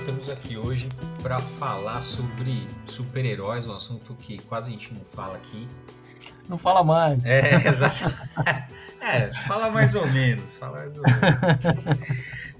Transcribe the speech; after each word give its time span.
estamos 0.00 0.28
aqui 0.28 0.58
hoje 0.58 0.90
para 1.22 1.38
falar 1.40 2.02
sobre 2.02 2.68
super-heróis, 2.84 3.66
um 3.66 3.74
assunto 3.74 4.14
que 4.14 4.36
quase 4.42 4.68
a 4.68 4.72
gente 4.72 4.92
não 4.92 5.00
fala 5.06 5.36
aqui. 5.36 5.66
Não 6.46 6.58
fala 6.58 6.84
mais. 6.84 7.24
É, 7.24 7.54
exato. 7.66 8.04
é, 9.00 9.32
fala 9.46 9.70
mais 9.70 9.94
ou 9.94 10.06
menos, 10.06 10.54
fala 10.56 10.80
mais 10.80 10.98
ou 10.98 11.02
menos. 11.02 11.98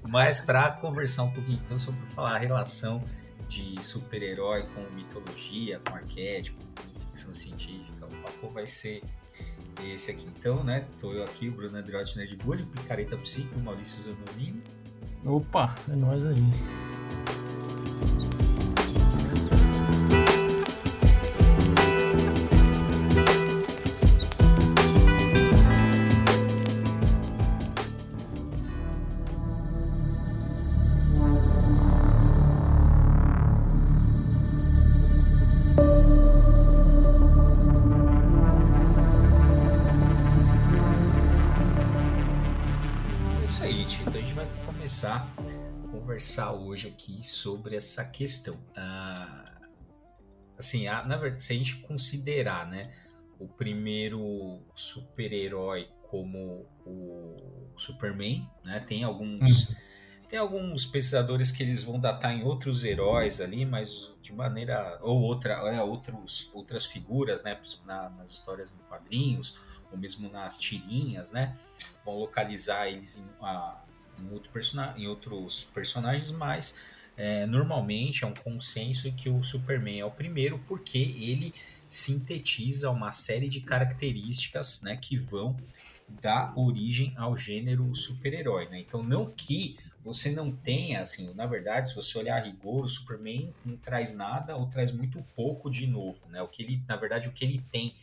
Mas 0.09 0.39
para 0.39 0.71
conversar 0.71 1.23
um 1.23 1.31
pouquinho 1.31 1.61
então 1.63 1.77
sobre 1.77 2.01
falar 2.07 2.35
a 2.35 2.39
relação 2.39 3.03
de 3.47 3.83
super-herói 3.83 4.65
com 4.73 4.81
mitologia, 4.95 5.79
com 5.79 5.93
arquétipo, 5.93 6.65
com 6.75 6.99
ficção 7.01 7.33
científica, 7.35 8.03
o 8.05 8.15
papo 8.23 8.49
vai 8.49 8.65
ser 8.65 9.03
esse 9.85 10.09
aqui 10.09 10.27
então, 10.27 10.63
né? 10.63 10.87
Tô 10.99 11.13
eu 11.13 11.23
aqui, 11.23 11.49
o 11.49 11.51
Bruno 11.51 11.77
Androtti 11.77 12.17
Nerd 12.17 12.35
Bully, 12.37 12.65
Picareta 12.65 13.15
Psico, 13.15 13.59
o 13.59 13.61
Maurício 13.61 14.01
Zanolini. 14.01 14.63
Opa, 15.27 15.75
é 15.89 15.95
nóis 15.95 16.25
aí. 16.25 16.41
Aqui 47.07 47.25
sobre 47.25 47.75
essa 47.75 48.03
questão. 48.03 48.57
Ah, 48.75 49.45
assim, 50.57 50.87
a, 50.87 51.03
na 51.03 51.15
verdade, 51.15 51.43
se 51.43 51.53
a 51.53 51.55
gente 51.55 51.77
considerar, 51.77 52.67
né, 52.67 52.91
o 53.39 53.47
primeiro 53.47 54.61
super-herói 54.73 55.89
como 56.03 56.65
o 56.85 57.35
Superman, 57.77 58.49
né, 58.63 58.79
tem 58.79 59.03
alguns 59.03 59.69
uhum. 59.69 59.75
tem 60.29 60.39
alguns 60.39 60.85
pesquisadores 60.85 61.51
que 61.51 61.61
eles 61.61 61.83
vão 61.83 61.99
datar 61.99 62.33
em 62.33 62.43
outros 62.43 62.83
heróis 62.83 63.39
ali, 63.39 63.65
mas 63.65 64.13
de 64.21 64.33
maneira 64.33 64.97
ou 65.01 65.21
outra, 65.21 65.53
é, 65.53 65.81
outros, 65.81 66.49
outras 66.53 66.85
figuras, 66.85 67.43
né, 67.43 67.59
na, 67.85 68.09
nas 68.09 68.31
histórias 68.31 68.71
em 68.71 68.77
quadrinhos 68.89 69.57
ou 69.91 69.97
mesmo 69.97 70.29
nas 70.29 70.57
tirinhas, 70.57 71.31
né, 71.31 71.57
vão 72.03 72.17
localizar 72.17 72.87
eles 72.87 73.17
em 73.17 73.29
a, 73.41 73.83
em, 74.19 74.31
outro 74.31 74.51
em 74.97 75.07
outros 75.07 75.65
personagens, 75.65 76.31
mas 76.31 76.96
é, 77.17 77.47
normalmente 77.47 78.23
é 78.23 78.27
um 78.27 78.33
consenso 78.33 79.11
que 79.13 79.27
o 79.27 79.41
Superman 79.41 79.99
é 79.99 80.05
o 80.05 80.11
primeiro 80.11 80.59
porque 80.67 80.99
ele 80.99 81.51
sintetiza 81.89 82.91
uma 82.91 83.11
série 83.11 83.49
de 83.49 83.59
características 83.59 84.83
né, 84.83 84.95
que 84.95 85.17
vão 85.17 85.57
dar 86.21 86.53
origem 86.57 87.13
ao 87.17 87.35
gênero 87.35 87.93
super-herói. 87.95 88.69
Né? 88.69 88.79
Então, 88.79 89.01
não 89.01 89.31
que 89.31 89.77
você 90.03 90.31
não 90.31 90.51
tenha, 90.51 91.01
assim, 91.01 91.33
na 91.33 91.45
verdade, 91.45 91.89
se 91.89 91.95
você 91.95 92.17
olhar 92.17 92.37
a 92.37 92.43
rigor, 92.43 92.85
o 92.85 92.87
Superman 92.87 93.53
não 93.65 93.75
traz 93.75 94.13
nada 94.13 94.55
ou 94.55 94.67
traz 94.67 94.91
muito 94.91 95.21
pouco 95.35 95.69
de 95.69 95.85
novo. 95.87 96.27
Né? 96.29 96.41
O 96.41 96.47
que 96.47 96.63
ele, 96.63 96.81
na 96.87 96.95
verdade, 96.95 97.27
o 97.27 97.31
que 97.31 97.43
ele 97.43 97.61
tem 97.71 97.93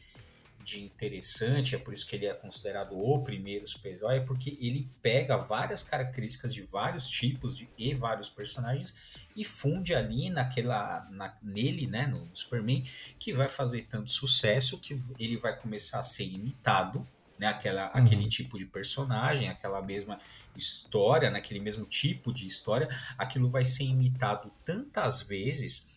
de 0.64 0.82
interessante, 0.82 1.74
é 1.74 1.78
por 1.78 1.92
isso 1.92 2.06
que 2.06 2.16
ele 2.16 2.26
é 2.26 2.32
considerado 2.32 2.98
o 2.98 3.22
primeiro 3.22 3.66
super-herói, 3.66 4.22
porque 4.22 4.56
ele 4.60 4.90
pega 5.02 5.36
várias 5.36 5.82
características 5.82 6.54
de 6.54 6.62
vários 6.62 7.08
tipos 7.08 7.56
de, 7.56 7.68
e 7.76 7.94
vários 7.94 8.30
personagens 8.30 8.96
e 9.36 9.44
funde 9.44 9.94
ali 9.94 10.30
naquela, 10.30 11.06
na, 11.10 11.34
nele, 11.42 11.86
né, 11.86 12.06
no 12.06 12.28
Superman, 12.32 12.82
que 13.18 13.32
vai 13.32 13.48
fazer 13.48 13.82
tanto 13.82 14.10
sucesso 14.10 14.80
que 14.80 14.98
ele 15.18 15.36
vai 15.36 15.54
começar 15.54 16.00
a 16.00 16.02
ser 16.02 16.24
imitado, 16.24 17.06
né, 17.38 17.48
aquela, 17.48 17.92
uhum. 17.94 18.02
aquele 18.02 18.28
tipo 18.28 18.56
de 18.56 18.64
personagem, 18.64 19.48
aquela 19.48 19.82
mesma 19.82 20.18
história, 20.56 21.30
naquele 21.30 21.60
mesmo 21.60 21.84
tipo 21.84 22.32
de 22.32 22.46
história, 22.46 22.88
aquilo 23.18 23.48
vai 23.48 23.64
ser 23.64 23.84
imitado 23.84 24.50
tantas 24.64 25.20
vezes 25.20 25.93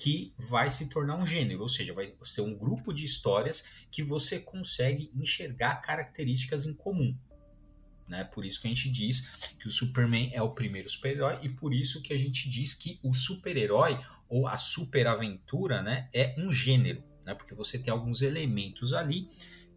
que 0.00 0.32
vai 0.38 0.70
se 0.70 0.88
tornar 0.88 1.18
um 1.18 1.26
gênero, 1.26 1.60
ou 1.60 1.68
seja, 1.68 1.92
vai 1.92 2.14
ser 2.22 2.40
um 2.40 2.56
grupo 2.56 2.90
de 2.90 3.04
histórias 3.04 3.68
que 3.90 4.02
você 4.02 4.40
consegue 4.40 5.10
enxergar 5.14 5.76
características 5.82 6.64
em 6.64 6.72
comum. 6.72 7.14
Né? 8.08 8.24
Por 8.24 8.46
isso 8.46 8.62
que 8.62 8.66
a 8.66 8.70
gente 8.70 8.88
diz 8.88 9.52
que 9.58 9.68
o 9.68 9.70
Superman 9.70 10.30
é 10.32 10.40
o 10.40 10.54
primeiro 10.54 10.88
super-herói 10.88 11.40
e 11.42 11.50
por 11.50 11.74
isso 11.74 12.00
que 12.00 12.14
a 12.14 12.16
gente 12.16 12.48
diz 12.48 12.72
que 12.72 12.98
o 13.02 13.12
super-herói 13.12 13.98
ou 14.26 14.46
a 14.46 14.56
superaventura 14.56 15.82
né, 15.82 16.08
é 16.14 16.34
um 16.38 16.50
gênero, 16.50 17.04
né? 17.26 17.34
porque 17.34 17.54
você 17.54 17.78
tem 17.78 17.92
alguns 17.92 18.22
elementos 18.22 18.94
ali 18.94 19.26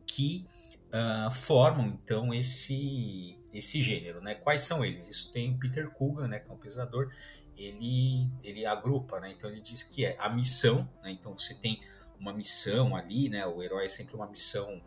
que 0.07 0.45
uh, 0.87 1.29
formam 1.31 1.87
então 1.87 2.33
esse 2.33 3.37
esse 3.53 3.83
gênero, 3.83 4.19
né? 4.19 4.33
Quais 4.33 4.61
são 4.61 4.83
eles? 4.83 5.07
Isso 5.07 5.31
tem 5.31 5.55
Peter 5.57 5.87
Coogan, 5.91 6.27
né, 6.27 6.39
que 6.39 6.49
é 6.49 6.51
um 6.51 6.57
pensador, 6.57 7.11
ele, 7.57 8.27
ele 8.43 8.65
agrupa, 8.65 9.19
né? 9.19 9.31
Então 9.31 9.49
ele 9.49 9.61
diz 9.61 9.83
que 9.83 10.05
é 10.05 10.15
a 10.19 10.29
missão, 10.29 10.89
né? 11.03 11.11
Então 11.11 11.33
você 11.33 11.53
tem 11.53 11.81
uma 12.19 12.33
missão 12.33 12.95
ali, 12.95 13.29
né? 13.29 13.45
O 13.45 13.61
herói 13.61 13.85
é 13.85 13.89
sempre 13.89 14.15
uma 14.15 14.27
missão 14.27 14.81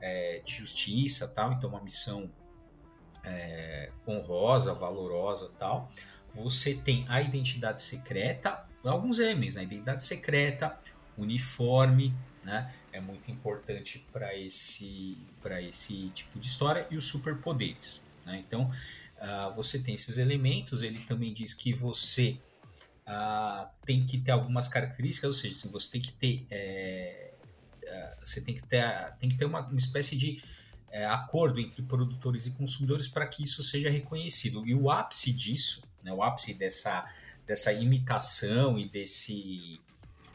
é, 0.00 0.40
de 0.44 0.54
justiça, 0.54 1.28
tal. 1.28 1.52
Então 1.52 1.70
uma 1.70 1.82
missão 1.82 2.30
é, 3.24 3.90
honrosa, 4.06 4.74
valorosa, 4.74 5.50
tal. 5.58 5.90
Você 6.34 6.74
tem 6.74 7.04
a 7.08 7.20
identidade 7.20 7.82
secreta, 7.82 8.66
alguns 8.84 9.18
M's, 9.18 9.54
né? 9.54 9.64
Identidade 9.64 10.04
secreta, 10.04 10.76
uniforme, 11.16 12.14
né? 12.44 12.72
É 12.92 13.00
muito 13.00 13.30
importante 13.30 14.06
para 14.12 14.36
esse 14.36 15.16
para 15.40 15.60
esse 15.62 16.10
tipo 16.10 16.38
de 16.38 16.46
história 16.46 16.86
e 16.90 16.96
os 16.96 17.04
superpoderes, 17.04 18.04
né? 18.24 18.42
Então 18.46 18.70
uh, 19.22 19.54
você 19.54 19.78
tem 19.78 19.94
esses 19.94 20.18
elementos. 20.18 20.82
Ele 20.82 20.98
também 21.00 21.32
diz 21.32 21.54
que 21.54 21.72
você 21.72 22.38
uh, 23.06 23.68
tem 23.86 24.04
que 24.04 24.18
ter 24.18 24.32
algumas 24.32 24.68
características, 24.68 25.28
ou 25.28 25.40
seja, 25.40 25.54
assim, 25.54 25.70
você 25.70 25.92
tem 25.92 26.00
que 26.00 26.12
ter 26.12 26.46
é, 26.50 27.32
uh, 27.84 28.26
você 28.26 28.40
tem 28.40 28.54
que 28.54 28.62
ter 28.62 28.84
tem 29.18 29.28
que 29.28 29.36
ter 29.36 29.44
uma, 29.44 29.60
uma 29.60 29.78
espécie 29.78 30.16
de 30.16 30.42
é, 30.90 31.06
acordo 31.06 31.58
entre 31.58 31.80
produtores 31.82 32.46
e 32.46 32.50
consumidores 32.50 33.08
para 33.08 33.26
que 33.26 33.42
isso 33.42 33.62
seja 33.62 33.88
reconhecido. 33.88 34.66
E 34.66 34.74
o 34.74 34.90
ápice 34.90 35.32
disso, 35.32 35.82
né, 36.02 36.12
o 36.12 36.22
ápice 36.22 36.54
dessa 36.54 37.06
dessa 37.46 37.72
imitação 37.72 38.78
e 38.78 38.88
desse 38.88 39.80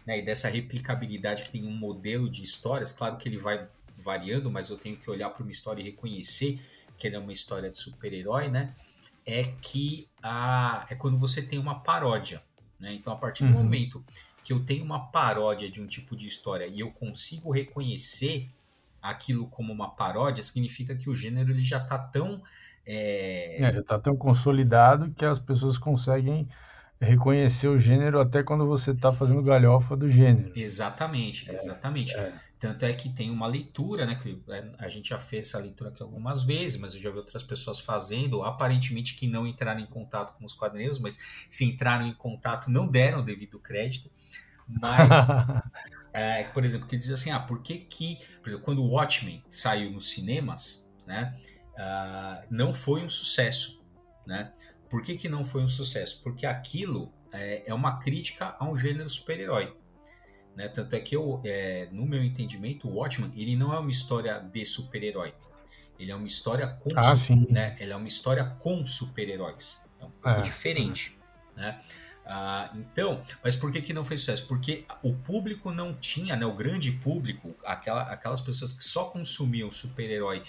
né, 0.06 0.20
e 0.20 0.26
dessa 0.26 0.50
replicabilidade 0.50 1.44
que 1.44 1.52
tem 1.52 1.68
um 1.68 1.72
modelo 1.72 2.30
de 2.30 2.42
histórias, 2.42 2.92
claro 2.92 3.18
que 3.18 3.28
ele 3.28 3.38
vai 3.38 3.68
variando, 3.98 4.50
mas 4.52 4.70
eu 4.70 4.78
tenho 4.78 4.96
que 4.96 5.10
olhar 5.10 5.30
para 5.30 5.44
uma 5.44 5.52
história 5.52 5.82
e 5.82 5.86
reconhecer 5.86 6.60
que 6.98 7.08
ele 7.08 7.16
é 7.16 7.20
uma 7.20 7.32
história 7.32 7.70
de 7.70 7.78
super-herói, 7.78 8.50
né? 8.50 8.74
É 9.26 9.44
que 9.62 10.08
a, 10.22 10.86
é 10.90 10.96
quando 10.96 11.18
você 11.18 11.42
tem 11.42 11.60
uma 11.60 11.80
paródia, 11.80 12.42
né? 12.80 12.94
Então, 12.94 13.14
a 13.14 13.16
partir 13.16 13.44
do 13.44 13.52
uhum. 13.56 13.64
momento 13.64 14.04
que 14.44 14.54
eu 14.54 14.64
tenho 14.64 14.84
uma 14.84 15.08
paródia 15.08 15.70
de 15.70 15.82
um 15.82 15.88
tipo 15.88 16.16
de 16.16 16.26
história 16.26 16.66
e 16.66 16.80
eu 16.80 16.92
consigo 16.92 17.52
reconhecer 17.52 18.50
aquilo 19.02 19.48
como 19.48 19.72
uma 19.72 19.90
paródia, 19.90 20.44
significa 20.44 20.96
que 20.96 21.10
o 21.10 21.16
gênero 21.16 21.52
ele 21.52 21.62
já 21.62 21.78
está 21.78 21.98
tão 21.98 22.42
é... 22.88 23.62
É, 23.62 23.74
já 23.74 23.80
está 23.82 24.00
tão 24.00 24.16
consolidado 24.16 25.12
que 25.12 25.26
as 25.26 25.40
pessoas 25.40 25.78
conseguem 25.78 26.48
reconhecer 27.00 27.68
o 27.68 27.78
gênero 27.78 28.20
até 28.20 28.42
quando 28.42 28.66
você 28.66 28.92
está 28.92 29.12
fazendo 29.12 29.44
galhofa 29.44 29.96
do 29.96 30.10
gênero. 30.10 30.52
Exatamente, 30.56 31.52
exatamente. 31.52 32.16
É, 32.16 32.20
é. 32.20 32.34
Tanto 32.60 32.86
é 32.86 32.94
que 32.94 33.10
tem 33.10 33.30
uma 33.30 33.46
leitura, 33.46 34.06
né? 34.06 34.16
Que 34.16 34.42
é, 34.50 34.72
a 34.80 34.88
gente 34.88 35.10
já 35.10 35.20
fez 35.20 35.48
essa 35.48 35.60
leitura 35.60 35.92
aqui 35.92 36.02
algumas 36.02 36.44
vezes, 36.44 36.80
mas 36.80 36.96
eu 36.96 37.00
já 37.00 37.12
vi 37.12 37.18
outras 37.18 37.44
pessoas 37.44 37.80
fazendo, 37.80 38.44
aparentemente 38.44 39.16
que 39.16 39.28
não 39.28 39.46
entraram 39.46 39.80
em 39.80 39.86
contato 39.86 40.36
com 40.38 40.44
os 40.44 40.54
quadrinhos, 40.54 40.98
mas 41.00 41.48
se 41.50 41.66
entraram 41.66 42.08
em 42.08 42.14
contato, 42.14 42.72
não 42.72 42.88
deram 42.88 43.20
o 43.20 43.24
devido 43.24 43.60
crédito. 43.60 44.10
Mas, 44.68 45.12
é, 46.12 46.46
por 46.46 46.66
exemplo, 46.66 46.88
que 46.88 46.98
diz 46.98 47.12
assim: 47.12 47.30
ah, 47.30 47.40
por 47.40 47.62
que 47.62 47.78
que, 47.78 48.18
por 48.42 48.50
exemplo, 48.50 48.66
quando 48.66 48.84
o 48.84 48.90
Watchmen 48.90 49.44
saiu 49.48 49.92
nos 49.92 50.10
cinemas, 50.10 50.90
né? 51.06 51.38
Uh, 51.74 52.48
não 52.50 52.74
foi 52.74 53.04
um 53.04 53.10
sucesso, 53.10 53.86
né? 54.26 54.52
Por 54.90 55.04
que, 55.04 55.16
que 55.16 55.30
não 55.30 55.46
foi 55.46 55.62
um 55.62 55.68
sucesso? 55.68 56.22
Porque 56.24 56.46
aquilo 56.46 57.14
é, 57.32 57.70
é 57.70 57.74
uma 57.74 58.00
crítica 58.00 58.56
a 58.58 58.68
um 58.68 58.76
gênero 58.76 59.08
super-herói. 59.08 59.76
Né? 60.58 60.68
Tanto 60.68 60.96
é 60.96 61.00
que 61.00 61.16
eu, 61.16 61.40
é, 61.46 61.88
no 61.92 62.04
meu 62.08 62.24
entendimento, 62.24 62.90
o 62.90 62.96
Watchman 62.96 63.32
ele 63.36 63.56
não 63.56 63.72
é 63.72 63.78
uma 63.78 63.92
história 63.92 64.40
de 64.40 64.66
super-herói. 64.66 65.32
Ele 66.00 66.12
é 66.12 66.16
uma 66.16 66.26
história 66.26 66.68
com, 66.68 66.90
ah, 66.96 67.14
né? 67.48 67.76
Ele 67.80 67.94
é 67.94 67.96
uma 67.96 68.08
história 68.08 68.44
com 68.44 68.84
super-heróis. 68.84 69.80
É 70.02 70.06
um 70.06 70.10
pouco 70.10 70.40
é, 70.40 70.42
diferente, 70.42 71.16
é. 71.56 71.62
né? 71.62 71.80
Ah, 72.26 72.72
então, 72.74 73.22
mas 73.44 73.56
por 73.56 73.72
que, 73.72 73.82
que 73.82 73.94
não 73.94 74.04
fez 74.04 74.22
sucesso? 74.22 74.48
Porque 74.48 74.84
o 75.04 75.14
público 75.14 75.72
não 75.72 75.94
tinha, 75.94 76.36
né? 76.36 76.46
O 76.46 76.54
grande 76.54 76.92
público, 76.92 77.56
aquela, 77.64 78.02
aquelas 78.04 78.42
pessoas 78.42 78.74
que 78.74 78.84
só 78.84 79.06
consumiam 79.06 79.70
super-herói 79.70 80.42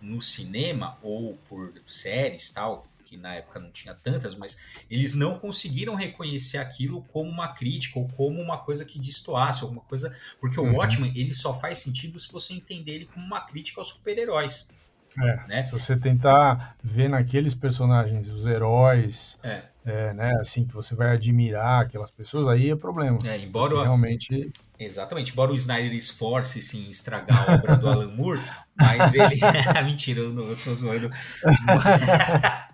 no 0.00 0.20
cinema 0.20 0.98
ou 1.02 1.38
por 1.48 1.72
séries 1.86 2.50
tal, 2.50 2.88
que 3.12 3.16
na 3.18 3.34
época 3.34 3.60
não 3.60 3.70
tinha 3.70 3.94
tantas, 3.94 4.34
mas 4.34 4.56
eles 4.90 5.14
não 5.14 5.38
conseguiram 5.38 5.94
reconhecer 5.94 6.56
aquilo 6.56 7.02
como 7.12 7.30
uma 7.30 7.48
crítica 7.48 7.98
ou 7.98 8.08
como 8.08 8.40
uma 8.40 8.56
coisa 8.56 8.86
que 8.86 8.98
destoasse, 8.98 9.62
alguma 9.62 9.82
coisa. 9.82 10.16
Porque 10.40 10.58
o 10.58 10.64
uhum. 10.64 10.76
Watchmen 10.76 11.12
ele 11.14 11.34
só 11.34 11.52
faz 11.52 11.78
sentido 11.78 12.18
se 12.18 12.32
você 12.32 12.54
entender 12.54 12.92
ele 12.92 13.04
como 13.04 13.24
uma 13.24 13.42
crítica 13.42 13.80
aos 13.80 13.88
super-heróis. 13.88 14.70
É, 15.18 15.46
né? 15.46 15.66
Se 15.66 15.78
você 15.78 15.94
tentar 15.94 16.74
ver 16.82 17.08
naqueles 17.08 17.54
personagens 17.54 18.30
os 18.30 18.46
heróis, 18.46 19.36
é. 19.42 19.64
É, 19.84 20.14
né, 20.14 20.32
assim, 20.40 20.64
que 20.64 20.72
você 20.72 20.94
vai 20.94 21.10
admirar 21.10 21.82
aquelas 21.82 22.10
pessoas, 22.10 22.46
aí 22.46 22.70
é 22.70 22.76
problema. 22.76 23.18
É, 23.24 23.36
embora 23.38 23.82
realmente. 23.82 24.50
Exatamente, 24.78 25.32
embora 25.32 25.50
o 25.50 25.54
Snyder 25.54 25.92
esforce 25.92 26.62
se 26.62 26.78
em 26.78 26.88
estragar 26.88 27.50
a 27.50 27.54
obra 27.56 27.76
do 27.76 27.88
Alan 27.88 28.10
Moore, 28.12 28.40
mas 28.74 29.12
ele. 29.12 29.38
Mentira, 29.84 30.20
eu, 30.20 30.32
não, 30.32 30.48
eu 30.48 30.56
tô 30.56 30.74
zoando. 30.74 31.10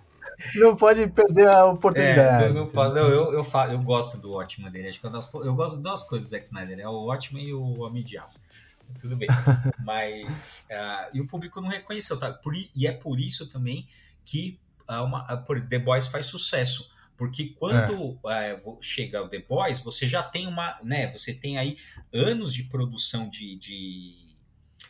não 0.57 0.77
pode 0.77 1.07
perder 1.09 1.49
a 1.49 1.67
oportunidade. 1.67 2.45
É, 2.45 2.49
eu, 2.49 2.55
não 2.55 2.67
posso, 2.67 2.95
não, 2.95 3.09
eu, 3.09 3.33
eu, 3.33 3.45
falo, 3.45 3.73
eu 3.73 3.83
gosto 3.83 4.19
do 4.19 4.33
Watchmen 4.33 4.71
dele. 4.71 4.89
Acho 4.89 5.01
que 5.01 5.07
eu, 5.07 5.45
eu 5.45 5.55
gosto 5.55 5.77
de 5.77 5.83
duas 5.83 6.03
coisas 6.03 6.29
do 6.29 6.31
Zack 6.31 6.47
Snyder: 6.47 6.79
é 6.79 6.89
o 6.89 7.07
Watchmen 7.07 7.45
e 7.45 7.55
o 7.55 7.81
Homem 7.81 8.03
de 8.03 8.17
Aço 8.19 8.43
tudo 9.01 9.17
bem. 9.17 9.29
Mas. 9.85 10.69
Uh, 10.71 11.17
e 11.17 11.21
o 11.21 11.27
público 11.27 11.61
não 11.61 11.69
reconheceu, 11.69 12.19
tá? 12.19 12.33
Por, 12.33 12.55
e 12.55 12.87
é 12.87 12.93
por 12.93 13.21
isso 13.21 13.49
também 13.49 13.87
que 14.25 14.59
uh, 14.89 15.05
uma, 15.05 15.33
uh, 15.33 15.45
por 15.45 15.61
The 15.61 15.79
Boys 15.79 16.07
faz 16.07 16.27
sucesso. 16.27 16.91
Porque 17.17 17.47
quando 17.47 18.19
é. 18.31 18.55
uh, 18.55 18.79
chega 18.81 19.23
o 19.23 19.29
The 19.29 19.41
Boys, 19.41 19.81
você 19.81 20.07
já 20.07 20.23
tem 20.23 20.47
uma. 20.47 20.79
né? 20.83 21.09
Você 21.09 21.35
tem 21.35 21.59
aí 21.59 21.77
anos 22.13 22.55
de 22.55 22.65
produção 22.65 23.29
de, 23.29 23.57
de, 23.57 24.28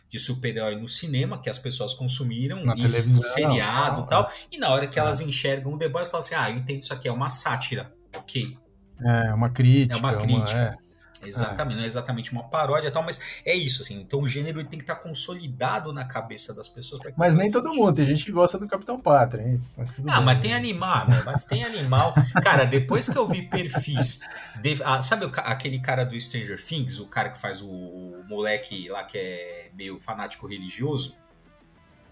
de 0.09 0.19
super-herói 0.19 0.77
no 0.77 0.89
cinema 0.89 1.41
que 1.41 1.51
as 1.51 1.59
pessoas 1.59 1.95
consumiram, 1.95 2.65
na 2.65 2.75
e 2.75 2.89
seriado 2.89 4.03
e 4.03 4.09
tal. 4.09 4.25
É. 4.25 4.33
E 4.53 4.59
na 4.59 4.71
hora 4.71 4.87
que 4.87 4.99
elas 4.99 5.21
é. 5.21 5.25
enxergam 5.25 5.75
o 5.75 5.79
The 5.79 5.89
Boys, 5.89 6.09
falam 6.09 6.25
assim: 6.25 6.35
ah, 6.35 6.51
eu 6.51 6.57
entendo 6.57 6.81
isso 6.81 6.95
aqui, 6.95 7.09
é 7.09 7.13
uma 7.13 7.29
sátira. 7.29 7.93
Ok. 8.15 8.57
É, 9.01 9.35
uma 9.35 9.51
crítica. 9.51 9.95
É 9.95 9.99
uma 9.99 10.17
crítica. 10.17 10.59
Uma, 10.59 10.85
é. 10.85 10.88
Exatamente, 11.23 11.75
é. 11.75 11.77
não 11.77 11.85
é 11.85 11.87
exatamente 11.87 12.33
uma 12.33 12.45
paródia 12.45 12.89
e 12.89 12.91
tal, 12.91 13.03
mas 13.03 13.21
é 13.45 13.55
isso, 13.55 13.83
assim. 13.83 14.01
Então 14.01 14.21
o 14.21 14.29
gênero 14.29 14.63
tem 14.65 14.79
que 14.79 14.85
estar 14.85 14.97
consolidado 14.97 15.93
na 15.93 16.05
cabeça 16.05 16.55
das 16.55 16.69
pessoas. 16.69 17.03
mas 17.17 17.35
nem 17.35 17.51
todo 17.51 17.73
mundo, 17.73 17.95
tem 17.95 18.07
gente 18.07 18.25
que 18.25 18.33
gosta 18.33 18.59
do 18.59 18.67
Capitão 18.67 19.01
Pátria, 19.01 19.43
hein? 19.43 19.61
Mas 19.77 19.91
ah, 19.91 20.17
bem. 20.17 20.25
mas 20.25 20.41
tem 20.41 20.55
animal, 20.55 21.09
né? 21.09 21.23
mas 21.25 21.45
tem 21.45 21.65
animal. 21.65 22.15
Cara, 22.43 22.65
depois 22.65 23.09
que 23.09 23.17
eu 23.17 23.27
vi 23.27 23.43
perfis. 23.43 24.21
De, 24.61 24.81
ah, 24.85 25.01
sabe 25.03 25.25
o, 25.25 25.33
aquele 25.37 25.79
cara 25.79 26.05
do 26.05 26.19
Stranger 26.21 26.63
Things, 26.63 26.99
o 26.99 27.07
cara 27.07 27.31
que 27.31 27.39
faz 27.39 27.61
o, 27.61 27.69
o 27.69 28.25
moleque 28.29 28.89
lá 28.89 29.05
que 29.05 29.19
é 29.19 29.71
meio 29.75 29.99
fanático 29.99 30.47
religioso? 30.47 31.17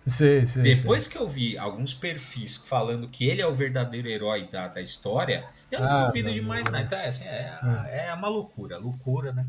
Sim, 0.07 0.47
sim, 0.47 0.63
Depois 0.63 1.05
sim. 1.05 1.11
que 1.11 1.19
eu 1.19 1.29
vi 1.29 1.59
alguns 1.59 1.93
perfis 1.93 2.57
falando 2.57 3.09
que 3.09 3.29
ele 3.29 3.43
é 3.43 3.47
o 3.47 3.55
verdadeiro 3.55 4.09
herói 4.09 4.49
da, 4.49 4.69
da 4.69 4.81
história, 4.81 5.45
eu 5.71 5.81
não 5.81 5.89
ah, 5.89 6.07
duvido 6.07 6.33
demais, 6.33 6.71
não. 6.71 6.79
Então, 6.79 6.97
é, 6.97 7.07
assim, 7.09 7.25
é, 7.27 8.07
é 8.09 8.15
uma 8.15 8.29
loucura, 8.29 8.79
loucura, 8.79 9.33
né? 9.33 9.45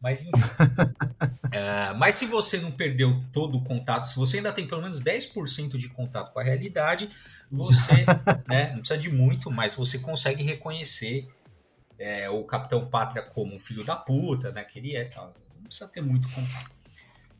Mas 0.00 0.22
enfim. 0.22 0.30
uh, 0.30 1.94
mas 1.98 2.14
se 2.14 2.26
você 2.26 2.58
não 2.58 2.70
perdeu 2.70 3.20
todo 3.32 3.58
o 3.58 3.64
contato, 3.64 4.04
se 4.04 4.14
você 4.14 4.36
ainda 4.36 4.52
tem 4.52 4.68
pelo 4.68 4.80
menos 4.80 5.02
10% 5.02 5.76
de 5.76 5.88
contato 5.88 6.32
com 6.32 6.38
a 6.38 6.44
realidade, 6.44 7.08
você 7.50 8.06
né, 8.46 8.70
não 8.70 8.78
precisa 8.78 8.98
de 8.98 9.10
muito, 9.10 9.50
mas 9.50 9.74
você 9.74 9.98
consegue 9.98 10.44
reconhecer 10.44 11.28
é, 11.98 12.30
o 12.30 12.44
Capitão 12.44 12.86
Pátria 12.86 13.22
como 13.22 13.52
um 13.52 13.58
filho 13.58 13.84
da 13.84 13.96
puta, 13.96 14.52
né? 14.52 14.62
Que 14.62 14.78
ele 14.78 14.94
é 14.94 15.04
tal. 15.04 15.34
Não 15.56 15.64
precisa 15.64 15.88
ter 15.88 16.00
muito 16.00 16.28
contato. 16.28 16.77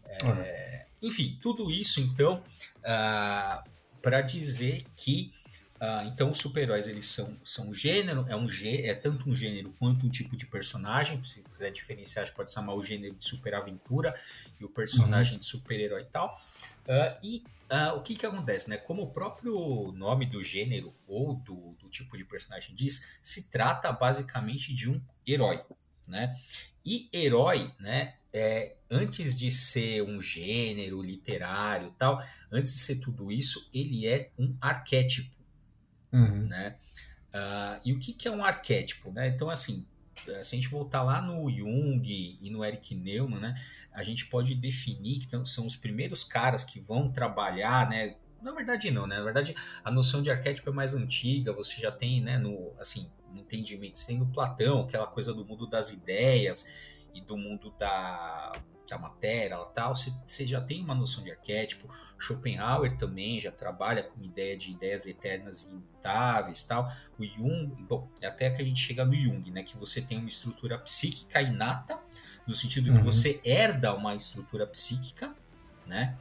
É, 0.08 0.86
enfim, 1.02 1.38
tudo 1.40 1.70
isso 1.70 2.00
então 2.00 2.42
ah, 2.84 3.62
para 4.02 4.20
dizer 4.20 4.84
que 4.96 5.30
Uh, 5.78 6.08
então, 6.08 6.30
os 6.30 6.38
super-heróis 6.38 6.88
eles 6.88 7.06
são, 7.06 7.36
são 7.44 7.68
um 7.68 7.74
gênero, 7.74 8.26
é, 8.28 8.34
um 8.34 8.48
é 8.62 8.94
tanto 8.94 9.30
um 9.30 9.34
gênero 9.34 9.72
quanto 9.78 10.06
um 10.06 10.08
tipo 10.08 10.36
de 10.36 10.44
personagem. 10.44 11.22
Se 11.22 11.40
quiser 11.40 11.70
diferenciar, 11.70 12.26
gente 12.26 12.34
pode 12.34 12.50
chamar 12.50 12.74
o 12.74 12.82
gênero 12.82 13.14
de 13.14 13.22
super-aventura 13.22 14.12
e 14.58 14.64
o 14.64 14.68
personagem 14.68 15.34
uhum. 15.34 15.38
de 15.38 15.46
super-herói 15.46 16.02
e 16.02 16.06
tal. 16.06 16.36
Uh, 16.84 17.24
e 17.24 17.44
uh, 17.70 17.96
o 17.96 18.02
que, 18.02 18.16
que 18.16 18.26
acontece? 18.26 18.68
Né? 18.68 18.76
Como 18.76 19.02
o 19.02 19.10
próprio 19.10 19.92
nome 19.92 20.26
do 20.26 20.42
gênero 20.42 20.92
ou 21.06 21.36
do, 21.36 21.76
do 21.78 21.88
tipo 21.88 22.16
de 22.16 22.24
personagem 22.24 22.74
diz, 22.74 23.12
se 23.22 23.48
trata 23.48 23.92
basicamente 23.92 24.74
de 24.74 24.90
um 24.90 25.00
herói. 25.24 25.62
Né? 26.08 26.34
E 26.88 27.06
herói, 27.12 27.70
né, 27.78 28.14
é, 28.32 28.76
antes 28.90 29.38
de 29.38 29.50
ser 29.50 30.02
um 30.02 30.22
gênero 30.22 31.02
literário 31.02 31.94
tal, 31.98 32.18
antes 32.50 32.72
de 32.72 32.78
ser 32.78 32.96
tudo 32.96 33.30
isso, 33.30 33.68
ele 33.74 34.06
é 34.06 34.30
um 34.38 34.56
arquétipo. 34.58 35.36
Uhum. 36.10 36.46
Né? 36.46 36.76
Uh, 37.28 37.80
e 37.84 37.92
o 37.92 37.98
que, 37.98 38.14
que 38.14 38.26
é 38.26 38.30
um 38.30 38.42
arquétipo? 38.42 39.12
Né? 39.12 39.28
Então, 39.28 39.50
assim, 39.50 39.86
eh, 40.26 40.42
se 40.42 40.54
a 40.54 40.56
gente 40.56 40.68
voltar 40.68 41.02
lá 41.02 41.20
no 41.20 41.50
Jung 41.50 42.02
e 42.40 42.48
no 42.48 42.64
Eric 42.64 42.94
Neumann, 42.94 43.38
né, 43.38 43.54
a 43.92 44.02
gente 44.02 44.24
pode 44.24 44.54
definir 44.54 45.26
que 45.26 45.46
são 45.46 45.66
os 45.66 45.76
primeiros 45.76 46.24
caras 46.24 46.64
que 46.64 46.80
vão 46.80 47.12
trabalhar, 47.12 47.86
né? 47.90 48.16
Na 48.40 48.52
verdade 48.52 48.90
não, 48.90 49.06
né? 49.06 49.18
Na 49.18 49.24
verdade 49.24 49.54
a 49.84 49.90
noção 49.90 50.22
de 50.22 50.30
arquétipo 50.30 50.70
é 50.70 50.72
mais 50.72 50.94
antiga, 50.94 51.52
você 51.52 51.78
já 51.78 51.92
tem, 51.92 52.22
né, 52.22 52.38
no 52.38 52.72
assim, 52.78 53.10
no 53.32 53.38
entendimento, 53.38 53.98
você 53.98 54.06
tem 54.08 54.18
no 54.18 54.26
Platão, 54.26 54.80
aquela 54.80 55.06
coisa 55.06 55.32
do 55.32 55.44
mundo 55.44 55.66
das 55.66 55.90
ideias 55.90 56.72
e 57.14 57.20
do 57.20 57.36
mundo 57.36 57.74
da 57.78 58.52
da 58.88 58.98
matéria 58.98 59.58
tal, 59.74 59.94
você 59.94 60.46
já 60.46 60.60
tem 60.60 60.82
uma 60.82 60.94
noção 60.94 61.22
de 61.22 61.30
arquétipo. 61.30 61.88
Schopenhauer 62.18 62.96
também 62.96 63.38
já 63.38 63.52
trabalha 63.52 64.02
com 64.02 64.22
ideia 64.22 64.56
de 64.56 64.70
ideias 64.70 65.06
eternas 65.06 65.64
e 65.64 65.68
imutáveis 65.68 66.64
tal. 66.64 66.90
O 67.18 67.24
Jung, 67.24 67.66
bom, 67.88 68.08
é 68.20 68.26
até 68.26 68.50
que 68.50 68.62
a 68.62 68.64
gente 68.64 68.80
chega 68.80 69.04
no 69.04 69.14
Jung, 69.14 69.50
né, 69.50 69.62
que 69.62 69.76
você 69.76 70.00
tem 70.00 70.18
uma 70.18 70.28
estrutura 70.28 70.78
psíquica 70.78 71.42
inata, 71.42 71.98
no 72.46 72.54
sentido 72.54 72.90
uhum. 72.90 72.96
que 72.96 73.04
você 73.04 73.40
herda 73.44 73.94
uma 73.94 74.14
estrutura 74.14 74.66
psíquica, 74.66 75.34
né, 75.86 76.14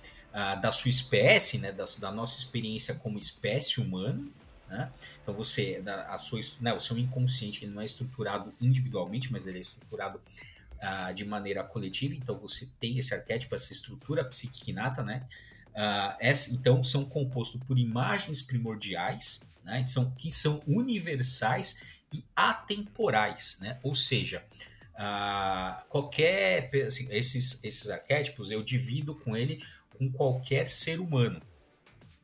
da 0.62 0.72
sua 0.72 0.90
espécie, 0.90 1.58
né, 1.58 1.72
da, 1.72 1.86
da 2.00 2.12
nossa 2.12 2.38
experiência 2.38 2.96
como 2.96 3.18
espécie 3.18 3.82
humana, 3.82 4.28
né? 4.68 4.92
Então 5.22 5.34
você, 5.34 5.82
a 6.08 6.18
sua, 6.18 6.40
né, 6.62 6.74
o 6.74 6.80
seu 6.80 6.98
inconsciente 6.98 7.66
não 7.66 7.82
é 7.82 7.86
estruturado 7.86 8.54
individualmente, 8.60 9.32
mas 9.32 9.48
ele 9.48 9.58
é 9.58 9.62
estruturado 9.62 10.20
uh, 10.78 11.14
de 11.14 11.26
maneira 11.26 11.64
coletiva, 11.64 12.16
então 12.16 12.38
você 12.38 12.70
tem 12.80 12.98
esse 12.98 13.14
arquétipo, 13.14 13.56
essa 13.56 13.72
estrutura 13.72 14.24
psíquica 14.24 14.70
inata, 14.70 15.04
né? 15.04 15.26
Uh, 15.70 16.54
então 16.54 16.84
são 16.84 17.06
compostos 17.06 17.62
por 17.64 17.78
imagens 17.78 18.42
primordiais, 18.42 19.42
né? 19.64 19.84
São, 19.84 20.12
que 20.12 20.32
são 20.32 20.62
universais 20.68 21.84
e 22.12 22.24
atemporais, 22.36 23.58
né? 23.62 23.80
Ou 23.84 23.94
seja, 23.94 24.44
uh, 24.94 25.84
qualquer 25.88 26.70
assim, 26.86 27.08
esses, 27.12 27.64
esses 27.64 27.90
arquétipos 27.90 28.50
eu 28.50 28.64
divido 28.64 29.16
com 29.16 29.36
ele 29.36 29.64
com 29.98 30.12
qualquer 30.12 30.68
ser 30.68 31.00
humano, 31.00 31.42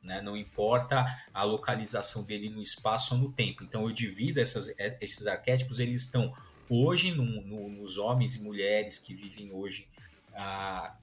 né? 0.03 0.22
Não 0.22 0.36
importa 0.36 1.05
a 1.33 1.43
localização 1.43 2.24
dele 2.24 2.50
no 2.50 2.62
espaço 2.62 3.15
ou 3.15 3.22
no 3.22 3.31
tempo. 3.31 3.63
Então 3.63 3.83
eu 3.88 3.91
divido 3.91 4.39
essas, 4.39 4.74
esses 5.00 5.25
arquétipos, 5.25 5.79
eles 5.79 6.01
estão 6.01 6.33
hoje 6.69 7.12
no, 7.12 7.25
no, 7.41 7.69
nos 7.69 7.98
homens 7.98 8.36
e 8.36 8.41
mulheres 8.41 8.98
que 8.98 9.13
vivem 9.13 9.51
hoje 9.51 9.88
ah, 10.36 10.95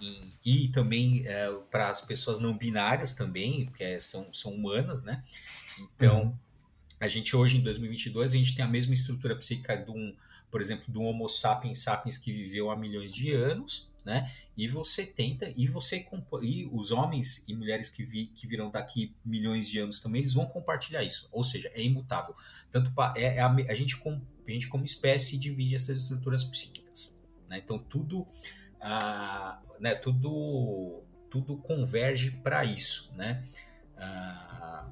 em, 0.00 0.32
e 0.44 0.68
também 0.68 1.26
é, 1.26 1.52
para 1.70 1.90
as 1.90 2.00
pessoas 2.00 2.38
não 2.38 2.56
binárias 2.56 3.12
também, 3.12 3.66
que 3.76 3.84
é, 3.84 3.98
são, 3.98 4.32
são 4.32 4.52
humanas, 4.52 5.02
né? 5.02 5.22
Então, 5.78 6.22
uhum. 6.22 6.34
a 7.00 7.08
gente 7.08 7.36
hoje 7.36 7.58
em 7.58 7.60
2022 7.62 8.32
a 8.32 8.36
gente 8.36 8.54
tem 8.54 8.64
a 8.64 8.68
mesma 8.68 8.94
estrutura 8.94 9.36
psíquica 9.36 9.76
de 9.76 9.90
um, 9.90 10.14
por 10.50 10.60
exemplo, 10.60 10.84
do 10.88 11.02
Homo 11.02 11.28
sapiens 11.28 11.80
sapiens 11.80 12.16
que 12.16 12.32
viveu 12.32 12.70
há 12.70 12.76
milhões 12.76 13.12
de 13.12 13.32
anos, 13.32 13.88
né? 14.08 14.30
E 14.56 14.66
você 14.66 15.04
tenta, 15.04 15.52
e 15.54 15.66
você 15.66 16.02
e 16.42 16.66
os 16.72 16.90
homens 16.90 17.44
e 17.46 17.54
mulheres 17.54 17.90
que, 17.90 18.02
vi, 18.02 18.24
que 18.28 18.46
virão 18.46 18.70
daqui 18.70 19.14
milhões 19.22 19.68
de 19.68 19.78
anos 19.78 20.00
também, 20.00 20.22
eles 20.22 20.32
vão 20.32 20.46
compartilhar 20.46 21.04
isso. 21.04 21.28
Ou 21.30 21.44
seja, 21.44 21.70
é 21.74 21.82
imutável. 21.82 22.34
Tanto 22.70 22.90
pa, 22.92 23.12
é, 23.14 23.36
é 23.36 23.40
a, 23.40 23.52
a, 23.52 23.74
gente 23.74 23.98
com, 23.98 24.18
a 24.46 24.50
gente 24.50 24.66
como 24.66 24.82
espécie 24.82 25.36
divide 25.36 25.74
essas 25.74 25.98
estruturas 25.98 26.42
psíquicas, 26.42 27.14
né? 27.50 27.58
Então 27.58 27.78
tudo, 27.78 28.26
ah, 28.80 29.60
né? 29.78 29.94
Tudo, 29.94 31.02
tudo 31.28 31.58
converge 31.58 32.30
para 32.30 32.64
isso, 32.64 33.12
né? 33.14 33.44
Ah, 33.94 34.88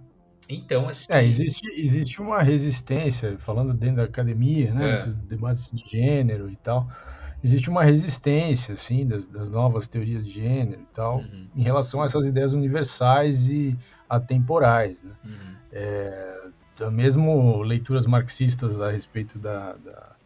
então, 0.46 0.90
assim... 0.90 1.10
é, 1.10 1.24
existe, 1.24 1.66
existe 1.68 2.20
uma 2.20 2.42
resistência, 2.42 3.38
falando 3.38 3.72
dentro 3.72 3.96
da 3.96 4.04
academia, 4.04 4.74
né? 4.74 4.90
É. 4.90 4.96
Esses 4.96 5.14
debates 5.14 5.70
de 5.72 5.90
gênero 5.90 6.50
e 6.50 6.56
tal 6.56 6.86
existe 7.42 7.70
uma 7.70 7.84
resistência 7.84 8.74
assim 8.74 9.06
das, 9.06 9.26
das, 9.26 9.50
novas 9.50 9.86
teorias 9.86 10.24
de 10.24 10.32
gênero 10.32 10.80
e 10.80 10.94
tal 10.94 11.18
uhum. 11.18 11.46
em 11.54 11.62
relação 11.62 12.02
a 12.02 12.06
essas 12.06 12.26
ideias 12.26 12.52
universais 12.52 13.48
e 13.48 13.76
atemporais 14.08 15.02
né? 15.02 15.12
uhum. 15.24 15.56
é, 15.72 16.36
então, 16.76 16.90
mesmo 16.90 17.62
leituras 17.62 18.04
marxistas 18.04 18.82
a 18.82 18.90
respeito 18.90 19.38
da, 19.38 19.72
da, 19.76 20.16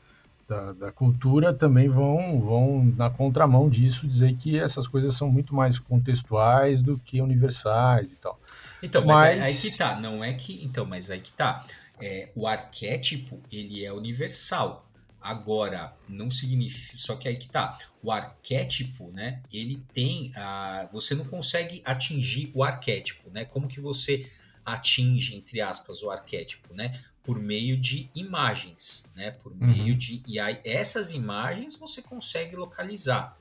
da, 0.49 0.73
da, 0.73 0.93
cultura 0.93 1.55
também 1.55 1.89
vão, 1.89 2.41
vão 2.41 2.85
na 2.97 3.09
contramão 3.09 3.71
disso, 3.71 4.05
dizer 4.05 4.35
que 4.35 4.59
essas 4.59 4.89
coisas 4.89 5.15
são 5.15 5.31
muito 5.31 5.55
mais 5.55 5.79
contextuais 5.79 6.83
do 6.83 6.99
que 6.99 7.23
universais 7.23 8.11
e 8.11 8.17
tal. 8.17 8.41
Então, 8.83 9.05
mas, 9.07 9.21
mas... 9.21 9.31
Aí, 9.31 9.41
aí, 9.43 9.55
que 9.55 9.79
tá, 9.79 10.01
não 10.01 10.25
é 10.25 10.33
que. 10.33 10.65
Então, 10.65 10.85
mas 10.85 11.09
aí 11.09 11.21
que 11.21 11.33
tá. 11.33 11.65
É, 12.01 12.31
o 12.35 12.49
arquétipo, 12.49 13.41
ele 13.53 13.85
é 13.85 13.93
universal. 13.93 14.90
Agora, 15.21 15.95
não 16.09 16.31
significa. 16.31 16.97
Só 16.97 17.17
que 17.17 17.29
aí 17.29 17.37
que 17.37 17.49
tá. 17.49 17.79
O 18.03 18.11
arquétipo, 18.11 19.11
né? 19.13 19.43
Ele 19.53 19.83
tem. 19.93 20.33
A, 20.35 20.89
você 20.91 21.15
não 21.15 21.25
consegue 21.25 21.83
atingir 21.85 22.51
o 22.55 22.65
arquétipo, 22.65 23.31
né? 23.31 23.45
Como 23.45 23.69
que 23.69 23.81
você 23.81 24.31
atinge, 24.65 25.37
entre 25.37 25.61
aspas, 25.61 26.03
o 26.03 26.11
arquétipo, 26.11 26.75
né? 26.75 27.01
por 27.23 27.39
meio 27.39 27.77
de 27.77 28.11
imagens, 28.15 29.09
né? 29.15 29.31
Por 29.31 29.53
uhum. 29.53 29.59
meio 29.67 29.95
de 29.95 30.23
e 30.27 30.41
aí 30.41 30.61
essas 30.65 31.13
imagens 31.13 31.77
você 31.77 32.03
consegue 32.03 32.57
localizar, 32.57 33.37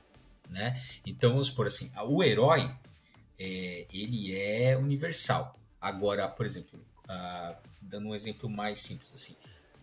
né? 0.48 0.80
Então 1.04 1.30
vamos 1.30 1.50
por 1.50 1.66
assim, 1.66 1.90
o 2.06 2.22
herói 2.22 2.70
é, 3.38 3.86
ele 3.92 4.36
é 4.36 4.76
universal. 4.76 5.58
Agora, 5.80 6.28
por 6.28 6.44
exemplo, 6.44 6.78
uh, 7.08 7.56
dando 7.80 8.08
um 8.08 8.14
exemplo 8.14 8.50
mais 8.50 8.78
simples 8.78 9.14
assim, 9.14 9.34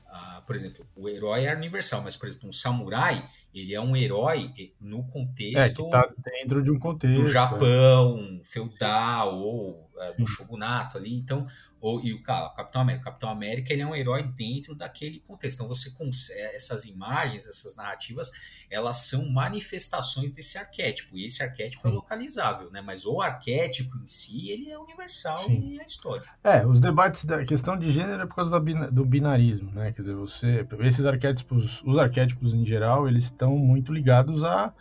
uh, 0.10 0.42
por 0.46 0.56
exemplo, 0.56 0.86
o 0.96 1.08
herói 1.08 1.46
é 1.46 1.56
universal, 1.56 2.02
mas 2.02 2.16
por 2.16 2.28
exemplo 2.28 2.50
um 2.50 2.52
samurai 2.52 3.28
ele 3.54 3.74
é 3.74 3.82
um 3.82 3.96
herói 3.96 4.54
no 4.80 5.04
contexto 5.04 5.88
é, 5.88 5.90
tá 5.90 6.10
dentro 6.24 6.64
de 6.64 6.72
um 6.72 6.80
contexto 6.80 7.22
do 7.22 7.28
Japão 7.28 8.40
é. 8.40 8.44
feudal 8.44 9.38
ou 9.40 9.90
uh, 9.96 10.18
do 10.18 10.26
shogunato 10.26 10.98
ali, 10.98 11.16
então 11.16 11.46
ou, 11.88 12.04
e 12.04 12.14
o, 12.14 12.22
cara, 12.22 12.50
Capitão 12.50 12.82
América. 12.82 13.02
O 13.02 13.06
Capitão 13.06 13.30
América 13.30 13.74
ele 13.74 13.82
é 13.82 13.88
um 13.88 13.96
herói 13.96 14.24
dentro 14.24 14.76
daquele 14.76 15.20
contexto. 15.22 15.58
Então 15.58 15.68
você 15.68 15.92
consegue, 15.92 16.40
é, 16.40 16.56
essas 16.56 16.86
imagens, 16.86 17.48
essas 17.48 17.76
narrativas, 17.76 18.32
elas 18.70 18.98
são 18.98 19.30
manifestações 19.30 20.32
desse 20.32 20.58
arquétipo. 20.58 21.18
E 21.18 21.26
esse 21.26 21.42
arquétipo 21.42 21.88
é 21.88 21.90
Sim. 21.90 21.96
é 21.96 22.00
localizável, 22.00 22.70
né? 22.72 22.82
Mas 22.82 23.06
o 23.06 23.22
arquétipo 23.22 23.98
em 23.98 24.08
si, 24.08 24.50
ele 24.50 24.70
é 24.70 24.78
universal 24.78 25.40
Sim. 25.40 25.76
e 25.76 25.80
é 25.80 25.86
história. 25.86 26.26
É, 26.44 26.66
os 26.66 26.80
debates 26.80 27.24
da 27.24 27.46
questão 27.46 27.78
de 27.78 27.92
gênero 27.92 28.24
é 28.24 28.26
por 28.26 28.36
causa 28.36 28.60
do 28.60 29.06
binarismo, 29.06 29.72
né? 29.72 29.94
Quer 29.94 30.02
dizer, 30.02 30.16
você. 30.16 30.68
Esses 30.80 31.06
arquétipos, 31.06 31.82
os 31.86 31.98
arquétipos 31.98 32.54
em 32.54 32.66
geral, 32.66 33.08
eles 33.08 33.26
estão 33.26 33.58
muito 33.58 33.94
ligados 33.94 34.44
a, 34.44 34.74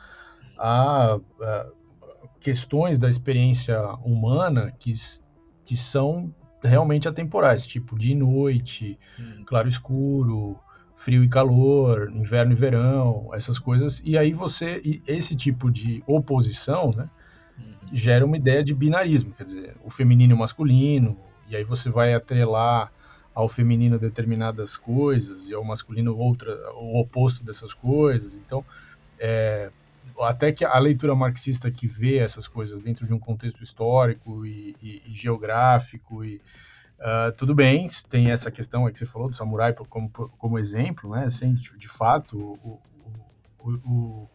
a, 0.58 1.18
a 1.40 1.66
questões 2.40 2.98
da 2.98 3.08
experiência 3.08 3.80
humana 4.04 4.72
que, 4.78 4.92
que 5.64 5.76
são 5.76 6.34
realmente 6.66 7.08
atemporais, 7.08 7.66
tipo 7.66 7.99
dia 7.99 8.12
e 8.12 8.16
noite, 8.16 8.99
hum. 9.18 9.42
claro 9.46 9.68
escuro, 9.68 10.58
frio 10.96 11.23
e 11.23 11.28
calor, 11.28 12.11
inverno 12.12 12.52
e 12.52 12.54
verão, 12.54 13.30
essas 13.32 13.58
coisas. 13.58 14.02
E 14.04 14.16
aí 14.18 14.32
você, 14.32 15.00
esse 15.06 15.37
tipo 15.37 15.70
de 15.70 16.02
oposição, 16.06 16.90
né, 16.96 17.08
uhum. 17.58 17.75
gera 17.92 18.25
uma 18.25 18.37
ideia 18.37 18.64
de 18.64 18.75
binarismo, 18.75 19.32
quer 19.32 19.44
dizer, 19.44 19.76
o 19.85 19.90
feminino 19.90 20.32
e 20.32 20.35
o 20.35 20.38
masculino, 20.38 21.16
e 21.49 21.56
aí 21.56 21.64
você 21.64 21.88
vai 21.88 22.14
atrelar 22.14 22.90
ao 23.35 23.49
feminino 23.49 23.99
determinadas 23.99 24.76
coisas 24.76 25.46
e 25.46 25.54
ao 25.54 25.62
masculino 25.62 26.16
outra, 26.16 26.56
o 26.73 26.99
oposto 26.99 27.44
dessas 27.44 27.75
coisas. 27.75 28.35
Então, 28.35 28.64
é, 29.18 29.70
até 30.20 30.52
que 30.52 30.64
a 30.64 30.78
leitura 30.78 31.14
marxista 31.14 31.70
que 31.70 31.87
vê 31.87 32.18
essas 32.18 32.49
coisas 32.49 32.80
dentro 32.80 33.06
de 33.06 33.12
um 33.12 33.18
contexto 33.18 33.62
histórico 33.62 34.46
e, 34.46 34.75
e, 34.82 35.02
e 35.06 35.12
geográfico 35.12 36.25
e 36.25 36.40
uh, 36.99 37.32
tudo 37.37 37.54
bem, 37.54 37.88
tem 38.08 38.30
essa 38.30 38.50
questão 38.50 38.87
aí 38.87 38.92
que 38.92 38.99
você 38.99 39.06
falou 39.06 39.28
do 39.28 39.37
samurai 39.37 39.73
como, 39.73 40.11
como 40.11 40.58
exemplo, 40.58 41.11
né? 41.11 41.25
Assim, 41.25 41.54
de, 41.54 41.76
de 41.76 41.88
fato, 41.88 42.38
o, 42.38 42.80
o, 43.58 43.70
o, 43.70 44.30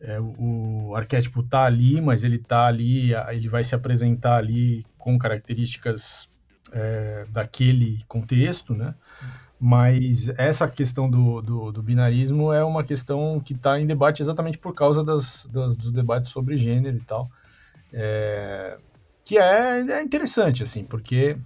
é, 0.00 0.18
o 0.20 0.94
arquétipo 0.94 1.40
está 1.40 1.64
ali, 1.64 2.00
mas 2.00 2.24
ele 2.24 2.36
está 2.36 2.66
ali, 2.66 3.12
ele 3.30 3.48
vai 3.48 3.64
se 3.64 3.74
apresentar 3.74 4.36
ali 4.36 4.84
com 4.98 5.18
características 5.18 6.28
é, 6.72 7.26
daquele 7.30 8.02
contexto, 8.08 8.74
né? 8.74 8.94
Mas 9.58 10.28
essa 10.36 10.68
questão 10.68 11.08
do, 11.08 11.40
do, 11.40 11.72
do, 11.72 11.82
binarismo 11.82 12.52
é 12.52 12.62
uma 12.62 12.84
questão 12.84 13.40
que 13.40 13.54
está 13.54 13.80
em 13.80 13.86
debate 13.86 14.22
exatamente 14.22 14.58
por 14.58 14.74
causa 14.74 15.02
das, 15.02 15.46
das, 15.46 15.74
dos 15.76 15.90
debates 15.92 16.30
sobre 16.30 16.58
gênero 16.58 16.96
e 16.96 17.00
tal. 17.00 17.30
É, 17.92 18.76
que 19.24 19.38
é, 19.38 19.80
é, 19.80 20.02
interessante, 20.02 20.62
assim, 20.62 20.84
porque 20.84 21.38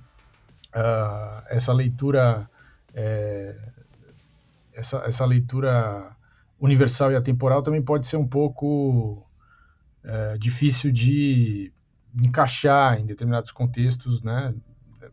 uh, 0.75 1.43
essa 1.49 1.73
leitura. 1.73 2.51
É, 2.93 3.57
essa, 4.73 4.99
essa 4.99 5.25
leitura 5.25 6.17
universal 6.59 7.13
e 7.13 7.17
atemporal 7.17 7.63
também 7.63 7.83
pode 7.83 8.07
ser 8.07 8.17
um 8.17 8.27
pouco 8.27 9.27
é, 10.03 10.39
difícil 10.39 10.91
de 10.91 11.73
encaixar 12.15 12.99
em 12.99 13.07
determinados 13.07 13.51
contextos, 13.51 14.23
né, 14.23 14.55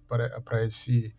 para 0.08 0.66
esse 0.66 1.14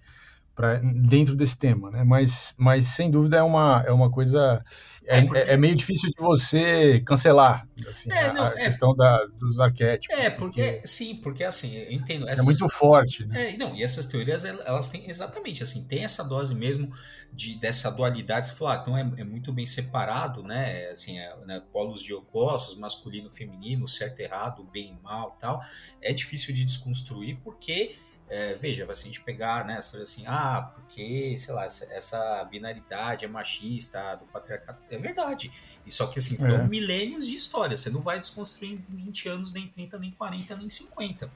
pra, 0.59 0.81
dentro 0.83 1.37
desse 1.37 1.57
tema, 1.57 1.89
né? 1.89 2.03
Mas, 2.03 2.53
mas 2.57 2.83
sem 2.87 3.13
dúvida 3.13 3.37
é 3.37 3.43
uma, 3.43 3.85
é 3.87 3.93
uma 3.93 4.11
coisa. 4.11 4.61
É, 5.07 5.19
é, 5.19 5.23
porque... 5.23 5.39
é 5.39 5.57
meio 5.57 5.77
difícil 5.77 6.11
de 6.11 6.21
você 6.21 7.01
cancelar 7.07 7.67
assim, 7.89 8.11
é, 8.11 8.33
não, 8.33 8.45
a, 8.45 8.49
é... 8.49 8.65
questão 8.65 8.93
da, 8.93 9.25
dos 9.39 9.61
arquétipos. 9.61 10.19
É, 10.19 10.29
porque, 10.29 10.61
porque, 10.61 10.87
sim, 10.87 11.15
porque 11.15 11.45
assim, 11.45 11.77
eu 11.77 11.93
entendo. 11.93 12.29
É 12.29 12.33
essas, 12.33 12.45
é 12.45 12.45
muito 12.45 12.69
forte. 12.71 13.25
Né? 13.25 13.55
É, 13.55 13.57
não, 13.57 13.73
e 13.73 13.85
essas 13.85 14.05
teorias, 14.05 14.45
elas 14.45 14.91
têm 14.91 15.09
exatamente 15.09 15.63
assim, 15.63 15.85
tem 15.85 16.03
essa 16.03 16.25
dose 16.25 16.53
mesmo 16.57 16.91
de, 17.33 17.55
dessa 17.55 17.89
dualidade. 17.89 18.47
Você 18.47 18.55
falou, 18.55 18.75
ah, 18.75 18.79
então 18.83 18.99
é, 18.99 19.03
é 19.19 19.25
muito 19.25 19.53
bem 19.53 19.65
separado, 19.65 20.43
né? 20.43 20.89
Assim, 20.89 21.21
é, 21.21 21.37
né, 21.47 21.63
polos 21.73 22.03
de 22.03 22.13
opostos, 22.13 22.77
masculino, 22.77 23.31
feminino, 23.31 23.87
certo, 23.87 24.19
errado, 24.19 24.65
bem 24.65 24.99
e 24.99 25.03
mal 25.05 25.37
tal. 25.41 25.63
É 26.03 26.13
difícil 26.13 26.53
de 26.53 26.65
desconstruir 26.65 27.39
porque 27.45 27.95
é, 28.29 28.55
veja, 28.55 28.87
se 28.93 29.03
a 29.03 29.07
gente 29.07 29.21
pegar 29.23 29.65
né, 29.65 29.77
as 29.77 29.91
coisas 29.91 30.11
assim, 30.11 30.25
ah, 30.27 30.71
porque, 30.75 31.35
sei 31.39 31.55
lá, 31.55 31.65
essa, 31.65 31.93
essa, 31.93 32.45
binaridade 32.45 33.25
é 33.25 33.29
machista, 33.29 34.17
do 34.17 34.27
patriarcado, 34.27 34.83
é 34.91 34.99
verdade. 34.99 35.51
E 35.87 35.91
só 35.91 36.07
que 36.07 36.19
assim, 36.19 36.35
é. 36.35 36.51
são 36.51 36.67
milênios 36.67 37.27
de 37.27 37.35
história, 37.35 37.77
você 37.77 37.91
não 37.91 38.01
vai 38.01 38.19
desconstruir 38.19 38.73
em 38.73 38.97
20 38.97 39.29
anos, 39.29 39.53
nem 39.53 39.67
30, 39.67 39.99
nem 39.99 40.11
40, 40.11 40.57
nem 40.57 40.69
50. 40.69 41.31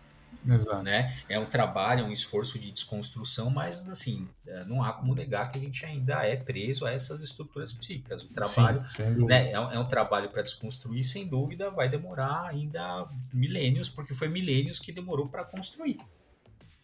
Exato. 0.46 0.82
Né? 0.82 1.16
É 1.28 1.38
um 1.38 1.46
trabalho, 1.46 2.00
é 2.00 2.04
um 2.04 2.12
esforço 2.12 2.58
de 2.58 2.70
desconstrução, 2.70 3.48
mas 3.48 3.88
assim, 3.88 4.28
é, 4.46 4.64
não 4.64 4.82
há 4.82 4.92
como 4.92 5.14
negar 5.14 5.50
que 5.50 5.58
a 5.58 5.60
gente 5.60 5.84
ainda 5.86 6.26
é 6.26 6.36
preso 6.36 6.84
a 6.84 6.90
essas 6.90 7.22
estruturas 7.22 7.72
psíquicas. 7.72 8.24
O 8.24 8.28
trabalho 8.32 8.84
Sim, 8.96 9.24
né, 9.24 9.50
é, 9.50 9.52
é 9.52 9.78
um 9.78 9.86
trabalho 9.86 10.30
para 10.30 10.42
desconstruir, 10.42 11.04
sem 11.04 11.28
dúvida, 11.28 11.70
vai 11.70 11.88
demorar 11.88 12.48
ainda 12.48 13.08
milênios, 13.32 13.88
porque 13.88 14.12
foi 14.12 14.28
milênios 14.28 14.78
que 14.78 14.90
demorou 14.90 15.28
para 15.28 15.44
construir. 15.44 15.98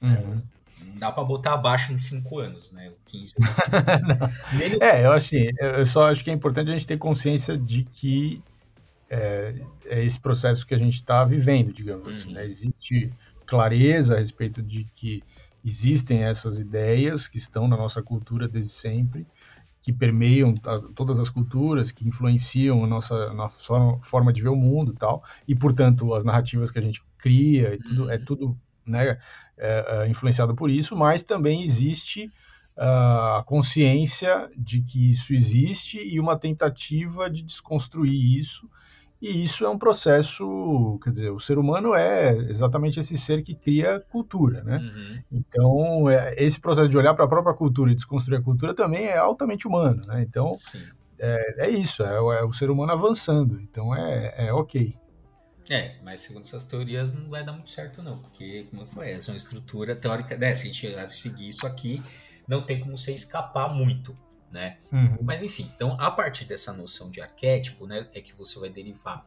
Uhum. 0.01 0.43
Não 0.87 0.95
dá 0.97 1.13
para 1.13 1.25
botar 1.25 1.55
abaixo 1.55 1.93
em 1.93 1.99
5 1.99 2.39
anos, 2.39 2.73
né? 2.73 2.93
15 3.07 3.35
É, 4.81 5.05
eu 5.05 5.13
assim, 5.13 5.49
eu 5.59 5.87
só 5.87 6.11
acho 6.11 6.23
que 6.23 6.31
é 6.31 6.33
importante 6.33 6.71
a 6.71 6.73
gente 6.73 6.87
ter 6.87 6.99
consciência 6.99 7.57
de 7.57 7.85
que 7.85 8.43
é, 9.11 9.55
é 9.87 10.05
esse 10.05 10.19
processo 10.19 10.67
que 10.67 10.75
a 10.75 10.79
gente 10.79 10.95
está 10.95 11.25
vivendo, 11.25 11.73
digamos 11.73 12.07
assim, 12.07 12.33
uhum. 12.33 12.33
assim. 12.33 12.35
Né? 12.35 12.47
Existe 12.47 13.13
clareza 13.47 14.15
a 14.15 14.19
respeito 14.19 14.63
de 14.63 14.85
que 14.95 15.23
existem 15.65 16.25
essas 16.25 16.59
ideias 16.59 17.27
que 17.27 17.39
estão 17.39 17.67
na 17.67 17.77
nossa 17.77 18.03
cultura 18.03 18.47
desde 18.47 18.73
sempre, 18.73 19.27
que 19.81 19.93
permeiam 19.93 20.53
todas 20.95 21.19
as 21.19 21.31
culturas, 21.31 21.91
que 21.91 22.07
influenciam 22.07 22.85
a 22.85 22.87
nossa, 22.87 23.33
nossa 23.33 23.99
forma 24.03 24.33
de 24.33 24.43
ver 24.43 24.51
o 24.51 24.57
mundo 24.57 24.93
e 24.93 24.97
tal, 24.97 25.23
e 25.47 25.55
portanto 25.55 26.15
as 26.15 26.25
narrativas 26.25 26.71
que 26.71 26.79
a 26.79 26.83
gente 26.83 27.03
cria, 27.17 27.75
e 27.75 27.79
tudo, 27.79 28.03
é 28.03 28.05
uhum. 28.05 28.11
é 28.11 28.19
tudo 28.19 28.59
né, 28.89 29.19
é, 29.57 30.05
é, 30.05 30.09
influenciado 30.09 30.55
por 30.55 30.71
isso, 30.71 30.97
mas 30.97 31.23
também 31.23 31.63
existe 31.63 32.27
uh, 32.77 33.39
a 33.39 33.45
consciência 33.45 34.49
de 34.57 34.81
que 34.81 35.11
isso 35.11 35.35
existe 35.35 35.99
e 35.99 36.19
uma 36.21 36.37
tentativa 36.37 37.29
de 37.29 37.43
desconstruir 37.43 38.39
isso. 38.39 38.69
E 39.21 39.43
isso 39.43 39.65
é 39.65 39.69
um 39.69 39.77
processo, 39.77 40.99
quer 41.03 41.11
dizer, 41.11 41.31
o 41.33 41.41
ser 41.41 41.59
humano 41.59 41.93
é 41.93 42.37
exatamente 42.37 43.01
esse 43.01 43.19
ser 43.19 43.43
que 43.43 43.53
cria 43.53 43.99
cultura, 43.99 44.63
né? 44.63 44.77
Uhum. 44.77 45.23
Então, 45.33 46.09
é, 46.09 46.37
esse 46.39 46.61
processo 46.61 46.89
de 46.89 46.97
olhar 46.97 47.15
para 47.15 47.25
a 47.25 47.29
própria 47.29 47.53
cultura 47.53 47.91
e 47.91 47.97
desconstruir 47.97 48.39
a 48.39 48.43
cultura 48.43 48.73
também 48.73 49.07
é 49.07 49.19
altamente 49.19 49.67
humano, 49.67 50.03
né? 50.07 50.23
Então, 50.23 50.53
é, 51.19 51.67
é, 51.67 51.69
isso, 51.69 52.05
é, 52.05 52.15
é, 52.15 52.45
o 52.45 52.53
ser 52.53 52.71
humano 52.71 52.93
avançando. 52.93 53.61
Então, 53.61 53.93
é, 53.93 54.47
é 54.47 54.53
ok. 54.53 54.95
É, 55.71 55.97
mas 56.03 56.23
segundo 56.23 56.45
essas 56.45 56.65
teorias 56.65 57.13
não 57.13 57.29
vai 57.29 57.45
dar 57.45 57.53
muito 57.53 57.71
certo 57.71 58.03
não, 58.03 58.19
porque, 58.19 58.67
como 58.71 58.83
eu 58.83 58.87
falei, 58.87 59.13
essa 59.13 59.31
é 59.31 59.33
uma 59.33 59.37
estrutura 59.37 59.95
teórica, 59.95 60.37
né, 60.37 60.55
se 60.55 60.69
a 60.69 60.73
gente 60.73 61.13
seguir 61.15 61.49
isso 61.49 61.67
aqui, 61.67 62.03
não 62.47 62.63
tem 62.63 62.81
como 62.81 62.97
você 62.97 63.13
escapar 63.13 63.69
muito, 63.69 64.17
né? 64.51 64.79
Uhum. 64.91 65.19
Mas 65.23 65.43
enfim, 65.43 65.71
então 65.75 65.95
a 66.01 66.11
partir 66.11 66.47
dessa 66.47 66.73
noção 66.73 67.11
de 67.11 67.21
arquétipo, 67.21 67.87
né, 67.87 68.09
é 68.15 68.21
que 68.21 68.33
você 68.35 68.59
vai 68.59 68.71
derivar. 68.71 69.23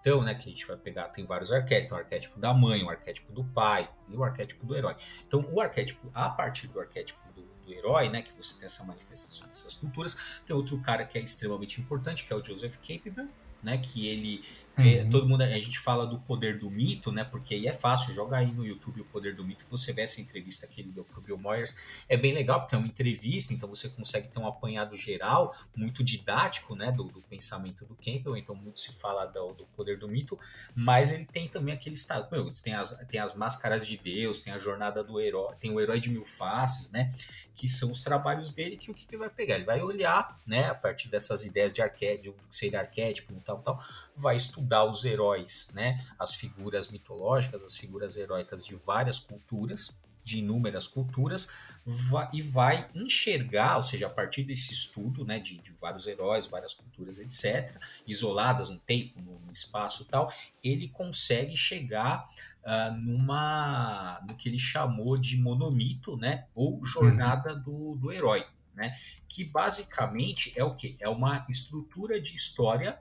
Então, 0.00 0.22
né, 0.22 0.34
que 0.34 0.48
a 0.48 0.52
gente 0.52 0.66
vai 0.66 0.76
pegar, 0.76 1.08
tem 1.08 1.24
vários 1.24 1.50
arquétipos, 1.50 1.92
o 1.92 2.00
arquétipo 2.00 2.38
da 2.38 2.52
mãe, 2.52 2.82
o 2.82 2.90
arquétipo 2.90 3.32
do 3.32 3.42
pai 3.42 3.88
e 4.08 4.16
o 4.16 4.22
arquétipo 4.22 4.66
do 4.66 4.76
herói. 4.76 4.96
Então, 5.26 5.46
o 5.50 5.60
arquétipo, 5.60 6.10
a 6.14 6.28
partir 6.28 6.66
do 6.68 6.78
arquétipo 6.78 7.20
do, 7.34 7.42
do 7.64 7.72
herói, 7.72 8.08
né? 8.08 8.22
Que 8.22 8.32
você 8.32 8.56
tem 8.58 8.66
essa 8.66 8.84
manifestação 8.84 9.46
dessas 9.48 9.74
culturas. 9.74 10.40
Tem 10.46 10.54
outro 10.54 10.78
cara 10.80 11.04
que 11.04 11.18
é 11.18 11.22
extremamente 11.22 11.80
importante, 11.80 12.24
que 12.24 12.32
é 12.32 12.36
o 12.36 12.44
Joseph 12.44 12.76
Campbell, 12.86 13.28
né? 13.62 13.78
Que 13.78 14.06
ele 14.06 14.44
uhum. 14.82 15.10
todo 15.10 15.28
mundo, 15.28 15.42
a 15.42 15.58
gente 15.58 15.78
fala 15.78 16.06
do 16.06 16.18
poder 16.18 16.58
do 16.58 16.70
mito, 16.70 17.12
né? 17.12 17.22
Porque 17.22 17.54
aí 17.54 17.66
é 17.66 17.72
fácil, 17.72 18.12
joga 18.12 18.38
aí 18.38 18.52
no 18.52 18.66
YouTube 18.66 19.00
o 19.00 19.04
poder 19.04 19.34
do 19.34 19.44
mito, 19.44 19.64
você 19.70 19.92
vê 19.92 20.02
essa 20.02 20.20
entrevista 20.20 20.66
que 20.66 20.80
ele 20.80 20.90
deu 20.90 21.04
pro 21.04 21.20
Bill 21.20 21.38
Moyers, 21.38 21.76
é 22.08 22.16
bem 22.16 22.32
legal 22.32 22.60
porque 22.60 22.74
é 22.74 22.78
uma 22.78 22.86
entrevista, 22.86 23.52
então 23.52 23.68
você 23.68 23.88
consegue 23.88 24.28
ter 24.28 24.38
um 24.38 24.46
apanhado 24.46 24.96
geral, 24.96 25.54
muito 25.76 26.02
didático, 26.02 26.74
né? 26.74 26.90
Do, 26.90 27.04
do 27.04 27.20
pensamento 27.22 27.84
do 27.84 27.94
Campbell, 27.94 28.36
então 28.36 28.54
muito 28.54 28.80
se 28.80 28.92
fala 28.92 29.26
do, 29.26 29.52
do, 29.52 29.64
poder 29.76 29.98
do 29.98 30.08
mito, 30.08 30.38
mas 30.74 31.12
ele 31.12 31.24
tem 31.24 31.48
também 31.48 31.74
aquele 31.74 31.94
estado, 31.94 32.28
meu, 32.30 32.50
tem 32.52 32.74
as, 32.74 32.90
tem 33.06 33.20
as 33.20 33.34
máscaras 33.34 33.86
de 33.86 33.96
Deus, 33.96 34.40
tem 34.40 34.52
a 34.52 34.58
jornada 34.58 35.04
do 35.04 35.20
herói, 35.20 35.54
tem 35.60 35.70
o 35.70 35.80
herói 35.80 36.00
de 36.00 36.10
mil 36.10 36.24
faces, 36.24 36.90
né? 36.90 37.08
Que 37.54 37.68
são 37.68 37.90
os 37.90 38.02
trabalhos 38.02 38.50
dele 38.50 38.76
que 38.76 38.90
o 38.90 38.94
que 38.94 39.06
ele 39.08 39.18
vai 39.18 39.30
pegar? 39.30 39.54
Ele 39.56 39.64
vai 39.64 39.80
olhar, 39.80 40.38
né? 40.46 40.68
A 40.68 40.74
partir 40.74 41.08
dessas 41.08 41.44
ideias 41.44 41.72
de 41.72 41.80
arquétipo, 41.80 42.36
ser 42.50 42.74
arquétipo 42.74 43.32
e 43.32 43.40
tal, 43.40 43.58
tal, 43.58 43.82
vai 44.16 44.36
estudar 44.36 44.84
os 44.84 45.04
heróis, 45.04 45.70
né? 45.74 46.04
As 46.18 46.34
figuras 46.34 46.90
mitológicas, 46.90 47.62
as 47.62 47.76
figuras 47.76 48.16
heróicas 48.16 48.64
de 48.64 48.74
várias 48.74 49.18
culturas, 49.18 50.00
de 50.24 50.38
inúmeras 50.38 50.86
culturas, 50.86 51.48
vai, 51.84 52.28
e 52.32 52.40
vai 52.40 52.88
enxergar, 52.94 53.76
ou 53.76 53.82
seja, 53.82 54.06
a 54.06 54.10
partir 54.10 54.42
desse 54.42 54.72
estudo, 54.72 55.24
né, 55.24 55.38
de, 55.38 55.58
de 55.58 55.70
vários 55.72 56.06
heróis, 56.06 56.46
várias 56.46 56.72
culturas, 56.72 57.18
etc., 57.18 57.78
isoladas 58.06 58.70
no 58.70 58.78
tempo, 58.78 59.20
no, 59.20 59.38
no 59.38 59.52
espaço 59.52 60.02
e 60.02 60.06
tal, 60.06 60.32
ele 60.62 60.88
consegue 60.88 61.54
chegar 61.56 62.24
uh, 62.64 62.96
numa, 62.96 64.18
no 64.26 64.34
que 64.34 64.48
ele 64.48 64.58
chamou 64.58 65.18
de 65.18 65.36
monomito, 65.36 66.16
né, 66.16 66.46
ou 66.54 66.82
jornada 66.84 67.52
uhum. 67.54 67.60
do, 67.62 67.96
do 67.96 68.12
herói, 68.12 68.46
né, 68.74 68.96
que 69.28 69.44
basicamente 69.44 70.52
é 70.56 70.64
o 70.64 70.74
que? 70.74 70.96
É 70.98 71.08
uma 71.08 71.44
estrutura 71.50 72.18
de 72.18 72.34
história 72.34 72.98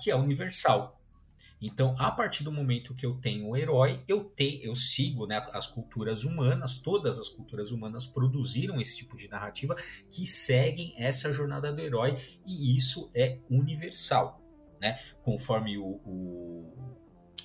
que 0.00 0.10
é 0.10 0.16
universal. 0.16 0.98
Então, 1.62 1.94
a 1.96 2.10
partir 2.10 2.42
do 2.42 2.50
momento 2.50 2.92
que 2.92 3.06
eu 3.06 3.14
tenho 3.14 3.48
o 3.48 3.56
herói, 3.56 4.02
eu 4.08 4.24
te, 4.24 4.60
eu 4.64 4.74
sigo 4.74 5.28
né, 5.28 5.46
as 5.52 5.68
culturas 5.68 6.24
humanas, 6.24 6.80
todas 6.80 7.20
as 7.20 7.28
culturas 7.28 7.70
humanas 7.70 8.04
produziram 8.04 8.80
esse 8.80 8.96
tipo 8.96 9.16
de 9.16 9.28
narrativa 9.28 9.76
que 10.10 10.26
seguem 10.26 10.92
essa 10.98 11.32
jornada 11.32 11.72
do 11.72 11.80
herói, 11.80 12.16
e 12.44 12.76
isso 12.76 13.12
é 13.14 13.38
universal. 13.48 14.42
Né? 14.80 14.98
Conforme 15.22 15.78
o, 15.78 16.00
o, 16.04 16.74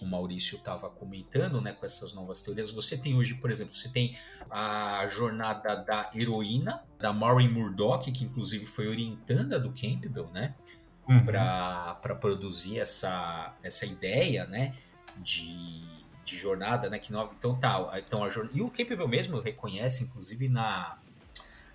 o 0.02 0.06
Maurício 0.08 0.58
estava 0.58 0.90
comentando 0.90 1.62
né, 1.62 1.74
com 1.74 1.86
essas 1.86 2.12
novas 2.12 2.42
teorias, 2.42 2.72
você 2.72 2.98
tem 2.98 3.16
hoje, 3.16 3.36
por 3.36 3.52
exemplo, 3.52 3.76
você 3.76 3.90
tem 3.90 4.18
a 4.50 5.08
jornada 5.12 5.76
da 5.76 6.10
heroína, 6.16 6.84
da 6.98 7.14
Maureen 7.14 7.50
Murdoch, 7.54 8.12
que 8.12 8.24
inclusive 8.24 8.66
foi 8.66 8.88
orientanda 8.88 9.60
do 9.60 9.72
Campbell, 9.72 10.32
né? 10.32 10.56
Uhum. 11.08 11.26
para 11.26 12.16
produzir 12.20 12.80
essa, 12.80 13.54
essa 13.64 13.86
ideia, 13.86 14.46
né, 14.46 14.74
de, 15.18 15.84
de 16.24 16.36
jornada, 16.36 16.90
né, 16.90 17.00
que 17.00 17.12
nova, 17.12 17.34
então 17.38 17.56
tá, 17.56 17.94
então 17.98 18.24
a 18.24 18.30
jornada, 18.30 18.58
e 18.58 18.62
o 18.62 18.70
Campbell 18.70 19.08
mesmo 19.08 19.40
reconhece, 19.40 20.04
inclusive 20.04 20.48
na, 20.48 20.98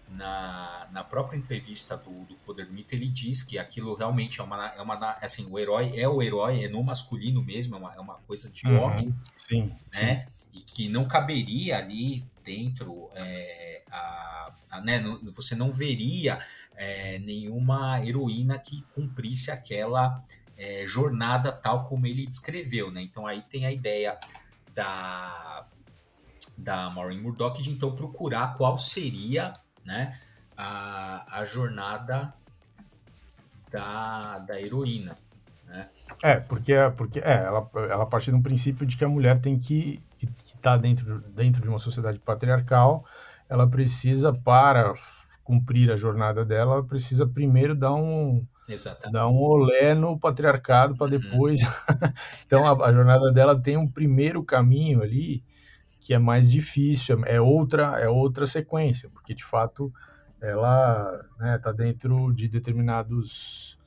na, 0.09 0.89
na 0.93 1.05
própria 1.05 1.37
entrevista 1.37 1.97
do, 1.97 2.25
do 2.25 2.35
Poder 2.37 2.71
Mito, 2.71 2.95
ele 2.95 3.09
diz 3.09 3.43
que 3.43 3.59
aquilo 3.59 3.95
realmente 3.95 4.41
é 4.41 4.45
uma, 4.45 4.69
é 4.69 4.83
uma, 4.83 5.17
assim, 5.21 5.47
o 5.51 5.59
herói 5.59 5.93
é 5.99 6.07
o 6.09 6.23
herói, 6.23 6.65
é 6.65 6.69
no 6.69 6.83
masculino 6.83 7.43
mesmo, 7.43 7.77
é 7.77 7.79
uma, 7.79 7.95
é 7.95 8.01
uma 8.01 8.15
coisa 8.27 8.51
de 8.51 8.67
uhum. 8.67 8.81
homem, 8.81 9.15
sim, 9.49 9.73
né, 9.93 10.27
sim. 10.27 10.59
e 10.59 10.61
que 10.61 10.89
não 10.89 11.07
caberia 11.07 11.79
ali 11.79 12.25
dentro 12.45 13.09
é, 13.15 13.83
a, 13.91 14.53
a, 14.71 14.81
né, 14.81 15.03
você 15.33 15.55
não 15.55 15.71
veria 15.71 16.39
é, 16.77 17.19
nenhuma 17.19 18.05
heroína 18.05 18.59
que 18.59 18.83
cumprisse 18.95 19.51
aquela 19.51 20.17
é, 20.57 20.85
jornada 20.87 21.53
tal 21.53 21.85
como 21.85 22.07
ele 22.07 22.27
descreveu, 22.27 22.91
né? 22.91 23.03
Então 23.03 23.27
aí 23.27 23.43
tem 23.43 23.67
a 23.67 23.73
ideia 23.73 24.19
da 24.75 25.67
da 26.57 26.91
Maureen 26.91 27.21
Murdoch 27.21 27.63
de 27.63 27.71
então 27.71 27.95
procurar 27.95 28.55
qual 28.57 28.79
seria, 28.79 29.53
né, 29.85 30.19
a, 30.57 31.41
a 31.41 31.45
jornada 31.45 32.33
da, 33.71 34.39
da 34.39 34.61
heroína, 34.61 35.17
né? 35.67 35.89
É, 36.23 36.37
porque, 36.37 36.75
porque 36.97 37.19
é, 37.21 37.45
ela, 37.45 37.69
ela 37.75 38.07
parte 38.07 38.31
de 38.31 38.37
um 38.37 38.43
princípio 38.43 38.87
de 38.87 38.97
que 38.97 39.05
a 39.05 39.09
mulher 39.09 39.41
tem 39.41 39.59
que 39.59 40.01
estar 40.45 40.61
tá 40.61 40.77
dentro, 40.77 41.21
dentro 41.31 41.63
de 41.63 41.69
uma 41.69 41.79
sociedade 41.79 42.19
patriarcal, 42.19 43.05
ela 43.49 43.67
precisa, 43.67 44.33
para 44.33 44.95
cumprir 45.43 45.91
a 45.91 45.97
jornada 45.97 46.45
dela, 46.45 46.83
precisa 46.83 47.27
primeiro 47.27 47.75
dar 47.75 47.95
um 47.95 48.47
Exatamente. 48.69 49.13
dar 49.13 49.29
um 49.29 49.39
olé 49.39 49.95
no 49.95 50.19
patriarcado 50.19 50.97
para 50.97 51.13
uhum. 51.13 51.19
depois. 51.19 51.61
então 52.47 52.67
a, 52.67 52.87
a, 52.87 52.93
jornada 52.93 53.33
dela 53.33 53.61
tem 53.61 53.77
um 53.77 53.89
primeiro 53.89 54.43
caminho 54.45 55.03
ali 55.03 55.43
que 56.01 56.15
é 56.15 56.19
mais 56.19 56.51
difícil, 56.51 57.25
é 57.25 57.41
outra 57.41 57.99
é 58.01 58.09
outra 58.09 58.47
sequência, 58.47 59.09
porque 59.11 59.35
de 59.35 59.45
fato 59.45 59.93
ela 60.41 61.13
está 61.15 61.45
né, 61.45 61.59
tá 61.59 61.73
dentro 61.73 62.33
de 62.33 62.49
determinados 62.49 63.79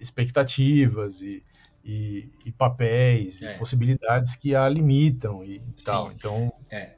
expectativas 0.00 1.20
e, 1.20 1.42
e, 1.84 2.30
e 2.44 2.52
papéis 2.52 3.42
é. 3.42 3.54
e 3.54 3.58
possibilidades 3.58 4.36
que 4.36 4.54
a 4.54 4.68
limitam 4.68 5.44
e 5.44 5.60
Sim. 5.74 5.84
tal. 5.84 6.12
Então 6.12 6.52
é. 6.70 6.94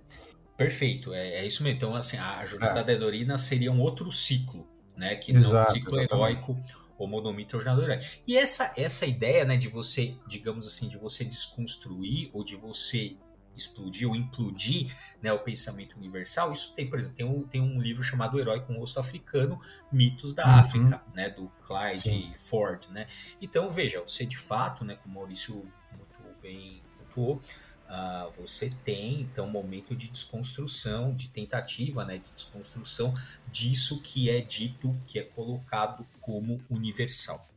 Perfeito, 0.59 1.15
é, 1.15 1.37
é 1.37 1.47
isso 1.47 1.63
mesmo. 1.63 1.77
Então, 1.77 1.95
assim, 1.95 2.17
a 2.17 2.45
jornada 2.45 2.81
é. 2.81 2.85
da 2.85 2.93
Edorina 2.93 3.39
seria 3.39 3.71
um 3.71 3.81
outro 3.81 4.11
ciclo, 4.11 4.69
né? 4.97 5.15
Que 5.15 5.31
Exato, 5.31 5.55
não 5.55 5.63
um 5.63 5.71
ciclo 5.71 6.01
exatamente. 6.01 6.13
heróico 6.13 6.59
ou 6.99 7.07
monomito 7.07 7.57
ou 7.57 7.63
jornada 7.63 7.85
herói. 7.85 8.05
E 8.27 8.37
essa, 8.37 8.73
essa 8.77 9.07
ideia, 9.07 9.45
né, 9.45 9.57
de 9.57 9.69
você, 9.69 10.17
digamos 10.27 10.67
assim, 10.67 10.89
de 10.89 10.99
você 10.99 11.25
desconstruir 11.25 12.29
ou 12.33 12.43
de 12.43 12.57
você 12.57 13.17
explodir 13.55 14.09
ou 14.09 14.17
implodir 14.17 14.93
né, 15.23 15.33
o 15.33 15.39
pensamento 15.39 15.97
universal, 15.97 16.51
isso 16.51 16.75
tem, 16.75 16.91
por 16.91 16.99
exemplo, 16.99 17.17
tem 17.17 17.27
um, 17.27 17.43
tem 17.45 17.61
um 17.61 17.81
livro 17.81 18.03
chamado 18.03 18.39
Herói 18.39 18.61
com 18.61 18.75
o 18.75 18.79
Rosto 18.81 18.99
Africano, 18.99 19.61
Mitos 19.93 20.35
da 20.35 20.45
uhum. 20.45 20.55
África, 20.55 21.03
né, 21.15 21.31
do 21.31 21.49
Clyde 21.63 22.03
Sim. 22.03 22.33
Ford, 22.35 22.85
né? 22.91 23.07
Então, 23.41 23.71
veja, 23.71 24.01
você 24.01 24.27
de 24.27 24.39
fato, 24.39 24.85
né, 24.85 24.97
como 24.97 25.15
o 25.15 25.19
Maurício 25.19 25.55
muito 25.93 26.41
bem 26.43 26.83
pontuou, 26.99 27.41
Uh, 27.89 28.31
você 28.39 28.71
tem 28.85 29.23
então 29.23 29.47
um 29.47 29.51
momento 29.51 29.97
de 29.97 30.09
desconstrução, 30.09 31.15
de 31.15 31.31
tentativa, 31.31 32.05
né, 32.05 32.19
de 32.19 32.31
desconstrução 32.33 33.15
disso 33.51 34.03
que 34.03 34.29
é 34.29 34.43
dito, 34.43 34.95
que 35.07 35.19
é 35.19 35.23
colocado 35.23 36.07
como 36.21 36.61
universal. 36.69 37.49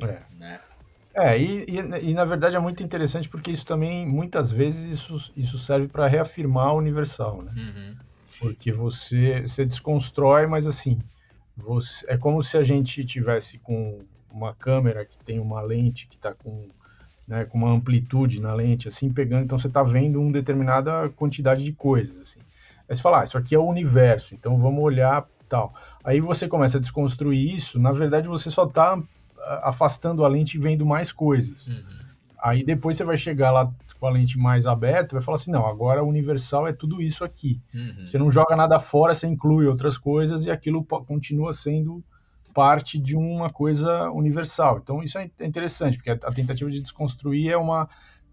É. 0.00 0.22
Né? 0.36 0.60
É, 1.14 1.38
e, 1.38 1.64
e, 1.68 2.10
e, 2.10 2.14
na 2.14 2.24
verdade 2.24 2.56
é 2.56 2.58
muito 2.58 2.82
interessante 2.82 3.28
porque 3.28 3.52
isso 3.52 3.64
também, 3.64 4.04
muitas 4.04 4.50
vezes, 4.50 4.98
isso, 4.98 5.32
isso 5.36 5.56
serve 5.56 5.86
para 5.86 6.08
reafirmar 6.08 6.74
o 6.74 6.78
universal, 6.78 7.40
né? 7.40 7.52
Uhum. 7.56 7.96
Porque 8.40 8.72
você, 8.72 9.42
você 9.42 9.64
desconstrói, 9.64 10.48
mas 10.48 10.66
assim, 10.66 10.98
você, 11.56 12.04
é 12.08 12.16
como 12.16 12.42
se 12.42 12.58
a 12.58 12.64
gente 12.64 13.04
tivesse 13.04 13.58
com 13.58 14.00
uma 14.28 14.52
câmera 14.52 15.04
que 15.04 15.16
tem 15.18 15.38
uma 15.38 15.60
lente 15.60 16.08
que 16.08 16.16
está 16.16 16.34
com 16.34 16.68
né, 17.26 17.44
com 17.44 17.58
uma 17.58 17.70
amplitude 17.70 18.40
na 18.40 18.54
lente, 18.54 18.88
assim, 18.88 19.12
pegando, 19.12 19.44
então 19.44 19.58
você 19.58 19.68
está 19.68 19.82
vendo 19.82 20.20
uma 20.20 20.32
determinada 20.32 21.08
quantidade 21.10 21.64
de 21.64 21.72
coisas, 21.72 22.20
assim. 22.20 22.40
Aí 22.88 22.94
você 22.94 23.02
fala, 23.02 23.20
ah, 23.20 23.24
isso 23.24 23.38
aqui 23.38 23.54
é 23.54 23.58
o 23.58 23.66
universo, 23.66 24.34
então 24.34 24.58
vamos 24.58 24.82
olhar 24.82 25.26
tal. 25.48 25.74
Aí 26.02 26.20
você 26.20 26.46
começa 26.46 26.78
a 26.78 26.80
desconstruir 26.80 27.54
isso, 27.54 27.78
na 27.78 27.92
verdade 27.92 28.28
você 28.28 28.50
só 28.50 28.64
está 28.64 29.02
afastando 29.62 30.24
a 30.24 30.28
lente 30.28 30.56
e 30.56 30.60
vendo 30.60 30.84
mais 30.84 31.12
coisas. 31.12 31.66
Uhum. 31.66 31.82
Aí 32.42 32.64
depois 32.64 32.96
você 32.96 33.04
vai 33.04 33.16
chegar 33.16 33.50
lá 33.50 33.72
com 33.98 34.06
a 34.06 34.10
lente 34.10 34.38
mais 34.38 34.66
aberta, 34.66 35.14
vai 35.14 35.22
falar 35.22 35.36
assim, 35.36 35.50
não, 35.50 35.66
agora 35.66 36.02
o 36.02 36.08
universal 36.08 36.66
é 36.66 36.72
tudo 36.72 37.00
isso 37.00 37.24
aqui. 37.24 37.60
Uhum. 37.74 38.06
Você 38.06 38.18
não 38.18 38.30
joga 38.30 38.54
nada 38.54 38.78
fora, 38.78 39.14
você 39.14 39.26
inclui 39.26 39.66
outras 39.66 39.96
coisas 39.96 40.44
e 40.44 40.50
aquilo 40.50 40.84
continua 40.84 41.52
sendo 41.52 42.04
parte 42.54 42.98
de 42.98 43.16
uma 43.16 43.50
coisa 43.50 44.10
universal. 44.10 44.78
Então 44.82 45.02
isso 45.02 45.18
é 45.18 45.30
interessante, 45.40 45.98
porque 45.98 46.10
a 46.10 46.32
tentativa 46.32 46.70
de 46.70 46.80
desconstruir 46.80 47.50
é 47.50 47.56
uma 47.56 47.88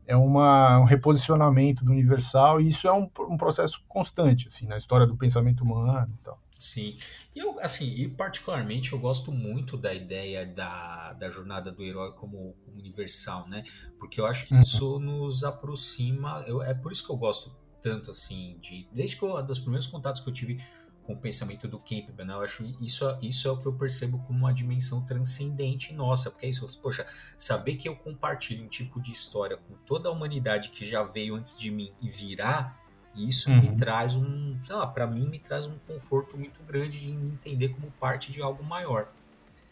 é 0.07 0.15
uma, 0.15 0.79
um 0.79 0.83
reposicionamento 0.83 1.85
do 1.85 1.91
universal 1.91 2.59
e 2.59 2.67
isso 2.67 2.87
é 2.87 2.93
um, 2.93 3.09
um 3.29 3.37
processo 3.37 3.81
constante 3.87 4.47
assim 4.47 4.65
na 4.65 4.77
história 4.77 5.05
do 5.07 5.15
pensamento 5.15 5.63
humano 5.63 6.13
e 6.19 6.23
tal. 6.23 6.39
Sim, 6.57 6.95
e 7.35 7.39
eu 7.39 7.59
assim, 7.59 7.85
e 7.85 8.07
particularmente 8.07 8.93
eu 8.93 8.99
gosto 8.99 9.31
muito 9.31 9.75
da 9.75 9.93
ideia 9.93 10.45
da, 10.45 11.13
da 11.13 11.27
jornada 11.27 11.71
do 11.71 11.81
herói 11.81 12.11
como, 12.11 12.55
como 12.63 12.77
universal, 12.77 13.47
né? 13.47 13.63
Porque 13.97 14.21
eu 14.21 14.27
acho 14.27 14.45
que 14.45 14.53
uhum. 14.53 14.59
isso 14.59 14.99
nos 14.99 15.43
aproxima. 15.43 16.43
Eu, 16.45 16.61
é 16.61 16.75
por 16.75 16.91
isso 16.91 17.03
que 17.03 17.11
eu 17.11 17.17
gosto 17.17 17.55
tanto 17.81 18.11
assim 18.11 18.59
de 18.61 18.87
desde 18.91 19.15
que 19.15 19.23
eu, 19.23 19.41
dos 19.41 19.59
primeiros 19.59 19.87
contatos 19.87 20.21
que 20.21 20.29
eu 20.29 20.33
tive 20.33 20.63
com 21.03 21.13
o 21.13 21.17
pensamento 21.17 21.67
do 21.67 21.79
Campbell, 21.79 22.25
né? 22.25 22.33
Eu 22.33 22.41
acho 22.41 22.63
isso, 22.81 23.17
isso 23.21 23.47
é 23.47 23.51
o 23.51 23.57
que 23.57 23.65
eu 23.65 23.73
percebo 23.73 24.19
como 24.19 24.39
uma 24.39 24.53
dimensão 24.53 25.01
transcendente 25.01 25.93
nossa, 25.93 26.29
porque 26.29 26.45
é 26.45 26.49
isso, 26.49 26.65
poxa, 26.79 27.05
saber 27.37 27.75
que 27.75 27.87
eu 27.87 27.95
compartilho 27.95 28.63
um 28.63 28.67
tipo 28.67 29.01
de 29.01 29.11
história 29.11 29.57
com 29.57 29.75
toda 29.85 30.09
a 30.09 30.11
humanidade 30.11 30.69
que 30.69 30.85
já 30.85 31.03
veio 31.03 31.35
antes 31.35 31.57
de 31.57 31.71
mim 31.71 31.91
e 32.01 32.09
virá, 32.09 32.75
isso 33.15 33.51
uhum. 33.51 33.61
me 33.61 33.75
traz 33.75 34.15
um, 34.15 34.57
sei 34.63 34.75
lá, 34.75 34.87
para 34.87 35.05
mim 35.05 35.27
me 35.27 35.39
traz 35.39 35.65
um 35.65 35.77
conforto 35.87 36.37
muito 36.37 36.61
grande 36.63 36.99
de 36.99 37.11
me 37.11 37.33
entender 37.33 37.69
como 37.69 37.91
parte 37.99 38.31
de 38.31 38.41
algo 38.41 38.63
maior. 38.63 39.07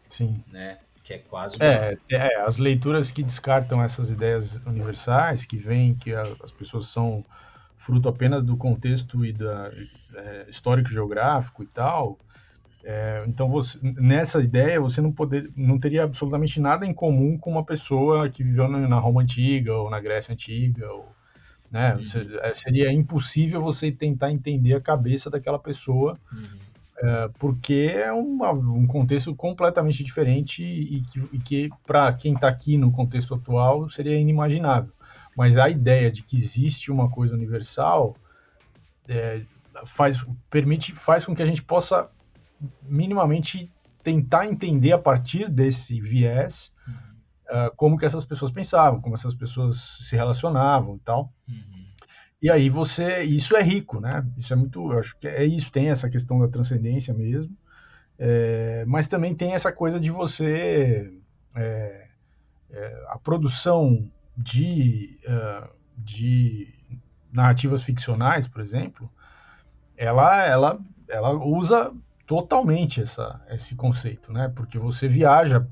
Sim. 0.09 0.43
Né? 0.47 0.79
Que 1.03 1.13
é 1.13 1.17
quase. 1.19 1.55
É, 1.61 1.97
é, 2.11 2.41
as 2.41 2.57
leituras 2.57 3.11
que 3.11 3.23
descartam 3.23 3.81
essas 3.81 4.11
ideias 4.11 4.55
universais, 4.65 5.45
que 5.45 5.55
veem 5.55 5.95
que 5.95 6.13
as 6.13 6.51
pessoas 6.51 6.87
são 6.87 7.23
fruto 7.89 8.07
apenas 8.07 8.43
do 8.43 8.55
contexto 8.55 9.25
e 9.25 9.33
da 9.33 9.71
é, 10.15 10.45
histórico 10.47 10.89
geográfico 10.89 11.63
e 11.63 11.65
tal. 11.65 12.19
É, 12.83 13.23
então, 13.27 13.49
você, 13.49 13.79
nessa 13.81 14.39
ideia, 14.39 14.79
você 14.79 15.01
não, 15.01 15.11
poder, 15.11 15.51
não 15.55 15.79
teria 15.79 16.03
absolutamente 16.03 16.59
nada 16.61 16.85
em 16.85 16.93
comum 16.93 17.37
com 17.37 17.51
uma 17.51 17.65
pessoa 17.65 18.29
que 18.29 18.43
viveu 18.43 18.67
na 18.67 18.99
Roma 18.99 19.21
Antiga 19.21 19.73
ou 19.73 19.89
na 19.89 19.99
Grécia 19.99 20.33
Antiga 20.33 20.87
ou 20.91 21.09
né? 21.71 21.95
Uhum. 21.95 22.05
Você, 22.05 22.39
é, 22.41 22.53
seria 22.53 22.91
impossível 22.91 23.61
você 23.61 23.91
tentar 23.91 24.31
entender 24.31 24.73
a 24.73 24.81
cabeça 24.81 25.29
daquela 25.29 25.59
pessoa, 25.59 26.17
uhum. 26.31 26.47
é, 26.97 27.29
porque 27.37 27.91
é 27.93 28.11
uma, 28.11 28.51
um 28.51 28.87
contexto 28.87 29.35
completamente 29.35 30.03
diferente 30.03 30.63
e 30.63 31.01
que, 31.01 31.19
e 31.31 31.39
que 31.39 31.69
para 31.85 32.11
quem 32.13 32.33
está 32.33 32.47
aqui 32.47 32.77
no 32.77 32.91
contexto 32.91 33.35
atual, 33.35 33.89
seria 33.89 34.17
inimaginável. 34.17 34.91
Mas 35.39 35.57
a 35.57 35.69
ideia 35.69 36.11
de 36.11 36.21
que 36.21 36.37
existe 36.37 36.91
uma 36.91 37.09
coisa 37.09 37.33
universal 37.33 38.15
é, 39.07 39.41
faz, 39.85 40.23
permite, 40.49 40.93
faz 40.93 41.25
com 41.25 41.35
que 41.35 41.41
a 41.41 41.45
gente 41.45 41.63
possa 41.63 42.09
minimamente 42.83 43.71
tentar 44.03 44.45
entender 44.45 44.91
a 44.91 44.97
partir 44.97 45.49
desse 45.49 45.99
viés 45.99 46.71
uhum 46.87 47.09
uh, 47.49 47.75
como 47.75 47.97
que 47.97 48.05
essas 48.05 48.23
pessoas 48.23 48.51
pensavam, 48.51 49.01
como 49.01 49.15
essas 49.15 49.33
pessoas 49.33 49.77
se 50.07 50.15
relacionavam 50.15 50.95
e 50.95 50.99
tal. 50.99 51.33
Uhum. 51.47 51.85
E 52.41 52.49
aí 52.49 52.69
você, 52.69 53.23
isso 53.23 53.55
é 53.55 53.61
rico, 53.61 53.99
né? 53.99 54.25
Isso 54.37 54.53
é 54.53 54.55
muito, 54.55 54.93
eu 54.93 54.99
acho 54.99 55.17
que 55.17 55.27
é 55.27 55.43
isso, 55.43 55.71
tem 55.71 55.89
essa 55.89 56.09
questão 56.09 56.39
da 56.39 56.47
transcendência 56.47 57.13
mesmo, 57.13 57.53
é, 58.17 58.85
mas 58.87 59.07
também 59.07 59.35
tem 59.35 59.53
essa 59.53 59.71
coisa 59.71 59.99
de 59.99 60.09
você, 60.09 61.11
é, 61.55 62.07
é, 62.69 63.05
a 63.09 63.17
produção 63.17 64.09
de, 64.39 65.19
uh, 65.27 65.69
de 65.97 66.73
narrativas 67.31 67.83
ficcionais, 67.83 68.47
por 68.47 68.61
exemplo, 68.61 69.11
ela, 69.97 70.45
ela, 70.45 70.79
ela 71.09 71.31
usa 71.33 71.93
totalmente 72.25 73.01
essa, 73.01 73.41
esse 73.49 73.75
conceito, 73.75 74.31
né? 74.31 74.51
Porque 74.55 74.79
você 74.79 75.07
viaja 75.07 75.67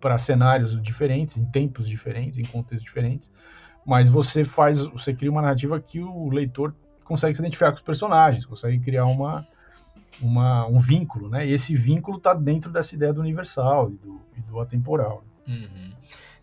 para 0.00 0.18
cenários 0.18 0.80
diferentes, 0.80 1.36
em 1.36 1.44
tempos 1.44 1.88
diferentes, 1.88 2.38
em 2.38 2.44
contextos 2.44 2.82
diferentes, 2.82 3.32
mas 3.84 4.08
você 4.08 4.44
faz, 4.44 4.78
você 4.84 5.12
cria 5.12 5.30
uma 5.30 5.42
narrativa 5.42 5.80
que 5.80 6.00
o 6.00 6.28
leitor 6.28 6.74
consegue 7.02 7.34
se 7.34 7.42
identificar 7.42 7.70
com 7.70 7.76
os 7.76 7.82
personagens, 7.82 8.44
consegue 8.44 8.78
criar 8.78 9.06
uma, 9.06 9.44
uma 10.20 10.66
um 10.66 10.78
vínculo, 10.78 11.28
né? 11.28 11.46
E 11.46 11.52
esse 11.52 11.74
vínculo 11.74 12.18
está 12.18 12.34
dentro 12.34 12.70
dessa 12.70 12.94
ideia 12.94 13.12
do 13.12 13.20
universal 13.20 13.90
e 13.90 13.96
do, 13.96 14.20
e 14.36 14.40
do 14.42 14.60
atemporal. 14.60 15.24
Uhum. 15.50 15.92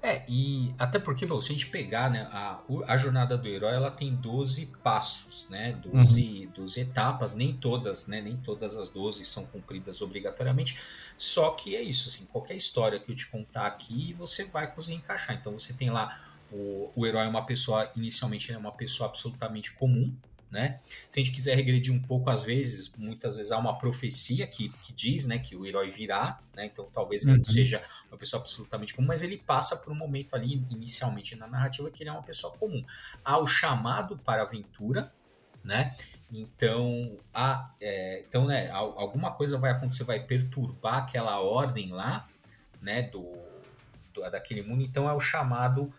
É, 0.02 0.24
e 0.28 0.74
até 0.78 1.00
porque, 1.00 1.26
bom, 1.26 1.42
se 1.42 1.52
a 1.52 1.56
gente 1.56 1.68
pegar, 1.68 2.10
né, 2.10 2.28
a, 2.32 2.60
a 2.86 2.98
jornada 2.98 3.36
do 3.36 3.48
herói, 3.48 3.74
ela 3.74 3.90
tem 3.90 4.14
12 4.14 4.68
passos, 4.84 5.48
né, 5.50 5.74
12, 5.74 6.46
uhum. 6.46 6.52
12 6.56 6.82
etapas, 6.82 7.34
nem 7.34 7.54
todas, 7.54 8.06
né, 8.06 8.22
nem 8.22 8.38
todas 8.38 8.76
as 8.76 8.90
12 8.90 9.26
são 9.26 9.46
cumpridas 9.48 10.02
obrigatoriamente, 10.02 10.80
só 11.18 11.50
que 11.52 11.76
é 11.76 11.82
isso, 11.82 12.10
assim, 12.10 12.26
qualquer 12.26 12.56
história 12.56 13.00
que 13.00 13.12
eu 13.12 13.16
te 13.16 13.28
contar 13.28 13.66
aqui, 13.66 14.14
você 14.14 14.44
vai 14.44 14.72
conseguir 14.72 14.98
encaixar, 14.98 15.36
então 15.36 15.58
você 15.58 15.74
tem 15.74 15.90
lá, 15.90 16.16
o, 16.52 16.92
o 16.96 17.06
herói 17.06 17.26
é 17.26 17.30
uma 17.30 17.46
pessoa, 17.46 17.92
inicialmente 17.96 18.52
é 18.52 18.58
uma 18.58 18.72
pessoa 18.72 19.10
absolutamente 19.10 19.74
comum, 19.74 20.16
né? 20.50 20.80
Se 21.10 21.20
a 21.20 21.24
gente 21.24 21.34
quiser 21.34 21.56
regredir 21.56 21.94
um 21.94 22.00
pouco, 22.00 22.30
às 22.30 22.44
vezes, 22.44 22.96
muitas 22.98 23.36
vezes 23.36 23.52
há 23.52 23.58
uma 23.58 23.78
profecia 23.78 24.48
que, 24.48 24.70
que 24.82 24.94
diz 24.94 25.26
né, 25.28 25.38
que 25.38 25.56
o 25.56 25.66
herói 25.66 25.90
virá, 25.90 26.40
né? 26.56 26.66
então 26.66 26.88
talvez 26.94 27.24
ele 27.24 27.32
uhum. 27.32 27.38
não 27.38 27.44
seja 27.44 27.82
uma 28.10 28.18
pessoa 28.18 28.42
absolutamente 28.42 28.94
comum, 28.94 29.08
mas 29.08 29.24
ele 29.24 29.38
passa 29.38 29.76
por 29.76 29.92
um 29.92 29.96
momento 29.96 30.36
ali, 30.36 30.66
inicialmente 30.70 31.36
na 31.36 31.48
narrativa, 31.48 31.92
que 31.92 32.04
ele 32.04 32.10
é 32.10 32.14
uma 32.14 32.24
pessoa 32.24 32.54
comum. 32.54 32.84
Há 33.24 33.38
o 33.38 33.46
chamado 33.46 34.18
para 34.18 34.42
a 34.42 34.46
aventura, 34.46 35.12
né? 35.64 35.94
Então, 36.32 37.18
há, 37.34 37.72
é, 37.82 38.24
então 38.28 38.46
né, 38.46 38.70
alguma 38.72 39.32
coisa 39.32 39.58
vai 39.58 39.72
acontecer, 39.72 40.06
vai 40.06 40.20
perturbar 40.20 41.00
aquela 41.00 41.40
ordem 41.42 41.92
lá, 41.92 42.28
né, 42.82 43.02
do, 43.02 43.34
do 44.14 44.22
daquele 44.30 44.62
mundo, 44.62 44.82
então 44.84 45.10
é 45.10 45.14
o 45.14 45.20
chamado 45.20 45.92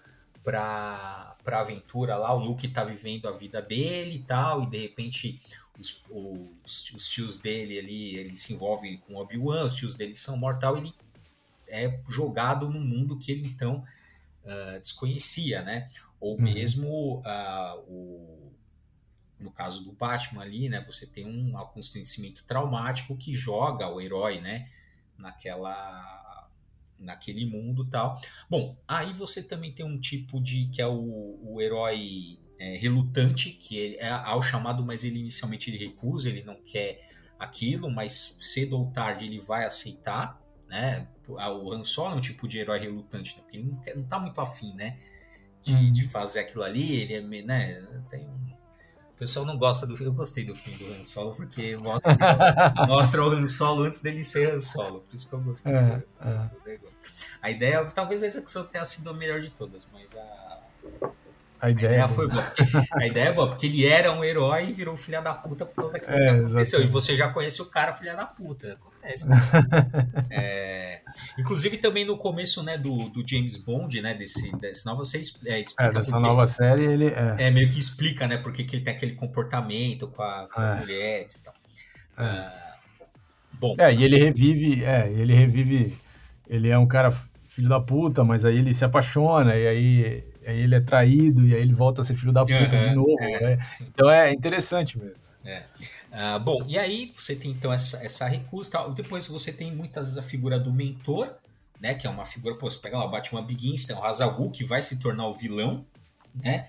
para 0.48 1.58
a 1.58 1.60
aventura 1.60 2.16
lá, 2.16 2.32
o 2.34 2.38
Luke 2.38 2.66
tá 2.68 2.82
vivendo 2.84 3.28
a 3.28 3.32
vida 3.32 3.60
dele 3.60 4.16
e 4.16 4.22
tal, 4.22 4.62
e 4.62 4.66
de 4.66 4.78
repente 4.78 5.40
os, 5.78 6.02
os, 6.10 6.90
os 6.92 7.08
tios 7.08 7.38
dele 7.38 7.78
ali, 7.78 8.16
ele 8.16 8.34
se 8.34 8.54
envolve 8.54 8.96
com 8.98 9.16
Obi-Wan, 9.16 9.64
os 9.64 9.74
tios 9.74 9.94
dele 9.94 10.14
são 10.14 10.36
mortal, 10.36 10.76
ele 10.76 10.92
é 11.66 12.00
jogado 12.08 12.68
num 12.68 12.80
mundo 12.80 13.18
que 13.18 13.30
ele 13.30 13.46
então 13.46 13.84
uh, 14.44 14.80
desconhecia, 14.80 15.62
né? 15.62 15.86
Ou 16.18 16.34
uhum. 16.34 16.42
mesmo 16.42 17.18
uh, 17.18 17.78
o, 17.86 18.52
no 19.38 19.50
caso 19.50 19.84
do 19.84 19.92
Batman 19.92 20.42
ali, 20.42 20.68
né? 20.68 20.80
Você 20.86 21.06
tem 21.06 21.26
um 21.26 21.58
acontecimento 21.58 22.42
traumático 22.44 23.14
que 23.16 23.34
joga 23.34 23.88
o 23.88 24.00
herói, 24.00 24.40
né? 24.40 24.66
Naquela 25.16 26.27
naquele 26.98 27.46
mundo 27.46 27.84
tal. 27.84 28.20
Bom, 28.48 28.76
aí 28.86 29.12
você 29.12 29.42
também 29.42 29.72
tem 29.72 29.84
um 29.84 29.98
tipo 29.98 30.40
de 30.40 30.68
que 30.68 30.82
é 30.82 30.86
o, 30.86 31.38
o 31.42 31.60
herói 31.60 32.38
é, 32.58 32.76
relutante, 32.76 33.50
que 33.50 33.76
ele 33.76 33.96
é 33.96 34.10
ao 34.10 34.42
chamado, 34.42 34.84
mas 34.84 35.04
ele 35.04 35.20
inicialmente 35.20 35.70
ele 35.70 35.78
recusa, 35.78 36.28
ele 36.28 36.42
não 36.42 36.56
quer 36.62 37.00
aquilo, 37.38 37.90
mas 37.90 38.36
cedo 38.40 38.78
ou 38.78 38.90
tarde 38.90 39.24
ele 39.24 39.38
vai 39.38 39.64
aceitar, 39.64 40.40
né? 40.68 41.06
O 41.26 41.72
Han 41.72 41.84
Solo 41.84 42.14
é 42.14 42.16
um 42.16 42.20
tipo 42.20 42.48
de 42.48 42.58
herói 42.58 42.80
relutante, 42.80 43.36
né? 43.36 43.42
porque 43.42 43.56
ele 43.58 43.68
não, 43.70 43.80
quer, 43.80 43.96
não 43.96 44.04
tá 44.04 44.18
muito 44.18 44.40
afim, 44.40 44.74
né? 44.74 44.98
De, 45.62 45.74
hum. 45.74 45.92
de 45.92 46.08
fazer 46.08 46.40
aquilo 46.40 46.64
ali, 46.64 47.00
ele 47.00 47.14
é, 47.14 47.20
né? 47.20 48.04
Tem 48.08 48.26
um 48.26 48.57
o 49.18 49.26
pessoal 49.26 49.44
não 49.44 49.58
gosta 49.58 49.84
do 49.84 49.96
filme. 49.96 50.12
Eu 50.12 50.14
gostei 50.14 50.44
do 50.44 50.54
filme 50.54 50.78
do 50.78 50.94
Han 50.94 51.02
Solo 51.02 51.34
porque 51.34 51.76
mostra, 51.76 52.16
mostra 52.86 53.24
o 53.24 53.30
Han 53.30 53.48
Solo 53.48 53.82
antes 53.82 54.00
dele 54.00 54.22
ser 54.22 54.54
Han 54.54 54.60
Solo. 54.60 55.00
Por 55.00 55.12
isso 55.12 55.28
que 55.28 55.34
eu 55.34 55.40
gostei. 55.40 55.72
É, 55.72 56.02
do, 56.20 56.70
é. 56.70 56.78
A 57.42 57.50
ideia, 57.50 57.84
talvez 57.86 58.22
a 58.22 58.28
execução 58.28 58.62
tenha 58.62 58.84
sido 58.84 59.10
a 59.10 59.12
melhor 59.12 59.40
de 59.40 59.50
todas, 59.50 59.88
mas 59.92 60.16
a. 60.16 60.60
A 61.60 61.70
ideia, 61.70 61.88
a 61.88 61.92
ideia 61.92 62.08
foi 62.08 62.28
boa. 62.28 62.52
a 62.92 63.06
ideia 63.06 63.28
é 63.28 63.32
boa, 63.32 63.48
porque 63.48 63.66
ele 63.66 63.84
era 63.84 64.12
um 64.12 64.22
herói 64.22 64.68
e 64.68 64.72
virou 64.72 64.96
filha 64.96 65.20
da 65.20 65.34
puta 65.34 65.66
por 65.66 65.74
causa 65.74 65.94
daquilo 65.94 66.16
é, 66.16 66.18
que 66.18 66.28
aconteceu. 66.28 66.60
Exatamente. 66.60 66.88
E 66.88 66.92
você 66.92 67.16
já 67.16 67.28
conhece 67.28 67.60
o 67.60 67.66
cara 67.66 67.92
filha 67.92 68.14
da 68.14 68.26
puta. 68.26 68.74
Acontece. 68.74 69.28
Né? 69.28 69.36
é, 70.30 71.00
inclusive 71.36 71.78
também 71.78 72.04
no 72.04 72.16
começo 72.16 72.62
né, 72.62 72.78
do, 72.78 73.08
do 73.08 73.26
James 73.26 73.56
Bond, 73.56 74.00
né? 74.00 74.14
Desse, 74.14 74.54
desse 74.56 74.86
nova, 74.86 75.04
você 75.04 75.18
é, 75.18 75.20
explica. 75.20 75.84
É, 75.84 75.90
dessa 75.90 76.18
nova 76.18 76.46
série, 76.46 76.84
ele. 76.84 77.06
É. 77.08 77.48
é, 77.48 77.50
meio 77.50 77.68
que 77.70 77.78
explica, 77.78 78.28
né? 78.28 78.36
Porque 78.36 78.62
que 78.62 78.76
ele 78.76 78.84
tem 78.84 78.94
aquele 78.94 79.14
comportamento 79.14 80.06
com 80.06 80.22
a, 80.22 80.48
com 80.48 80.62
é. 80.62 80.78
mulheres 80.78 81.36
e 81.36 81.44
tal. 81.44 81.54
É. 82.18 82.22
Ah, 82.22 82.74
bom. 83.54 83.74
É, 83.78 83.92
e 83.92 84.04
ele 84.04 84.16
revive. 84.16 84.84
É, 84.84 85.10
ele 85.10 85.34
revive. 85.34 85.96
Ele 86.48 86.68
é 86.68 86.78
um 86.78 86.86
cara 86.86 87.10
filho 87.58 87.68
da 87.68 87.80
puta, 87.80 88.22
mas 88.22 88.44
aí 88.44 88.58
ele 88.58 88.72
se 88.72 88.84
apaixona, 88.84 89.56
e 89.56 89.66
aí, 89.66 90.24
aí 90.50 90.60
ele 90.60 90.74
é 90.74 90.80
traído, 90.80 91.46
e 91.46 91.54
aí 91.54 91.60
ele 91.60 91.74
volta 91.74 92.00
a 92.00 92.04
ser 92.04 92.14
filho 92.14 92.32
da 92.32 92.42
puta 92.42 92.54
uhum, 92.54 92.88
de 92.88 92.94
novo. 92.94 93.20
É, 93.20 93.56
né? 93.56 93.66
Então 93.82 94.10
é 94.10 94.32
interessante 94.32 94.98
mesmo. 94.98 95.16
É. 95.44 95.64
Uh, 96.10 96.40
bom, 96.40 96.64
e 96.66 96.78
aí 96.78 97.12
você 97.14 97.36
tem 97.36 97.50
então 97.50 97.72
essa, 97.72 98.04
essa 98.04 98.26
recusa 98.26 98.72
tal. 98.72 98.92
Depois 98.92 99.26
você 99.26 99.52
tem 99.52 99.74
muitas 99.74 100.08
vezes 100.08 100.18
a 100.18 100.22
figura 100.22 100.58
do 100.58 100.72
mentor, 100.72 101.34
né? 101.80 101.94
Que 101.94 102.06
é 102.06 102.10
uma 102.10 102.26
figura, 102.26 102.54
pô, 102.54 102.70
você 102.70 102.78
pega 102.78 102.98
lá 102.98 103.04
o 103.04 103.10
Batman 103.10 103.42
Begins, 103.42 103.84
tem 103.84 103.96
o 103.96 104.02
Hazagul, 104.02 104.50
que 104.50 104.64
vai 104.64 104.82
se 104.82 104.98
tornar 104.98 105.26
o 105.26 105.34
vilão, 105.34 105.86
né? 106.34 106.68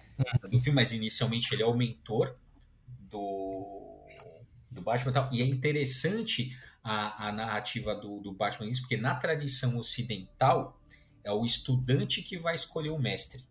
Do 0.50 0.60
filme, 0.60 0.76
mas 0.76 0.92
inicialmente 0.92 1.54
ele 1.54 1.64
é 1.64 1.66
o 1.66 1.74
mentor 1.74 2.36
do, 3.10 4.02
do 4.70 4.82
Batman 4.82 5.12
e 5.12 5.14
tal. 5.14 5.30
E 5.32 5.42
é 5.42 5.46
interessante 5.46 6.58
a, 6.84 7.28
a 7.28 7.32
narrativa 7.32 7.96
do, 7.96 8.20
do 8.20 8.32
Batman 8.32 8.70
porque 8.82 8.98
na 8.98 9.16
tradição 9.16 9.78
ocidental 9.78 10.80
é 11.24 11.32
o 11.32 11.46
estudante 11.46 12.22
que 12.22 12.38
vai 12.38 12.56
escolher 12.56 12.90
o 12.90 13.00
mestre. 13.00 13.49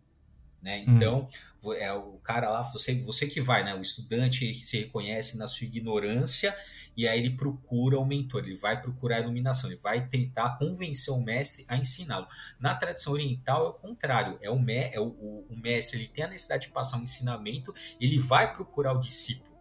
Né? 0.61 0.83
Hum. 0.87 0.95
Então, 0.95 1.27
hum. 1.63 1.73
é 1.73 1.91
o 1.93 2.17
cara 2.19 2.49
lá, 2.49 2.61
você, 2.63 2.95
você 3.01 3.27
que 3.27 3.41
vai, 3.41 3.63
né? 3.63 3.73
O 3.75 3.81
estudante 3.81 4.53
se 4.65 4.79
reconhece 4.79 5.37
na 5.37 5.47
sua 5.47 5.65
ignorância 5.65 6.55
e 6.99 7.07
aí 7.07 7.19
ele 7.19 7.29
procura 7.29 7.97
o 7.97 8.05
mentor, 8.05 8.43
ele 8.43 8.57
vai 8.57 8.81
procurar 8.81 9.17
a 9.17 9.19
iluminação, 9.21 9.69
ele 9.69 9.79
vai 9.79 10.05
tentar 10.05 10.57
convencer 10.57 11.13
o 11.13 11.21
mestre 11.21 11.63
a 11.67 11.77
ensiná-lo. 11.77 12.27
Na 12.59 12.75
tradição 12.75 13.13
oriental 13.13 13.65
é 13.65 13.69
o 13.69 13.73
contrário, 13.73 14.37
é 14.41 14.49
o, 14.49 14.59
me, 14.59 14.89
é 14.91 14.99
o, 14.99 15.07
o, 15.07 15.47
o, 15.49 15.57
mestre, 15.57 15.99
ele 15.99 16.09
tem 16.09 16.25
a 16.25 16.27
necessidade 16.27 16.67
de 16.67 16.73
passar 16.73 16.97
um 16.97 17.03
ensinamento, 17.03 17.73
ele 18.01 18.19
vai 18.19 18.53
procurar 18.53 18.91
o 18.93 18.99
discípulo, 18.99 19.55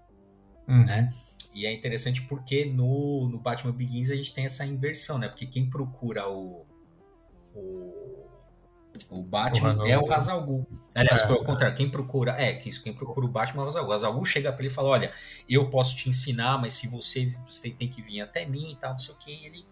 uhum. 0.66 0.84
né? 0.84 1.14
E 1.54 1.64
é 1.64 1.72
interessante 1.72 2.22
porque 2.22 2.64
no, 2.64 3.28
no 3.28 3.38
Batman 3.38 3.72
Begins 3.72 4.10
a 4.10 4.16
gente 4.16 4.34
tem 4.34 4.44
essa 4.44 4.66
inversão, 4.66 5.16
né? 5.18 5.28
Porque 5.28 5.46
quem 5.46 5.70
procura 5.70 6.28
o, 6.28 6.66
o 7.54 7.97
O 9.10 9.22
Batman 9.22 9.76
o 9.76 9.86
é 9.86 9.98
o 9.98 10.12
Hazalgu. 10.12 10.66
Aliás, 10.94 11.22
é, 11.22 11.32
ao 11.32 11.44
contrário. 11.44 11.76
Quem 11.76 11.90
procura. 11.90 12.32
É, 12.32 12.54
quem 12.54 12.92
procura 12.92 13.26
o 13.26 13.28
Batman 13.28 13.62
é 13.62 13.64
o 13.64 13.68
Hazalgu. 13.68 13.90
O 13.90 13.92
Hazalgu 13.92 14.24
chega 14.24 14.52
pra 14.52 14.62
ele 14.62 14.72
e 14.72 14.74
fala: 14.74 14.88
Olha, 14.88 15.12
eu 15.48 15.68
posso 15.70 15.96
te 15.96 16.08
ensinar, 16.08 16.58
mas 16.58 16.74
se 16.74 16.88
você, 16.88 17.34
você 17.46 17.70
tem 17.70 17.88
que 17.88 18.02
vir 18.02 18.20
até 18.20 18.44
mim 18.44 18.72
e 18.72 18.76
tal, 18.76 18.90
não 18.90 18.98
sei 18.98 19.14
o 19.14 19.18
que. 19.18 19.30
E 19.30 19.46
ele, 19.46 19.66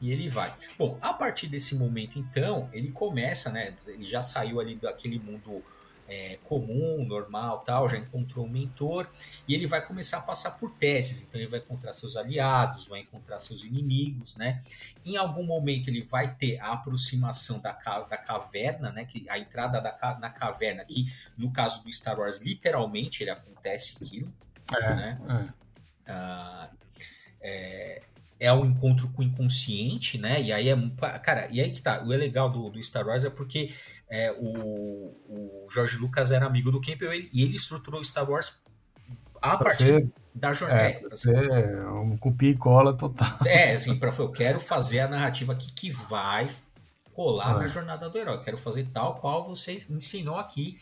e 0.00 0.12
ele 0.12 0.28
vai. 0.28 0.52
Bom, 0.78 0.98
a 1.00 1.12
partir 1.12 1.48
desse 1.48 1.74
momento, 1.74 2.18
então, 2.18 2.68
ele 2.72 2.90
começa, 2.90 3.50
né? 3.50 3.74
Ele 3.86 4.04
já 4.04 4.22
saiu 4.22 4.60
ali 4.60 4.76
daquele 4.76 5.18
mundo 5.18 5.62
é, 6.08 6.38
comum, 6.44 7.04
normal, 7.04 7.60
tal, 7.60 7.88
já 7.88 7.96
encontrou 7.96 8.46
um 8.46 8.48
mentor 8.48 9.08
e 9.46 9.54
ele 9.54 9.66
vai 9.66 9.84
começar 9.84 10.18
a 10.18 10.22
passar 10.22 10.52
por 10.52 10.70
testes. 10.72 11.22
Então 11.22 11.40
ele 11.40 11.50
vai 11.50 11.60
encontrar 11.60 11.92
seus 11.92 12.16
aliados, 12.16 12.86
vai 12.86 13.00
encontrar 13.00 13.38
seus 13.38 13.64
inimigos, 13.64 14.36
né? 14.36 14.60
Em 15.04 15.16
algum 15.16 15.44
momento 15.44 15.88
ele 15.88 16.02
vai 16.02 16.34
ter 16.34 16.58
a 16.58 16.72
aproximação 16.72 17.58
da, 17.58 17.72
da 17.72 18.16
caverna, 18.16 18.90
né? 18.92 19.04
Que 19.04 19.28
a 19.28 19.38
entrada 19.38 19.80
da, 19.80 20.18
na 20.20 20.30
caverna, 20.30 20.84
que 20.84 21.06
no 21.36 21.50
caso 21.50 21.82
do 21.82 21.92
Star 21.92 22.18
Wars 22.18 22.38
literalmente 22.38 23.22
ele 23.22 23.30
acontece 23.30 23.96
aquilo, 24.02 24.32
é, 24.74 24.94
né? 24.94 25.20
É. 25.28 26.12
Ah, 26.12 26.70
é, 27.40 28.02
é 28.38 28.52
o 28.52 28.64
encontro 28.64 29.08
com 29.08 29.22
o 29.22 29.24
inconsciente, 29.24 30.18
né? 30.18 30.40
E 30.40 30.52
aí 30.52 30.68
é. 30.68 30.76
Cara, 31.22 31.48
e 31.50 31.60
aí 31.60 31.70
que 31.70 31.80
tá. 31.80 32.02
O 32.04 32.12
é 32.12 32.16
legal 32.16 32.50
do, 32.50 32.70
do 32.70 32.82
Star 32.82 33.06
Wars 33.06 33.24
é 33.24 33.30
porque 33.30 33.72
é, 34.08 34.32
o, 34.32 35.16
o 35.28 35.68
George 35.72 35.96
Lucas 35.98 36.30
era 36.30 36.46
amigo 36.46 36.70
do 36.70 36.80
Campbell 36.80 37.12
e 37.12 37.42
ele 37.42 37.56
estruturou 37.56 38.02
Star 38.04 38.28
Wars 38.28 38.62
a 39.40 39.56
pra 39.56 39.70
partir 39.70 39.84
ser, 39.84 40.10
da 40.34 40.52
jornada. 40.52 40.82
É, 40.82 41.02
assim. 41.10 41.32
é 41.32 41.88
um 41.88 42.16
copia 42.16 42.50
e 42.50 42.56
cola 42.56 42.94
total. 42.94 43.38
É, 43.46 43.72
assim, 43.72 43.96
pra, 43.96 44.12
eu 44.18 44.30
quero 44.30 44.60
fazer 44.60 45.00
a 45.00 45.08
narrativa 45.08 45.52
aqui 45.52 45.72
que 45.72 45.90
vai 45.90 46.48
colar 47.12 47.56
ah. 47.56 47.58
na 47.58 47.66
jornada 47.66 48.08
do 48.08 48.18
herói. 48.18 48.42
Quero 48.42 48.58
fazer 48.58 48.88
tal 48.92 49.16
qual 49.16 49.44
você 49.44 49.82
ensinou 49.88 50.36
aqui 50.36 50.78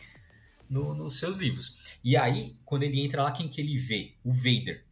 no, 0.69 0.93
nos 0.93 1.19
seus 1.19 1.37
livros. 1.37 1.97
E 2.03 2.17
aí, 2.17 2.57
quando 2.65 2.83
ele 2.83 3.01
entra 3.01 3.23
lá, 3.23 3.31
quem 3.31 3.47
que 3.47 3.61
ele 3.61 3.77
vê? 3.77 4.13
O 4.23 4.31
Vader 4.31 4.84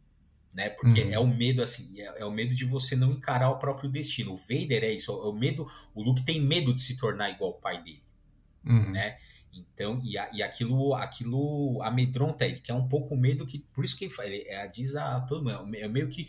né? 0.54 0.70
Porque 0.70 1.02
uhum. 1.02 1.12
é 1.12 1.18
o 1.18 1.26
medo, 1.26 1.62
assim, 1.62 2.00
é, 2.00 2.20
é, 2.20 2.24
o 2.24 2.30
medo 2.30 2.54
de 2.54 2.64
você 2.64 2.94
não 2.94 3.12
encarar 3.12 3.50
o 3.50 3.58
próprio 3.58 3.90
destino. 3.90 4.32
O 4.32 4.36
Vader 4.36 4.84
é 4.84 4.92
isso, 4.92 5.10
é 5.10 5.28
o 5.28 5.32
medo, 5.32 5.66
o 5.92 6.02
Luke 6.02 6.24
tem 6.24 6.40
medo 6.40 6.72
de 6.72 6.80
se 6.80 6.96
tornar 6.96 7.30
igual 7.30 7.50
o 7.50 7.54
pai 7.54 7.82
dele, 7.82 8.02
uhum. 8.64 8.92
né? 8.92 9.18
Então, 9.52 10.00
e, 10.04 10.16
a, 10.16 10.30
e 10.32 10.42
aquilo, 10.42 10.94
aquilo 10.94 11.80
amedronta 11.82 12.44
ele, 12.44 12.60
que 12.60 12.70
é 12.70 12.74
um 12.74 12.88
pouco 12.88 13.14
o 13.14 13.18
medo 13.18 13.46
que, 13.46 13.60
por 13.72 13.84
isso 13.84 13.96
que 13.96 14.08
ele, 14.20 14.44
é, 14.48 14.66
diz 14.66 14.96
a 14.96 15.20
todo 15.20 15.44
mundo, 15.44 15.76
é 15.76 15.88
meio 15.88 16.08
que 16.08 16.28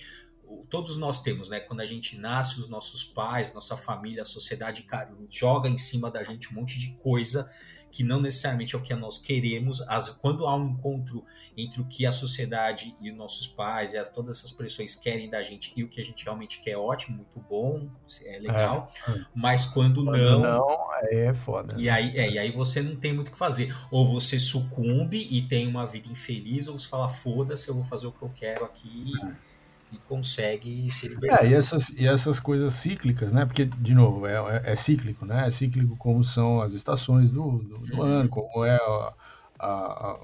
todos 0.69 0.97
nós 0.97 1.21
temos, 1.21 1.49
né? 1.49 1.59
Quando 1.59 1.81
a 1.81 1.85
gente 1.85 2.17
nasce, 2.17 2.59
os 2.59 2.67
nossos 2.67 3.03
pais, 3.03 3.53
nossa 3.53 3.75
família, 3.75 4.21
a 4.21 4.25
sociedade 4.25 4.85
joga 5.29 5.69
em 5.69 5.77
cima 5.77 6.09
da 6.11 6.23
gente 6.23 6.51
um 6.51 6.53
monte 6.53 6.79
de 6.79 6.93
coisa 6.93 7.51
que 7.95 8.03
não 8.03 8.19
necessariamente 8.19 8.75
é 8.75 8.77
o 8.77 8.81
que 8.81 8.93
nós 8.93 9.17
queremos. 9.17 9.79
As, 9.87 10.09
quando 10.09 10.45
há 10.45 10.53
um 10.53 10.71
encontro 10.71 11.23
entre 11.55 11.79
o 11.79 11.85
que 11.85 12.05
a 12.05 12.11
sociedade 12.11 12.93
e 12.99 13.09
os 13.09 13.15
nossos 13.15 13.47
pais 13.47 13.93
e 13.93 13.97
as, 13.97 14.09
todas 14.09 14.37
essas 14.37 14.51
pressões 14.51 14.95
querem 14.95 15.29
da 15.29 15.41
gente 15.41 15.71
e 15.77 15.83
o 15.83 15.87
que 15.87 16.01
a 16.01 16.03
gente 16.03 16.25
realmente 16.25 16.59
quer, 16.59 16.71
é 16.71 16.77
ótimo, 16.77 17.15
muito 17.15 17.39
bom, 17.49 17.89
é 18.25 18.37
legal. 18.37 18.85
É. 19.07 19.25
Mas 19.33 19.65
quando, 19.65 20.03
quando 20.03 20.17
não. 20.17 20.41
Não, 20.41 20.91
aí 20.91 21.19
é 21.19 21.33
foda. 21.33 21.73
E 21.79 21.89
aí, 21.89 22.17
é, 22.17 22.31
e 22.31 22.37
aí 22.37 22.51
você 22.51 22.81
não 22.81 22.97
tem 22.97 23.13
muito 23.13 23.29
o 23.29 23.31
que 23.31 23.37
fazer. 23.37 23.73
Ou 23.89 24.05
você 24.05 24.37
sucumbe 24.37 25.25
e 25.31 25.41
tem 25.43 25.65
uma 25.65 25.87
vida 25.87 26.09
infeliz, 26.09 26.67
ou 26.67 26.77
você 26.77 26.89
fala, 26.89 27.07
foda-se, 27.07 27.69
eu 27.69 27.75
vou 27.75 27.83
fazer 27.85 28.07
o 28.07 28.11
que 28.11 28.23
eu 28.23 28.31
quero 28.35 28.65
aqui. 28.65 29.13
É 29.23 29.54
e 29.95 30.07
consegue 30.07 30.89
se 30.91 31.07
libertar. 31.07 31.45
É, 31.45 31.49
e 31.49 31.53
essas, 31.53 31.89
e 31.89 32.07
essas 32.07 32.39
coisas 32.39 32.73
cíclicas, 32.73 33.31
né? 33.31 33.45
Porque, 33.45 33.65
de 33.65 33.93
novo, 33.95 34.27
é, 34.27 34.33
é, 34.33 34.73
é 34.73 34.75
cíclico, 34.75 35.25
né? 35.25 35.47
É 35.47 35.51
cíclico 35.51 35.95
como 35.97 36.23
são 36.23 36.61
as 36.61 36.73
estações 36.73 37.31
do, 37.31 37.59
do, 37.59 37.77
do 37.79 37.95
uhum. 37.97 38.01
ano, 38.03 38.29
como 38.29 38.65
é 38.65 38.75
a, 38.75 39.13
a, 39.59 39.67
a, 39.67 40.19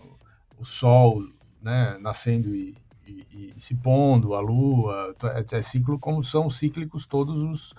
o 0.60 0.66
sol 0.66 1.24
né? 1.62 1.98
nascendo 2.00 2.56
e, 2.56 2.76
e, 3.08 3.54
e, 3.56 3.62
se 3.62 3.76
pondo, 3.76 4.34
a 4.34 4.42
lua. 4.42 5.16
É, 5.24 5.58
é 5.58 5.62
ciclo 5.62 5.98
como 5.98 6.24
são 6.24 6.50
cíclicos 6.50 7.06
todos 7.06 7.38
os 7.38 7.74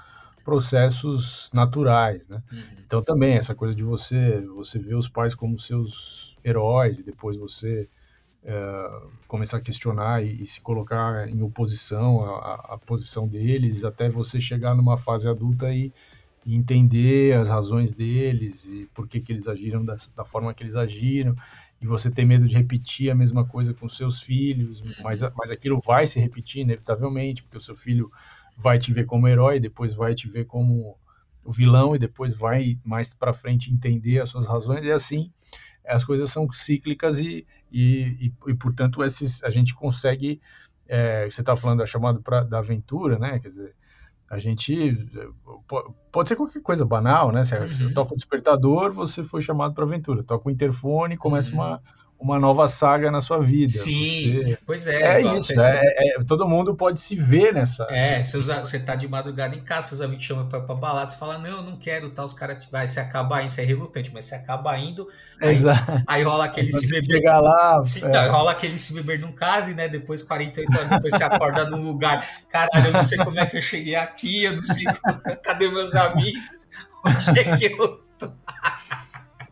processos 0.45 1.51
naturais, 1.53 2.27
né? 2.29 2.43
Uhum. 2.51 2.63
Então 2.85 3.03
também 3.03 3.35
essa 3.35 3.55
coisa 3.55 3.75
de 3.75 3.83
você 3.83 4.41
você 4.41 4.79
ver 4.79 4.97
os 4.97 5.09
pais 5.09 5.35
como 5.35 5.59
seus 5.59 6.37
heróis 6.45 6.99
e 6.99 7.05
depois 7.05 7.37
você 7.37 7.89
é, 8.45 9.03
começar 9.29 9.59
a 9.59 9.61
questionar 9.61 10.25
e, 10.25 10.43
e, 10.43 10.47
se 10.47 10.61
colocar 10.61 11.29
em 11.29 11.43
oposição 11.43 12.25
à, 12.25 12.75
à, 12.75 12.79
posição 12.79 13.29
deles, 13.29 13.85
até 13.85 14.11
você 14.11 14.41
chegar 14.41 14.75
numa 14.75 14.97
fase 14.97 15.29
adulta 15.29 15.73
e, 15.73 15.93
e, 16.45 16.57
entender 16.57 17.37
as 17.37 17.49
razões 17.49 17.93
deles 17.93 18.65
e 18.65 18.89
por 18.93 19.07
que, 19.07 19.21
que 19.21 19.33
eles 19.33 19.47
agiram 19.47 19.85
da, 19.85 19.95
da, 20.17 20.25
forma 20.25 20.53
que 20.53 20.63
eles 20.63 20.75
agiram, 20.75 21.37
e 21.81 21.87
você 21.87 22.11
ter 22.11 22.25
medo 22.25 22.47
de 22.47 22.57
repetir 22.57 23.11
a 23.11 23.15
mesma 23.15 23.45
coisa 23.45 23.73
com 23.73 23.89
seus 23.89 24.21
filhos, 24.21 24.83
mas, 25.03 25.21
mas 25.37 25.51
aquilo 25.51 25.81
vai 25.81 26.07
se 26.07 26.19
repetir 26.19 26.63
inevitavelmente, 26.63 27.43
porque 27.43 27.59
o 27.59 27.61
seu 27.61 27.77
filho 27.77 28.11
vai 28.57 28.79
te 28.79 28.93
ver 28.93 29.07
como 29.07 29.27
herói, 29.29 29.59
depois 29.59 29.95
vai 29.95 30.15
te 30.15 30.29
ver 30.29 30.47
como 30.47 30.97
o 31.45 31.53
vilão, 31.53 31.95
e 31.95 31.99
depois 31.99 32.35
vai 32.35 32.79
mais 32.85 33.13
para 33.15 33.33
frente 33.33 33.73
entender 33.73 34.21
as 34.21 34.29
suas 34.29 34.47
razões, 34.47 34.85
e 34.85 34.93
assim 34.93 35.33
as 35.87 36.05
coisas 36.05 36.31
são 36.31 36.51
cíclicas 36.53 37.19
e, 37.19 37.47
e, 37.71 38.33
e, 38.47 38.51
e 38.51 38.55
portanto, 38.55 39.03
esses, 39.03 39.43
a 39.43 39.51
gente 39.51 39.75
consegue. 39.75 40.41
É, 40.89 41.31
você 41.31 41.41
está 41.41 41.57
falando 41.57 41.79
da 41.79 41.87
chamada 41.87 42.21
pra, 42.21 42.43
da 42.43 42.59
aventura, 42.59 43.19
né? 43.19 43.39
Quer 43.39 43.49
dizer, 43.49 43.75
a 44.29 44.39
gente. 44.39 44.97
Pode 46.11 46.29
ser 46.29 46.37
qualquer 46.37 46.63
coisa 46.63 46.85
banal, 46.85 47.33
né? 47.33 47.45
Você, 47.45 47.57
uhum. 47.57 47.69
você 47.69 47.93
toca 47.93 48.15
o 48.15 48.17
despertador, 48.17 48.93
você 48.93 49.23
foi 49.23 49.43
chamado 49.43 49.75
para 49.75 49.85
aventura. 49.85 50.23
Toca 50.23 50.49
o 50.49 50.53
interfone, 50.53 51.17
começa 51.17 51.49
uhum. 51.51 51.57
uma 51.57 51.83
uma 52.23 52.39
nova 52.39 52.69
saga 52.69 53.11
na 53.11 53.21
sua 53.21 53.41
vida. 53.41 53.73
Sim, 53.73 54.41
você... 54.41 54.59
pois 54.65 54.87
é. 54.87 55.21
É 55.21 55.37
isso, 55.37 55.61
é, 55.61 55.83
é, 55.85 56.25
todo 56.25 56.49
mundo 56.49 56.75
pode 56.75 57.01
se 57.01 57.17
ver 57.17 57.53
nessa. 57.53 57.85
É, 57.91 58.23
você, 58.23 58.79
tá 58.79 58.95
de 58.95 59.09
madrugada 59.09 59.57
em 59.57 59.61
casa, 59.61 59.89
seus 59.89 60.01
amigos 60.01 60.25
chamam 60.25 60.47
pra, 60.47 60.61
pra 60.61 60.75
balada, 60.75 61.09
você 61.09 61.17
fala, 61.17 61.37
não, 61.37 61.51
eu 61.59 61.63
não 61.63 61.77
quero, 61.77 62.11
tá, 62.11 62.23
os 62.23 62.33
caras 62.33 62.65
vai 62.71 62.87
se 62.87 63.01
acabar 63.01 63.43
indo, 63.43 63.51
você 63.51 63.63
é 63.63 63.65
relutante, 63.65 64.11
mas 64.15 64.25
você 64.25 64.37
acaba 64.37 64.79
indo, 64.79 65.09
aí, 65.41 65.53
Exato. 65.53 66.03
aí 66.07 66.23
rola 66.23 66.45
aquele 66.45 66.71
se 66.71 66.87
beber. 66.87 67.17
Chegar 67.17 67.41
lá, 67.41 67.83
se, 67.83 68.05
é. 68.05 68.29
rola 68.29 68.53
aquele 68.53 68.79
se 68.79 68.95
beber 68.95 69.19
num 69.19 69.33
case, 69.33 69.75
né? 69.75 69.89
Depois 69.89 70.23
48 70.23 70.79
anos, 70.79 70.91
depois 70.91 71.15
você 71.15 71.25
acorda 71.25 71.69
num 71.69 71.83
lugar. 71.83 72.25
Caralho, 72.49 72.87
eu 72.87 72.93
não 72.93 73.03
sei 73.03 73.19
como 73.19 73.39
é 73.41 73.47
que 73.47 73.57
eu 73.57 73.63
cheguei 73.63 73.97
aqui, 73.97 74.45
eu 74.45 74.55
não 74.55 74.63
sei 74.63 74.85
cadê 75.43 75.69
meus 75.69 75.95
amigos, 75.97 76.69
onde 77.05 77.41
é 77.41 77.57
que 77.57 77.65
eu? 77.67 78.02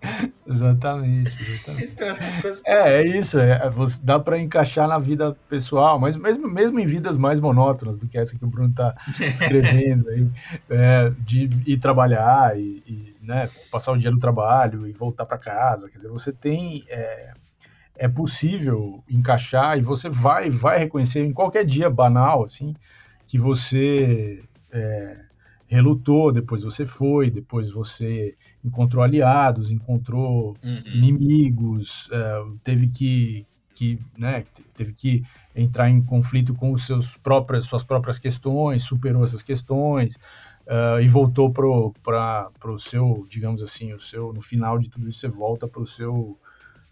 exatamente, 0.46 1.30
exatamente. 1.42 1.84
Então, 1.92 2.08
essas 2.08 2.36
coisas... 2.36 2.62
É, 2.66 3.00
é 3.00 3.06
isso, 3.06 3.38
é, 3.38 3.52
é 3.52 3.70
dá 4.02 4.18
para 4.18 4.38
encaixar 4.38 4.88
na 4.88 4.98
vida 4.98 5.36
pessoal, 5.48 5.98
mas 5.98 6.16
mesmo, 6.16 6.48
mesmo 6.48 6.78
em 6.80 6.86
vidas 6.86 7.16
mais 7.16 7.40
monótonas 7.40 7.96
do 7.96 8.08
que 8.08 8.18
essa 8.18 8.36
que 8.36 8.44
o 8.44 8.48
Bruno 8.48 8.70
está 8.70 8.94
escrevendo, 9.08 10.08
aí, 10.08 10.28
é, 10.70 11.12
de 11.18 11.50
ir 11.66 11.78
trabalhar 11.78 12.58
e, 12.58 12.82
e 12.86 13.16
né, 13.22 13.48
passar 13.70 13.92
o 13.92 13.98
dia 13.98 14.10
no 14.10 14.18
trabalho 14.18 14.86
e 14.86 14.92
voltar 14.92 15.26
para 15.26 15.38
casa, 15.38 15.88
quer 15.88 15.96
dizer, 15.98 16.08
você 16.08 16.32
tem... 16.32 16.84
É, 16.88 17.32
é 17.96 18.08
possível 18.08 19.04
encaixar 19.10 19.76
e 19.76 19.82
você 19.82 20.08
vai 20.08 20.48
vai 20.48 20.78
reconhecer 20.78 21.22
em 21.22 21.34
qualquer 21.34 21.66
dia 21.66 21.90
banal 21.90 22.42
assim 22.42 22.74
que 23.26 23.38
você 23.38 24.42
é, 24.72 25.18
relutou, 25.70 26.32
depois 26.32 26.64
você 26.64 26.84
foi, 26.84 27.30
depois 27.30 27.70
você 27.70 28.36
encontrou 28.64 29.04
aliados, 29.04 29.70
encontrou 29.70 30.56
uhum. 30.64 30.82
inimigos, 30.84 32.08
uh, 32.08 32.58
teve 32.64 32.88
que, 32.88 33.46
que, 33.72 34.00
né, 34.18 34.44
teve 34.74 34.92
que 34.92 35.22
entrar 35.54 35.88
em 35.88 36.02
conflito 36.02 36.54
com 36.54 36.72
os 36.72 36.84
seus 36.84 37.16
próprias, 37.18 37.66
suas 37.66 37.84
próprias 37.84 38.18
questões, 38.18 38.82
superou 38.82 39.22
essas 39.22 39.44
questões 39.44 40.16
uh, 40.66 41.00
e 41.00 41.06
voltou 41.06 41.52
para 41.52 42.50
o 42.64 42.78
seu, 42.78 43.24
digamos 43.30 43.62
assim, 43.62 43.92
o 43.92 44.00
seu, 44.00 44.32
no 44.32 44.40
final 44.40 44.76
de 44.76 44.88
tudo 44.88 45.08
isso 45.08 45.20
você 45.20 45.28
volta 45.28 45.68
para 45.68 45.80
o 45.80 45.86
seu 45.86 46.36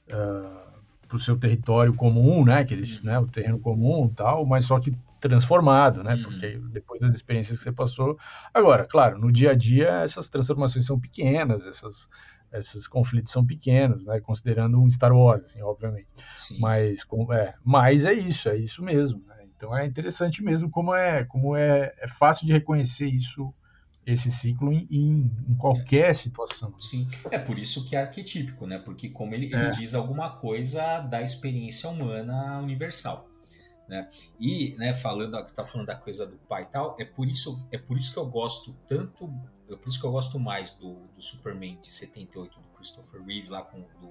uh, 0.09 0.69
para 1.09 1.17
o 1.17 1.21
seu 1.21 1.38
território 1.38 1.95
comum, 1.95 2.45
né, 2.45 2.62
que 2.64 2.75
eles, 2.75 2.99
uhum. 2.99 3.07
né, 3.07 3.19
o 3.19 3.27
terreno 3.27 3.59
comum, 3.59 4.09
tal, 4.09 4.47
mas 4.47 4.67
só 4.67 4.79
que 4.79 4.95
transformado, 5.21 6.03
né? 6.03 6.15
Uhum. 6.15 6.23
Porque 6.23 6.61
depois 6.71 7.01
das 7.01 7.15
experiências 7.15 7.59
que 7.59 7.65
você 7.65 7.73
passou. 7.73 8.19
Agora, 8.53 8.85
claro, 8.85 9.19
no 9.19 9.33
dia 9.33 9.53
a 9.53 9.55
dia 9.55 9.89
essas 10.03 10.29
transformações 10.29 10.87
são 10.87 10.99
pequenas, 10.99 11.67
essas, 11.67 12.09
esses 12.53 12.87
conflitos 12.87 13.33
são 13.33 13.45
pequenos, 13.45 14.07
né? 14.07 14.21
Considerando 14.21 14.81
um 14.81 14.91
Star 14.91 15.13
Wars, 15.13 15.47
assim, 15.47 15.63
obviamente. 15.63 16.09
Sim. 16.37 16.59
Mas, 16.61 17.05
com, 17.05 17.33
é, 17.33 17.55
mas 17.65 18.05
é 18.05 18.13
isso, 18.13 18.49
é 18.49 18.57
isso 18.57 18.83
mesmo. 18.83 19.23
Né? 19.27 19.47
Então 19.57 19.77
é 19.77 19.87
interessante 19.87 20.43
mesmo 20.43 20.71
como 20.71 20.95
é, 20.95 21.25
como 21.25 21.57
é, 21.57 21.93
é 21.99 22.09
fácil 22.09 22.47
de 22.47 22.53
reconhecer 22.53 23.07
isso 23.07 23.53
esse 24.13 24.33
ciclo 24.33 24.73
em, 24.73 24.87
em, 24.91 25.55
qualquer 25.59 26.17
situação. 26.17 26.73
Sim, 26.79 27.07
é 27.31 27.39
por 27.39 27.59
isso 27.59 27.87
que 27.87 27.95
é 27.95 28.01
arquetípico, 28.01 28.67
né? 28.67 28.79
Porque 28.79 29.11
como 29.11 29.35
ele, 29.35 29.55
é. 29.55 29.59
ele 29.59 29.71
diz 29.73 29.95
alguma 29.95 30.31
coisa 30.31 31.01
da 31.01 31.21
experiência 31.21 31.91
humana 31.91 32.59
universal. 32.59 33.28
Né? 33.88 34.07
E, 34.38 34.74
né, 34.77 34.92
falando, 34.92 35.42
tá 35.46 35.64
falando 35.64 35.87
da 35.87 35.96
coisa 35.96 36.27
do 36.27 36.37
pai 36.37 36.64
e 36.64 36.66
tal, 36.66 36.94
é 36.98 37.05
por 37.05 37.27
isso, 37.27 37.66
é 37.72 37.79
por 37.79 37.96
isso 37.96 38.12
que 38.12 38.18
eu 38.18 38.27
gosto 38.27 38.77
tanto 38.87 39.27
por 39.77 39.88
isso 39.88 40.01
que 40.01 40.07
eu 40.07 40.12
gosto 40.12 40.38
mais 40.38 40.74
do, 40.74 40.94
do 41.14 41.22
Superman 41.22 41.79
de 41.81 41.92
78 41.92 42.59
do 42.59 42.68
Christopher 42.77 43.22
Reeve 43.22 43.48
lá 43.48 43.62
com 43.62 43.81
do 43.81 44.11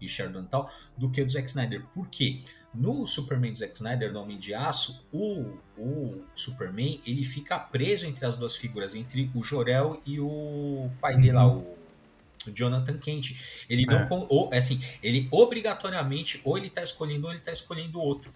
Richard 0.00 0.36
e 0.36 0.42
tal, 0.44 0.70
do 0.96 1.10
que 1.10 1.20
o 1.20 1.24
do 1.24 1.32
Zack 1.32 1.48
Snyder. 1.48 1.84
Por 1.94 2.08
quê? 2.08 2.40
No 2.72 3.06
Superman 3.06 3.52
do 3.52 3.58
Zack 3.58 3.74
Snyder, 3.74 4.12
no 4.12 4.20
Homem 4.20 4.38
de 4.38 4.54
Aço, 4.54 5.06
o, 5.12 5.58
o 5.78 6.24
Superman 6.34 7.00
ele 7.06 7.24
fica 7.24 7.58
preso 7.58 8.06
entre 8.06 8.24
as 8.26 8.36
duas 8.36 8.56
figuras, 8.56 8.94
entre 8.94 9.30
o 9.34 9.42
Jorel 9.42 10.00
e 10.04 10.18
o 10.20 10.90
pai 11.00 11.16
dele 11.16 11.32
lá, 11.32 11.46
uhum. 11.46 11.74
o 12.46 12.50
Jonathan 12.50 12.98
Kent. 12.98 13.36
Ele 13.68 13.86
não. 13.86 13.98
É. 13.98 14.08
Ou, 14.10 14.52
assim, 14.52 14.80
ele 15.02 15.28
obrigatoriamente, 15.30 16.40
ou 16.44 16.58
ele 16.58 16.68
tá 16.68 16.82
escolhendo, 16.82 17.26
ou 17.26 17.32
ele 17.32 17.40
tá 17.40 17.52
escolhendo 17.52 18.00
outro. 18.00 18.32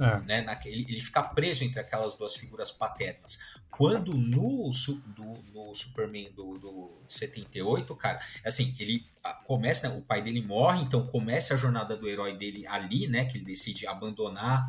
É. 0.00 0.20
Né? 0.20 0.40
Naquele, 0.40 0.82
ele 0.88 1.00
fica 1.00 1.22
preso 1.22 1.62
entre 1.62 1.78
aquelas 1.78 2.16
duas 2.16 2.34
figuras 2.34 2.72
paternas. 2.72 3.38
Quando 3.70 4.14
no, 4.14 4.70
do, 5.14 5.42
no 5.52 5.74
Superman 5.74 6.32
do, 6.32 6.58
do 6.58 6.90
78, 7.06 7.94
cara, 7.96 8.18
assim, 8.42 8.74
ele 8.78 9.06
começa, 9.44 9.88
né, 9.88 9.96
o 9.96 10.00
pai 10.00 10.22
dele 10.22 10.40
morre, 10.40 10.82
então 10.82 11.06
começa 11.06 11.52
a 11.52 11.56
jornada 11.56 11.94
do 11.96 12.08
herói 12.08 12.34
dele 12.34 12.66
ali, 12.66 13.06
né? 13.06 13.26
Que 13.26 13.36
ele 13.36 13.44
decide 13.44 13.86
abandonar 13.86 14.64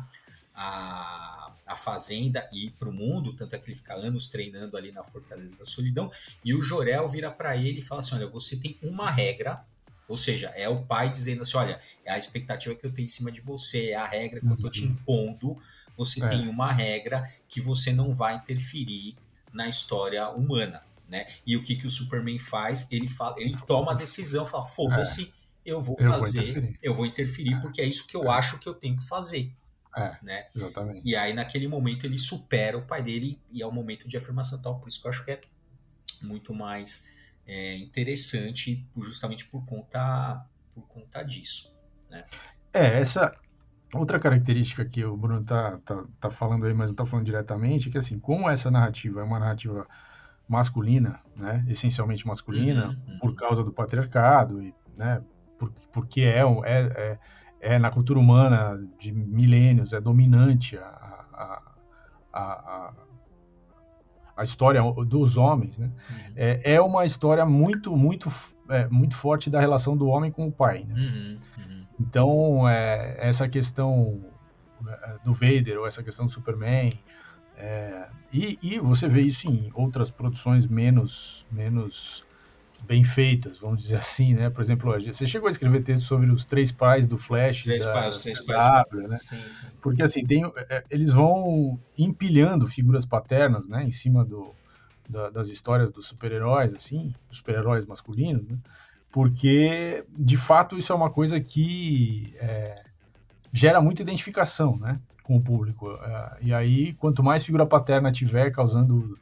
a, 0.54 1.52
a 1.66 1.76
fazenda 1.76 2.46
e 2.52 2.66
ir 2.66 2.70
para 2.72 2.90
o 2.90 2.92
mundo, 2.92 3.34
tanto 3.34 3.56
é 3.56 3.58
que 3.58 3.70
ele 3.70 3.74
fica 3.74 3.94
anos 3.94 4.28
treinando 4.28 4.76
ali 4.76 4.92
na 4.92 5.02
Fortaleza 5.02 5.56
da 5.56 5.64
Solidão, 5.64 6.10
e 6.44 6.54
o 6.54 6.60
Jorel 6.60 7.08
vira 7.08 7.30
para 7.30 7.56
ele 7.56 7.78
e 7.78 7.82
fala 7.82 8.00
assim: 8.00 8.16
olha, 8.16 8.26
você 8.26 8.56
tem 8.56 8.78
uma 8.82 9.10
regra 9.10 9.64
ou 10.12 10.16
seja, 10.18 10.52
é 10.54 10.68
o 10.68 10.82
pai 10.82 11.08
dizendo 11.08 11.40
assim: 11.40 11.56
olha, 11.56 11.80
é 12.04 12.12
a 12.12 12.18
expectativa 12.18 12.74
que 12.74 12.84
eu 12.84 12.92
tenho 12.92 13.06
em 13.06 13.08
cima 13.08 13.32
de 13.32 13.40
você, 13.40 13.92
é 13.92 13.94
a 13.94 14.06
regra 14.06 14.40
que 14.40 14.46
eu 14.46 14.52
estou 14.52 14.70
te 14.70 14.84
uhum. 14.84 14.90
impondo. 14.90 15.56
Você 15.96 16.22
é. 16.22 16.28
tem 16.28 16.48
uma 16.48 16.70
regra 16.70 17.26
que 17.48 17.62
você 17.62 17.94
não 17.94 18.14
vai 18.14 18.36
interferir 18.36 19.16
na 19.50 19.68
história 19.68 20.28
humana. 20.28 20.82
Né? 21.08 21.26
E 21.46 21.56
o 21.56 21.62
que, 21.62 21.76
que 21.76 21.86
o 21.86 21.90
Superman 21.90 22.38
faz? 22.38 22.86
Ele, 22.92 23.08
fala, 23.08 23.36
ele 23.38 23.56
toma 23.66 23.92
a 23.92 23.94
decisão, 23.94 24.44
fala: 24.44 24.64
foda-se, 24.64 25.22
é. 25.64 25.70
eu 25.72 25.80
vou 25.80 25.96
fazer, 25.96 26.58
eu 26.58 26.62
vou, 26.62 26.74
eu 26.82 26.94
vou 26.94 27.06
interferir, 27.06 27.54
é. 27.54 27.60
porque 27.60 27.80
é 27.80 27.86
isso 27.86 28.06
que 28.06 28.14
eu 28.14 28.24
é. 28.24 28.34
acho 28.36 28.58
que 28.58 28.68
eu 28.68 28.74
tenho 28.74 28.98
que 28.98 29.08
fazer. 29.08 29.50
É, 29.96 30.16
né? 30.22 30.46
Exatamente. 30.54 31.00
E 31.06 31.16
aí, 31.16 31.32
naquele 31.32 31.68
momento, 31.68 32.04
ele 32.04 32.18
supera 32.18 32.76
o 32.76 32.82
pai 32.82 33.02
dele 33.02 33.40
e 33.50 33.62
é 33.62 33.66
o 33.66 33.72
momento 33.72 34.06
de 34.06 34.16
afirmação 34.18 34.60
tal. 34.60 34.78
Por 34.78 34.90
isso 34.90 35.00
que 35.00 35.06
eu 35.06 35.10
acho 35.10 35.24
que 35.24 35.30
é 35.30 35.40
muito 36.20 36.52
mais 36.52 37.06
é, 37.46 37.76
interessante 37.76 38.86
justamente 38.96 39.46
por 39.46 39.64
conta, 39.64 40.44
por 40.74 40.86
conta 40.86 41.22
disso. 41.22 41.72
Né? 42.10 42.24
É, 42.72 43.00
essa 43.00 43.34
outra 43.92 44.18
característica 44.18 44.84
que 44.84 45.04
o 45.04 45.16
Bruno 45.16 45.44
tá, 45.44 45.78
tá, 45.84 46.04
tá 46.20 46.30
falando 46.30 46.66
aí, 46.66 46.74
mas 46.74 46.88
não 46.88 46.96
tá 46.96 47.04
falando 47.04 47.26
diretamente, 47.26 47.88
é 47.88 47.92
que 47.92 47.98
assim, 47.98 48.18
como 48.18 48.48
essa 48.48 48.70
narrativa 48.70 49.20
é 49.20 49.24
uma 49.24 49.38
narrativa 49.38 49.86
masculina, 50.48 51.18
né, 51.36 51.64
essencialmente 51.68 52.26
masculina, 52.26 52.88
uhum, 52.88 53.12
uhum. 53.12 53.18
por 53.18 53.34
causa 53.34 53.62
do 53.62 53.72
patriarcado, 53.72 54.62
e, 54.62 54.74
né, 54.96 55.22
por, 55.58 55.72
porque 55.92 56.22
é, 56.22 56.40
é, 56.40 56.48
é, 56.64 57.18
é, 57.60 57.78
na 57.78 57.90
cultura 57.90 58.18
humana 58.18 58.82
de 58.98 59.12
milênios, 59.12 59.92
é 59.92 60.00
dominante 60.00 60.76
a, 60.76 60.82
a, 61.32 61.62
a, 62.32 62.42
a 62.42 62.94
história 64.42 64.82
dos 65.06 65.36
homens, 65.36 65.78
né? 65.78 65.86
Uhum. 65.86 66.32
É, 66.36 66.74
é, 66.74 66.80
uma 66.80 67.04
história 67.04 67.44
muito, 67.44 67.96
muito, 67.96 68.30
é, 68.68 68.88
muito 68.88 69.14
forte 69.16 69.50
da 69.50 69.60
relação 69.60 69.96
do 69.96 70.06
homem 70.06 70.30
com 70.30 70.46
o 70.46 70.52
pai. 70.52 70.84
Né? 70.84 70.94
Uhum. 70.94 71.38
Uhum. 71.58 71.86
Então, 72.00 72.68
é, 72.68 73.16
essa 73.18 73.48
questão 73.48 74.20
é, 74.86 75.18
do 75.24 75.32
Vader 75.32 75.78
ou 75.78 75.86
essa 75.86 76.02
questão 76.02 76.26
do 76.26 76.32
Superman, 76.32 76.92
é, 77.56 78.08
e, 78.32 78.58
e, 78.62 78.78
você 78.78 79.08
vê 79.08 79.22
isso 79.22 79.46
em 79.48 79.70
outras 79.74 80.10
produções 80.10 80.66
menos, 80.66 81.46
menos 81.50 82.24
bem 82.84 83.04
feitas, 83.04 83.58
vamos 83.58 83.82
dizer 83.82 83.96
assim, 83.96 84.34
né? 84.34 84.50
Por 84.50 84.60
exemplo, 84.60 84.92
você 84.92 85.26
chegou 85.26 85.48
a 85.48 85.50
escrever 85.50 85.82
texto 85.82 86.04
sobre 86.04 86.30
os 86.30 86.44
três 86.44 86.72
pais 86.72 87.06
do 87.06 87.16
Flash, 87.16 87.62
três 87.62 87.84
da 87.84 87.92
pais, 87.92 88.18
três 88.18 88.40
pais. 88.40 88.86
né? 88.92 89.16
Sim, 89.16 89.42
sim. 89.48 89.66
Porque 89.80 90.02
assim, 90.02 90.24
tem, 90.24 90.44
é, 90.68 90.84
eles 90.90 91.10
vão 91.10 91.78
empilhando 91.96 92.66
figuras 92.66 93.04
paternas, 93.04 93.68
né, 93.68 93.84
em 93.84 93.90
cima 93.90 94.24
do, 94.24 94.54
da, 95.08 95.30
das 95.30 95.48
histórias 95.48 95.90
dos 95.92 96.06
super-heróis, 96.06 96.74
assim, 96.74 97.14
super-heróis 97.30 97.86
masculinos, 97.86 98.46
né? 98.46 98.56
Porque, 99.10 100.04
de 100.08 100.38
fato, 100.38 100.78
isso 100.78 100.90
é 100.90 100.96
uma 100.96 101.10
coisa 101.10 101.38
que 101.38 102.34
é, 102.40 102.82
gera 103.52 103.80
muita 103.80 104.02
identificação, 104.02 104.76
né, 104.78 104.98
com 105.22 105.36
o 105.36 105.40
público. 105.42 105.92
É, 106.02 106.36
e 106.40 106.54
aí, 106.54 106.94
quanto 106.94 107.22
mais 107.22 107.44
figura 107.44 107.66
paterna 107.66 108.10
tiver 108.10 108.50
causando 108.50 109.18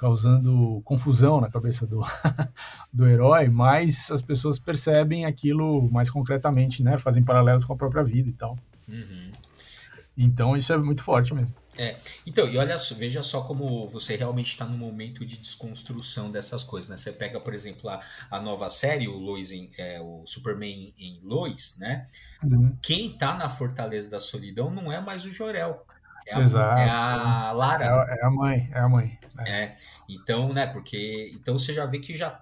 causando 0.00 0.80
confusão 0.82 1.42
na 1.42 1.50
cabeça 1.50 1.86
do, 1.86 2.00
do 2.90 3.06
herói, 3.06 3.48
mas 3.48 4.10
as 4.10 4.22
pessoas 4.22 4.58
percebem 4.58 5.26
aquilo 5.26 5.90
mais 5.92 6.08
concretamente, 6.08 6.82
né? 6.82 6.96
Fazem 6.96 7.22
paralelos 7.22 7.66
com 7.66 7.74
a 7.74 7.76
própria 7.76 8.02
vida 8.02 8.30
e 8.30 8.32
tal. 8.32 8.58
Uhum. 8.88 9.30
Então 10.16 10.56
isso 10.56 10.72
é 10.72 10.78
muito 10.78 11.02
forte 11.02 11.34
mesmo. 11.34 11.54
É, 11.76 11.98
então, 12.26 12.48
e 12.48 12.56
olha, 12.56 12.76
veja 12.96 13.22
só 13.22 13.42
como 13.42 13.86
você 13.88 14.16
realmente 14.16 14.48
está 14.48 14.64
no 14.64 14.76
momento 14.76 15.24
de 15.24 15.36
desconstrução 15.36 16.30
dessas 16.30 16.62
coisas, 16.62 16.88
né? 16.88 16.96
Você 16.96 17.12
pega, 17.12 17.38
por 17.38 17.52
exemplo, 17.52 17.90
a, 17.90 18.00
a 18.30 18.40
nova 18.40 18.70
série, 18.70 19.06
o 19.06 19.18
Lois 19.18 19.52
em, 19.52 19.70
é, 19.76 20.00
o 20.00 20.22
Superman 20.26 20.94
em 20.98 21.20
Lois, 21.22 21.76
né? 21.78 22.06
Uhum. 22.42 22.74
Quem 22.82 23.12
tá 23.12 23.34
na 23.34 23.50
Fortaleza 23.50 24.10
da 24.10 24.18
Solidão 24.18 24.70
não 24.70 24.90
é 24.90 24.98
mais 24.98 25.26
o 25.26 25.30
Jorel. 25.30 25.86
É 26.30 26.36
a, 26.36 26.40
Exato. 26.40 26.80
É 26.80 26.88
a 26.88 27.52
Lara. 27.52 28.06
É, 28.08 28.20
é, 28.20 28.24
a 28.24 28.30
mãe, 28.30 28.70
é 28.72 28.78
a 28.78 28.88
mãe. 28.88 29.18
É. 29.38 29.64
é. 29.64 29.74
então, 30.08 30.52
né, 30.52 30.66
porque 30.66 31.30
então 31.34 31.56
você 31.56 31.72
já 31.72 31.86
vê 31.86 31.98
que 31.98 32.16
já, 32.16 32.40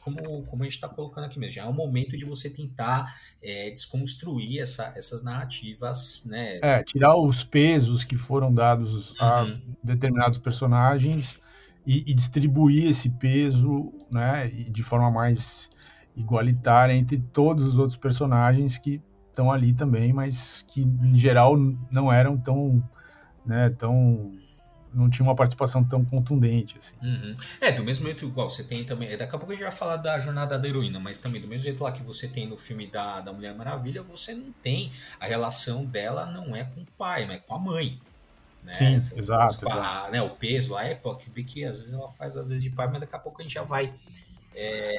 como, 0.00 0.42
como 0.44 0.62
a 0.62 0.64
gente 0.64 0.74
está 0.74 0.88
colocando 0.88 1.24
aqui 1.24 1.38
mesmo, 1.38 1.54
já 1.54 1.62
é 1.62 1.66
um 1.66 1.72
momento 1.72 2.16
de 2.16 2.24
você 2.24 2.50
tentar 2.50 3.14
é, 3.42 3.70
desconstruir 3.70 4.60
essa, 4.60 4.92
essas 4.96 5.22
narrativas, 5.22 6.24
né? 6.26 6.58
É, 6.62 6.82
tirar 6.82 7.16
os 7.16 7.44
pesos 7.44 8.04
que 8.04 8.16
foram 8.16 8.52
dados 8.52 9.10
uhum. 9.12 9.16
a 9.20 9.56
determinados 9.82 10.38
personagens 10.38 11.38
e, 11.86 12.10
e, 12.10 12.14
distribuir 12.14 12.88
esse 12.88 13.08
peso, 13.08 13.92
né, 14.10 14.48
de 14.48 14.82
forma 14.82 15.10
mais 15.10 15.70
igualitária 16.16 16.94
entre 16.94 17.18
todos 17.32 17.64
os 17.64 17.76
outros 17.76 17.96
personagens 17.96 18.78
que 18.78 19.00
estão 19.28 19.50
ali 19.50 19.72
também, 19.72 20.12
mas 20.12 20.64
que 20.68 20.82
em 20.82 21.18
geral 21.18 21.56
não 21.90 22.12
eram 22.12 22.38
tão 22.38 22.82
né, 23.44 23.70
tão 23.70 24.32
não 24.94 25.10
tinha 25.10 25.26
uma 25.26 25.34
participação 25.34 25.82
tão 25.82 26.04
contundente. 26.04 26.78
Assim. 26.78 26.94
Uhum. 27.02 27.34
É, 27.60 27.72
do 27.72 27.82
mesmo 27.82 28.06
jeito 28.06 28.24
igual 28.24 28.48
você 28.48 28.62
tem 28.62 28.84
também. 28.84 29.08
É, 29.08 29.16
daqui 29.16 29.34
a 29.34 29.38
pouco 29.38 29.52
a 29.52 29.54
gente 29.54 29.64
vai 29.64 29.72
falar 29.72 29.96
da 29.96 30.18
jornada 30.18 30.58
da 30.58 30.68
heroína, 30.68 31.00
mas 31.00 31.18
também 31.18 31.40
do 31.40 31.48
mesmo 31.48 31.64
jeito 31.64 31.82
lá 31.82 31.90
que 31.90 32.02
você 32.02 32.28
tem 32.28 32.46
no 32.46 32.56
filme 32.56 32.86
da, 32.86 33.20
da 33.20 33.32
Mulher 33.32 33.54
Maravilha, 33.54 34.02
você 34.02 34.34
não 34.34 34.52
tem. 34.62 34.92
A 35.18 35.26
relação 35.26 35.84
dela 35.84 36.26
não 36.26 36.54
é 36.54 36.64
com 36.64 36.82
o 36.82 36.86
pai, 36.96 37.26
mas 37.26 37.36
é 37.36 37.38
com 37.40 37.54
a 37.54 37.58
mãe. 37.58 38.00
Né? 38.62 38.74
Sim, 38.74 38.94
Essa, 38.94 39.18
exato. 39.18 39.68
A, 39.68 40.08
né, 40.10 40.22
o 40.22 40.30
peso 40.30 40.72
lá 40.72 40.84
é 40.84 40.94
porque 40.94 41.42
que 41.42 41.64
às 41.64 41.80
vezes 41.80 41.92
ela 41.92 42.08
faz 42.08 42.36
às 42.36 42.48
vezes 42.48 42.62
de 42.62 42.70
pai, 42.70 42.88
mas 42.88 43.00
daqui 43.00 43.14
a 43.14 43.18
pouco 43.18 43.40
a 43.40 43.42
gente 43.42 43.54
já 43.54 43.62
vai. 43.62 43.92
É, 44.54 44.94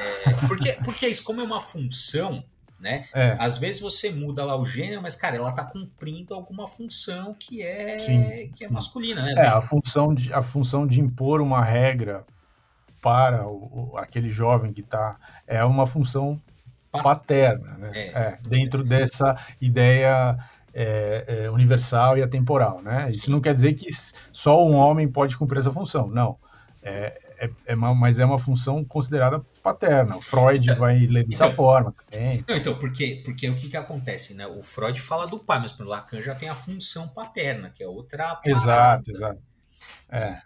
porque, 0.47 0.73
porque 0.84 1.08
isso, 1.08 1.23
como 1.23 1.39
é 1.39 1.43
uma 1.43 1.62
função, 1.62 2.43
né? 2.80 3.06
É. 3.14 3.36
Às 3.40 3.58
vezes 3.58 3.82
você 3.82 4.12
muda 4.12 4.44
lá 4.44 4.56
o 4.56 4.66
gênero, 4.66 5.02
mas, 5.02 5.16
cara, 5.16 5.38
ela 5.38 5.52
tá 5.52 5.64
cumprindo 5.64 6.34
alguma 6.34 6.68
função 6.68 7.34
que 7.34 7.62
é, 7.62 8.00
Sim. 8.00 8.52
que 8.54 8.66
é 8.66 8.70
masculina, 8.70 9.22
né? 9.22 9.34
É, 9.38 9.48
a 9.48 9.62
função, 9.62 10.14
de, 10.14 10.34
a 10.34 10.44
função 10.44 10.86
de 10.86 11.00
impor 11.00 11.42
uma 11.42 11.64
regra 11.64 12.26
para 13.02 13.48
o, 13.48 13.92
o 13.92 13.98
aquele 13.98 14.30
jovem 14.30 14.74
que 14.74 14.82
tá, 14.82 15.18
é 15.48 15.64
uma 15.64 15.88
função 15.88 16.42
paterna, 16.92 17.78
né? 17.78 17.92
É, 17.94 18.08
é, 18.08 18.40
dentro 18.48 18.84
dessa 18.84 19.38
ideia 19.60 20.38
é, 20.74 21.26
é, 21.46 21.50
universal 21.50 22.18
e 22.18 22.24
atemporal, 22.24 22.82
né? 22.82 23.10
Isso 23.10 23.32
não 23.32 23.42
quer 23.42 23.54
dizer 23.54 23.74
que 23.74 23.88
só 24.32 24.66
um 24.66 24.76
homem 24.76 25.08
pode 25.08 25.38
cumprir 25.38 25.60
essa 25.60 25.72
função, 25.72 26.08
não. 26.08 26.38
É, 26.84 27.20
é, 27.38 27.50
é 27.65 27.76
uma, 27.76 27.93
mas 27.93 28.19
é 28.19 28.26
uma 28.26 28.38
função 28.38 28.84
considerada 28.84 29.39
paterna. 29.62 30.17
O 30.17 30.21
Freud 30.21 30.65
então, 30.65 30.80
vai 30.80 31.00
ler 31.06 31.26
dessa 31.26 31.45
então, 31.45 31.56
forma 31.56 31.93
também. 32.10 32.43
Não, 32.48 32.56
então, 32.56 32.78
porque, 32.78 33.21
porque 33.24 33.50
o 33.50 33.56
que, 33.56 33.69
que 33.69 33.78
acontece, 33.78 34.34
né? 34.34 34.48
O 34.48 34.62
Freud 34.62 35.00
fala 35.02 35.28
do 35.28 35.39
pai, 35.39 35.60
mas 35.60 35.78
o 35.78 35.84
Lacan 35.84 36.21
já 36.21 36.36
tem 36.36 36.50
a 36.50 36.56
função 36.56 37.08
paterna, 37.08 37.69
que 37.69 37.84
é 37.84 37.88
outra 37.88 38.36
parada. 38.36 38.50
Exato, 38.50 39.12
exato. 39.12 39.41
É. 40.10 40.42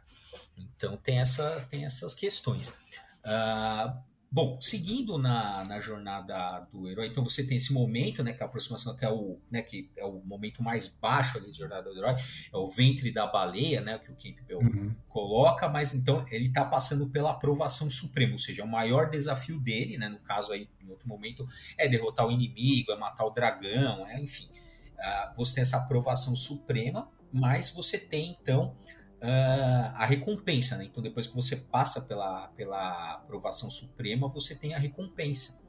Então 0.58 0.98
tem 0.98 1.20
essas, 1.20 1.66
tem 1.66 1.86
essas 1.86 2.14
questões. 2.14 2.78
Uh, 3.26 4.09
Bom, 4.32 4.62
seguindo 4.62 5.18
na, 5.18 5.66
na 5.66 5.80
jornada 5.80 6.68
do 6.72 6.88
herói, 6.88 7.08
então 7.08 7.24
você 7.24 7.48
tem 7.48 7.58
esse 7.58 7.74
momento, 7.74 8.24
né, 8.24 8.32
que 8.32 8.44
é 8.44 8.46
a 8.46 8.48
aproximação 8.48 8.94
até 8.94 9.10
o, 9.10 9.40
né, 9.50 9.64
que 9.64 9.90
é 9.98 10.06
o 10.06 10.22
momento 10.24 10.62
mais 10.62 10.88
baixo 10.88 11.40
ali 11.40 11.50
de 11.50 11.58
jornada 11.58 11.90
do 11.90 11.98
herói, 11.98 12.14
é 12.14 12.56
o 12.56 12.68
ventre 12.68 13.12
da 13.12 13.26
baleia, 13.26 13.82
né, 13.82 13.98
que 13.98 14.12
o 14.12 14.16
Campbell 14.16 14.60
uhum. 14.60 14.94
coloca, 15.08 15.68
mas 15.68 15.96
então 15.96 16.24
ele 16.30 16.46
está 16.46 16.64
passando 16.64 17.08
pela 17.08 17.32
aprovação 17.32 17.90
suprema, 17.90 18.34
ou 18.34 18.38
seja, 18.38 18.64
o 18.64 18.68
maior 18.68 19.10
desafio 19.10 19.60
dele, 19.60 19.98
né, 19.98 20.08
no 20.08 20.20
caso 20.20 20.52
aí, 20.54 20.70
em 20.80 20.90
outro 20.92 21.08
momento, 21.08 21.48
é 21.76 21.88
derrotar 21.88 22.28
o 22.28 22.32
inimigo, 22.32 22.92
é 22.92 22.98
matar 22.98 23.26
o 23.26 23.32
dragão, 23.32 24.08
é, 24.08 24.22
enfim, 24.22 24.48
uh, 24.94 25.36
você 25.36 25.56
tem 25.56 25.64
essa 25.64 25.78
aprovação 25.78 26.36
suprema, 26.36 27.10
mas 27.34 27.72
você 27.72 27.98
tem 27.98 28.38
então 28.40 28.76
uh, 29.22 29.94
a 29.96 30.06
recompensa, 30.06 30.78
né? 30.78 30.86
Então, 30.86 31.02
depois 31.02 31.28
que 31.28 31.36
você 31.36 31.56
passa 31.56 32.02
pela, 32.02 32.48
pela 32.50 33.14
aprovação 33.14 33.70
suprema, 33.70 34.28
você 34.28 34.56
tem 34.56 34.74
a 34.74 34.80
recompensa, 34.80 35.62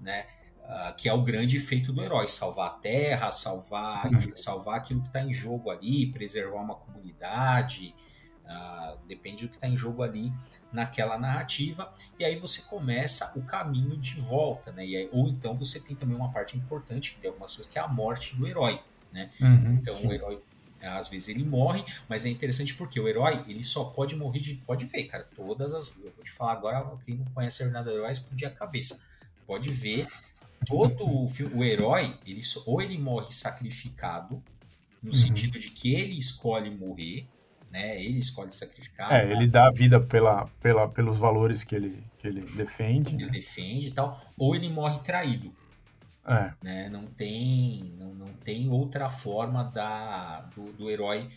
né? 0.00 0.26
Uh, 0.62 0.94
que 0.96 1.08
é 1.08 1.12
o 1.12 1.22
grande 1.22 1.56
efeito 1.56 1.92
do 1.92 2.02
herói, 2.02 2.28
salvar 2.28 2.68
a 2.68 2.70
terra, 2.74 3.32
salvar, 3.32 4.06
uhum. 4.06 4.14
enfim, 4.14 4.32
salvar 4.36 4.76
aquilo 4.78 5.00
que 5.00 5.08
está 5.08 5.22
em 5.22 5.32
jogo 5.32 5.70
ali, 5.70 6.06
preservar 6.06 6.60
uma 6.60 6.76
comunidade, 6.76 7.94
uh, 8.44 8.96
depende 9.06 9.44
do 9.44 9.48
que 9.48 9.56
está 9.56 9.66
em 9.66 9.76
jogo 9.76 10.02
ali 10.04 10.32
naquela 10.72 11.18
narrativa, 11.18 11.92
e 12.18 12.24
aí 12.24 12.36
você 12.36 12.62
começa 12.62 13.36
o 13.36 13.42
caminho 13.42 13.96
de 13.96 14.14
volta, 14.20 14.70
né? 14.70 14.82
Aí, 14.82 15.08
ou 15.12 15.28
então 15.28 15.54
você 15.54 15.80
tem 15.80 15.96
também 15.96 16.16
uma 16.16 16.30
parte 16.30 16.56
importante 16.56 17.18
de 17.20 17.26
algumas 17.26 17.54
coisas 17.56 17.70
que 17.70 17.78
é 17.78 17.82
a 17.82 17.88
morte 17.88 18.36
do 18.36 18.46
herói, 18.46 18.80
né? 19.12 19.30
Uhum, 19.40 19.74
então 19.74 19.96
sim. 19.96 20.06
o 20.06 20.12
herói 20.12 20.40
às 20.86 21.08
vezes 21.08 21.28
ele 21.28 21.44
morre, 21.44 21.84
mas 22.08 22.26
é 22.26 22.28
interessante 22.28 22.74
porque 22.74 22.98
o 22.98 23.08
herói, 23.08 23.44
ele 23.46 23.62
só 23.62 23.84
pode 23.84 24.16
morrer 24.16 24.40
de. 24.40 24.54
Pode 24.54 24.84
ver, 24.86 25.04
cara, 25.04 25.26
todas 25.34 25.72
as. 25.74 25.96
Eu 25.98 26.12
vou 26.14 26.24
te 26.24 26.30
falar 26.30 26.52
agora, 26.52 26.96
quem 27.04 27.16
não 27.16 27.24
conhece 27.26 27.62
a 27.62 27.66
Jornada 27.66 27.90
do 27.90 27.96
Herói, 27.96 28.10
explodir 28.10 28.48
a 28.48 28.50
cabeça. 28.50 29.00
Pode 29.46 29.70
ver, 29.70 30.06
todo 30.66 31.08
o, 31.08 31.28
filme, 31.28 31.54
o 31.54 31.64
herói, 31.64 32.16
ele, 32.26 32.40
ou 32.66 32.80
ele 32.80 32.98
morre 32.98 33.32
sacrificado, 33.32 34.42
no 35.02 35.10
uhum. 35.10 35.12
sentido 35.12 35.58
de 35.58 35.70
que 35.70 35.94
ele 35.94 36.18
escolhe 36.18 36.70
morrer, 36.70 37.26
né? 37.70 38.02
Ele 38.02 38.18
escolhe 38.18 38.52
sacrificar. 38.52 39.12
É, 39.12 39.30
ele 39.30 39.46
dá 39.46 39.66
a 39.68 39.72
vida 39.72 40.00
pela, 40.00 40.46
pela, 40.60 40.88
pelos 40.88 41.18
valores 41.18 41.64
que 41.64 41.74
ele, 41.74 42.02
que 42.18 42.28
ele 42.28 42.40
defende. 42.40 43.14
Ele 43.14 43.30
defende 43.30 43.88
e 43.88 43.90
tal. 43.90 44.20
Ou 44.36 44.54
ele 44.54 44.68
morre 44.68 44.98
traído. 45.00 45.52
É. 46.26 46.52
Né? 46.62 46.88
Não, 46.88 47.06
tem, 47.06 47.94
não, 47.98 48.14
não 48.14 48.32
tem 48.34 48.68
outra 48.68 49.10
forma 49.10 49.64
da, 49.64 50.42
do, 50.54 50.72
do 50.72 50.90
herói 50.90 51.30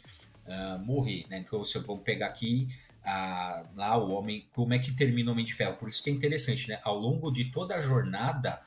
uh, 0.46 0.80
morrer. 0.80 1.26
Né? 1.30 1.40
Então, 1.40 1.64
se 1.64 1.78
vamos 1.80 2.04
pegar 2.04 2.28
aqui 2.28 2.68
uh, 3.02 3.68
lá 3.76 3.98
o 3.98 4.12
homem, 4.12 4.48
como 4.54 4.74
é 4.74 4.80
que 4.80 4.92
termina 4.92 5.30
o 5.30 5.34
Homem 5.34 5.46
de 5.46 5.54
Ferro? 5.54 5.76
Por 5.76 5.90
isso 5.90 6.04
que 6.04 6.10
é 6.10 6.14
interessante, 6.14 6.70
né? 6.70 6.80
Ao 6.84 6.98
longo 6.98 7.32
de 7.32 7.46
toda 7.46 7.76
a 7.76 7.80
jornada 7.80 8.62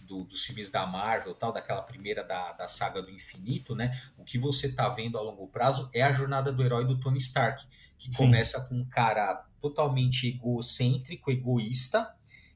do, 0.00 0.24
dos 0.24 0.44
filmes 0.44 0.68
da 0.68 0.84
Marvel, 0.86 1.34
tal, 1.34 1.52
daquela 1.52 1.82
primeira 1.82 2.24
da, 2.24 2.52
da 2.52 2.66
saga 2.66 3.00
do 3.00 3.10
infinito, 3.10 3.76
né? 3.76 3.96
O 4.18 4.24
que 4.24 4.38
você 4.38 4.66
está 4.66 4.88
vendo 4.88 5.16
a 5.16 5.22
longo 5.22 5.46
prazo 5.46 5.88
é 5.94 6.02
a 6.02 6.10
jornada 6.10 6.52
do 6.52 6.64
herói 6.64 6.84
do 6.84 6.98
Tony 6.98 7.18
Stark, 7.18 7.64
que 7.96 8.08
Sim. 8.08 8.16
começa 8.16 8.68
com 8.68 8.74
um 8.74 8.84
cara 8.84 9.44
totalmente 9.60 10.26
egocêntrico, 10.26 11.30
egoísta, 11.30 12.12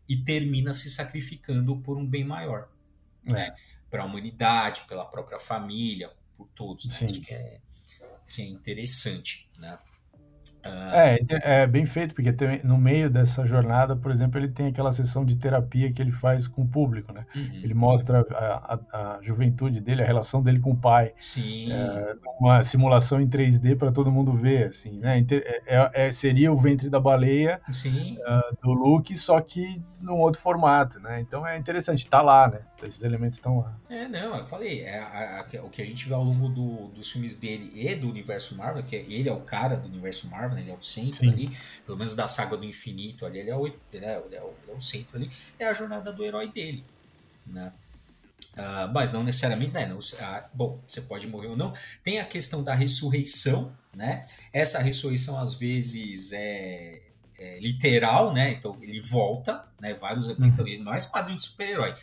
e 0.09 0.17
termina 0.17 0.75
se 0.75 0.91
sacrificando 0.91 1.77
por 1.77 1.97
um 1.97 2.05
bem 2.05 2.25
maior. 2.25 2.69
Né? 3.25 3.55
Para 3.91 4.03
a 4.03 4.07
humanidade, 4.07 4.83
pela 4.89 5.05
própria 5.05 5.39
família, 5.39 6.13
por 6.37 6.49
todos. 6.49 6.87
Né? 6.87 6.99
Acho 7.03 7.21
que 7.21 7.35
é, 7.35 7.61
que 8.29 8.43
é 8.43 8.47
interessante, 8.47 9.49
né? 9.59 9.79
Uh... 10.65 10.95
É, 10.95 11.19
é 11.63 11.67
bem 11.67 11.87
feito, 11.87 12.15
porque 12.15 12.33
tem, 12.33 12.61
no 12.63 12.79
meio 12.79 13.11
dessa 13.11 13.45
jornada, 13.45 13.95
por 13.97 14.11
exemplo, 14.11 14.39
ele 14.39 14.49
tem 14.49 14.69
aquela 14.69 14.93
sessão 14.93 15.25
de 15.25 15.37
terapia 15.37 15.93
que 15.93 16.01
ele 16.01 16.13
faz 16.13 16.47
com 16.47 16.63
o 16.63 16.69
público, 16.69 17.13
né? 17.13 17.27
Uhum. 17.35 17.61
Ele 17.63 17.75
mostra 17.75 18.27
a, 18.31 18.75
a, 18.75 19.17
a, 19.17 19.23
juventude 19.23 19.81
dele, 19.81 20.03
a 20.03 20.07
relação 20.07 20.43
dele 20.43 20.61
com 20.61 20.71
o 20.71 20.77
pai. 20.77 21.13
Sim. 21.17 21.73
É, 21.73 22.15
uma 22.39 22.63
simulação 22.63 23.21
em 23.21 23.29
3D 23.29 23.77
para 23.77 23.93
todo 23.93 24.11
mundo 24.11 24.33
ver, 24.33 24.69
assim, 24.69 24.99
né? 24.99 25.25
É, 25.31 25.63
é, 25.67 25.91
é, 26.07 26.13
seria 26.13 26.53
o 26.53 26.57
ventre 26.57 26.89
da 26.89 27.01
baleia 27.01 27.61
uh, 27.69 28.57
do 28.63 28.73
Luke, 28.73 29.17
só 29.17 29.41
que 29.41 29.83
num 30.05 30.21
outro 30.21 30.41
formato, 30.41 31.01
né? 31.01 31.21
Então 31.21 31.47
é 31.47 31.57
interessante, 31.57 32.07
tá 32.07 32.21
lá, 32.21 32.49
né? 32.49 32.61
Esses 32.83 33.03
elementos 33.03 33.39
estão 33.39 33.61
lá. 33.61 33.75
É, 33.89 34.07
não, 34.07 34.37
eu 34.37 34.45
falei, 34.45 34.83
é 34.83 34.99
a, 34.99 35.41
a, 35.41 35.65
o 35.65 35.71
que 35.71 35.81
a 35.81 35.85
gente 35.85 36.07
vê 36.07 36.15
ao 36.15 36.23
longo 36.23 36.49
do, 36.49 36.89
dos 36.89 37.11
filmes 37.11 37.37
dele 37.37 37.73
e 37.75 37.95
do 37.95 38.11
universo 38.11 38.55
Marvel, 38.57 38.83
que 38.83 38.95
é, 38.95 39.01
ele 39.09 39.29
é 39.29 39.33
o 39.33 39.41
cara 39.41 39.77
do 39.77 39.89
universo 39.89 40.29
Marvel, 40.29 40.54
né? 40.55 40.63
ele 40.63 40.71
é 40.71 40.75
o 40.75 40.83
centro 40.83 41.21
Sim. 41.21 41.31
ali, 41.31 41.57
pelo 41.85 41.99
menos 41.99 42.15
da 42.15 42.27
saga 42.29 42.57
do 42.57 42.65
infinito 42.65 43.27
ali, 43.27 43.41
ele 43.41 43.51
é 43.51 43.57
o, 43.57 43.67
ele 43.67 43.77
é, 43.93 44.23
ele 44.25 44.37
é 44.37 44.43
o, 44.43 44.55
ele 44.63 44.73
é 44.73 44.75
o 44.75 44.81
centro 44.81 45.17
ali, 45.17 45.31
é 45.59 45.67
a 45.67 45.73
jornada 45.73 46.13
do 46.13 46.25
herói 46.25 46.51
dele, 46.51 46.85
né? 47.47 47.73
Uh, 48.55 48.87
mas 48.93 49.13
não 49.13 49.25
necessariamente, 49.25 49.73
né? 49.73 49.85
Não, 49.85 49.99
uh, 49.99 50.45
bom, 50.53 50.81
você 50.87 51.01
pode 51.01 51.27
morrer 51.27 51.49
ou 51.49 51.57
não. 51.57 51.75
Tem 52.05 52.21
a 52.21 52.25
questão 52.25 52.63
da 52.63 52.73
ressurreição, 52.73 53.73
né? 53.95 54.25
Essa 54.53 54.79
ressurreição 54.79 55.41
às 55.41 55.55
vezes 55.55 56.33
é, 56.33 57.03
é, 57.37 57.59
literal, 57.59 58.33
né? 58.33 58.53
Então 58.53 58.77
ele 58.81 59.01
volta, 59.01 59.65
né? 59.81 59.93
Vários 59.95 60.29
uhum. 60.29 60.37
então, 60.47 60.85
mais 60.85 61.07
quadrinhos 61.07 61.43
de 61.43 61.49
super-herói. 61.49 61.95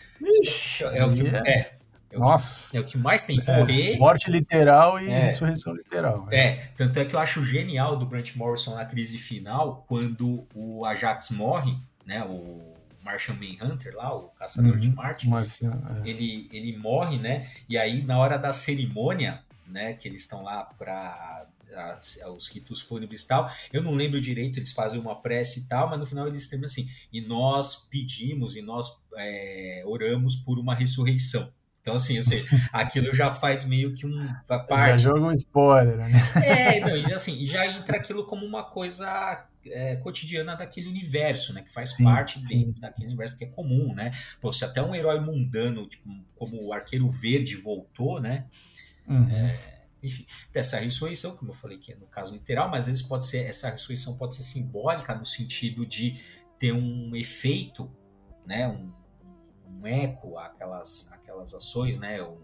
É 0.94 1.06
o 1.06 1.14
que 1.14 1.28
é. 1.28 1.78
É, 2.12 2.16
é 2.16 2.20
Nossa. 2.20 2.70
Que, 2.70 2.78
é 2.78 2.80
o 2.80 2.84
que 2.84 2.98
mais 2.98 3.24
tem. 3.24 3.42
É, 3.46 3.58
morrer. 3.58 3.98
morte 3.98 4.30
literal 4.30 5.00
e 5.00 5.10
é, 5.10 5.26
ressurreição 5.26 5.74
literal. 5.74 6.28
É. 6.32 6.40
é. 6.40 6.72
tanto 6.76 7.00
é 7.00 7.06
que 7.06 7.16
eu 7.16 7.20
acho 7.20 7.44
genial 7.44 7.98
do 7.98 8.06
Grant 8.06 8.36
Morrison 8.36 8.76
na 8.76 8.86
crise 8.86 9.18
final, 9.18 9.86
quando 9.88 10.46
o 10.54 10.86
Ajax 10.86 11.30
morre, 11.32 11.78
né? 12.06 12.24
O 12.24 12.74
Martian 13.04 13.36
Manhunter 13.36 13.96
lá, 13.96 14.16
o 14.16 14.30
caçador 14.30 14.74
uhum, 14.74 14.80
de 14.80 14.90
Marte, 14.92 15.28
é. 15.28 16.10
ele, 16.10 16.48
ele 16.52 16.78
morre, 16.78 17.18
né? 17.18 17.50
E 17.68 17.78
aí, 17.78 18.04
na 18.04 18.18
hora 18.20 18.38
da 18.38 18.54
cerimônia, 18.54 19.42
né? 19.68 19.94
Que 19.94 20.08
eles 20.08 20.22
estão 20.22 20.44
lá 20.44 20.64
para 20.64 21.48
os 22.36 22.48
ritos 22.48 22.82
fúnebres 22.82 23.24
e 23.24 23.28
tal. 23.28 23.50
Eu 23.72 23.82
não 23.82 23.94
lembro 23.94 24.20
direito, 24.20 24.60
eles 24.60 24.72
fazem 24.72 25.00
uma 25.00 25.16
prece 25.16 25.62
e 25.62 25.68
tal, 25.68 25.90
mas 25.90 26.00
no 26.00 26.06
final 26.06 26.28
eles 26.28 26.48
terminam 26.48 26.68
assim: 26.68 26.90
e 27.12 27.22
nós 27.22 27.88
pedimos 27.90 28.56
e 28.56 28.62
nós 28.62 29.02
é, 29.16 29.84
oramos 29.86 30.36
por 30.36 30.60
uma 30.60 30.76
ressurreição. 30.76 31.52
Então, 31.82 31.96
assim, 31.96 32.18
eu 32.18 32.24
sei, 32.24 32.46
aquilo 32.72 33.14
já 33.14 33.32
faz 33.32 33.66
meio 33.66 33.94
que 33.94 34.06
um 34.06 34.28
parte. 34.48 35.02
Já 35.02 35.10
joga 35.10 35.26
um 35.26 35.32
spoiler, 35.32 35.98
né? 35.98 36.12
É, 36.46 36.80
não, 36.80 36.96
e 36.96 37.14
assim, 37.14 37.46
já 37.46 37.66
entra 37.66 37.98
aquilo 37.98 38.26
como 38.26 38.46
uma 38.46 38.64
coisa 38.64 39.48
é, 39.66 39.96
cotidiana 39.98 40.56
daquele 40.56 40.88
universo, 40.88 41.54
né? 41.54 41.62
Que 41.62 41.72
faz 41.72 41.92
sim, 41.92 42.04
parte 42.04 42.40
sim. 42.48 42.74
daquele 42.80 43.08
universo 43.08 43.38
que 43.38 43.46
é 43.46 43.48
comum, 43.48 43.94
né? 43.94 44.12
Pô, 44.40 44.52
se 44.54 44.64
até 44.64 44.82
um 44.82 44.94
herói 44.94 45.20
mundano, 45.20 45.88
tipo, 45.88 46.08
como 46.36 46.64
o 46.64 46.74
Arqueiro 46.74 47.10
Verde 47.10 47.56
voltou, 47.56 48.20
né? 48.22 48.46
Uhum. 49.08 49.30
É, 49.30 49.82
enfim, 50.04 50.26
dessa 50.52 50.80
ressurreição, 50.80 51.36
como 51.36 51.52
eu 51.52 51.56
falei 51.56 51.78
que 51.78 51.94
é 51.94 51.96
no 51.96 52.08
caso 52.08 52.34
literal, 52.34 52.70
mas 52.70 52.82
às 52.82 52.88
vezes 52.88 53.04
pode 53.04 53.26
ser, 53.26 53.46
essa 53.46 53.70
ressurreição 53.70 54.18
pode 54.18 54.36
ser 54.36 54.44
simbólica 54.44 55.14
no 55.14 55.26
sentido 55.26 55.86
de 55.86 56.20
ter 56.58 56.72
um 56.74 57.16
efeito, 57.16 57.92
né? 58.46 58.68
Um, 58.68 58.92
um 59.80 59.88
eco 59.88 60.38
àquelas, 60.38 61.10
àquelas 61.12 61.21
ações, 61.42 62.00
né? 62.00 62.22
Um, 62.24 62.38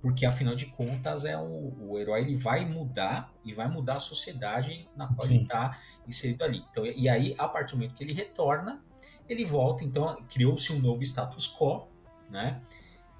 porque 0.00 0.24
afinal 0.24 0.54
de 0.54 0.66
contas 0.66 1.24
é 1.24 1.36
o, 1.36 1.74
o 1.80 1.98
herói 1.98 2.20
ele 2.20 2.34
vai 2.34 2.64
mudar 2.64 3.32
e 3.44 3.52
vai 3.52 3.68
mudar 3.68 3.96
a 3.96 4.00
sociedade 4.00 4.88
na 4.94 5.08
qual 5.08 5.26
Sim. 5.26 5.34
ele 5.34 5.42
está 5.44 5.78
inserido 6.06 6.44
ali. 6.44 6.64
Então, 6.70 6.86
e 6.86 7.08
aí, 7.08 7.34
a 7.38 7.48
partir 7.48 7.72
do 7.72 7.78
momento 7.78 7.94
que 7.94 8.04
ele 8.04 8.14
retorna, 8.14 8.80
ele 9.28 9.44
volta, 9.44 9.84
então 9.84 10.16
criou-se 10.28 10.72
um 10.72 10.78
novo 10.78 11.02
status 11.02 11.48
quo, 11.48 11.88
né? 12.30 12.60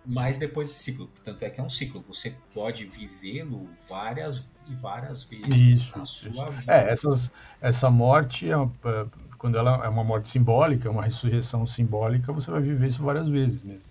Mas 0.04 0.38
depois 0.38 0.68
desse 0.68 0.84
ciclo, 0.84 1.10
tanto 1.24 1.44
é 1.44 1.50
que 1.50 1.60
é 1.60 1.64
um 1.64 1.68
ciclo, 1.68 2.00
você 2.06 2.36
pode 2.54 2.84
vivê-lo 2.84 3.68
várias 3.88 4.52
e 4.68 4.74
várias 4.74 5.24
vezes 5.24 5.82
isso, 5.82 5.98
na 5.98 6.04
sua 6.04 6.48
isso. 6.48 6.58
vida. 6.60 6.72
É, 6.72 6.92
essas, 6.92 7.32
essa 7.60 7.90
morte, 7.90 8.48
é, 8.48 8.54
é, 8.54 9.06
quando 9.36 9.58
ela 9.58 9.84
é 9.84 9.88
uma 9.88 10.04
morte 10.04 10.28
simbólica, 10.28 10.88
uma 10.88 11.02
ressurreição 11.02 11.66
simbólica, 11.66 12.32
você 12.32 12.48
vai 12.52 12.62
viver 12.62 12.86
isso 12.86 13.02
várias 13.02 13.28
vezes 13.28 13.62
mesmo. 13.62 13.82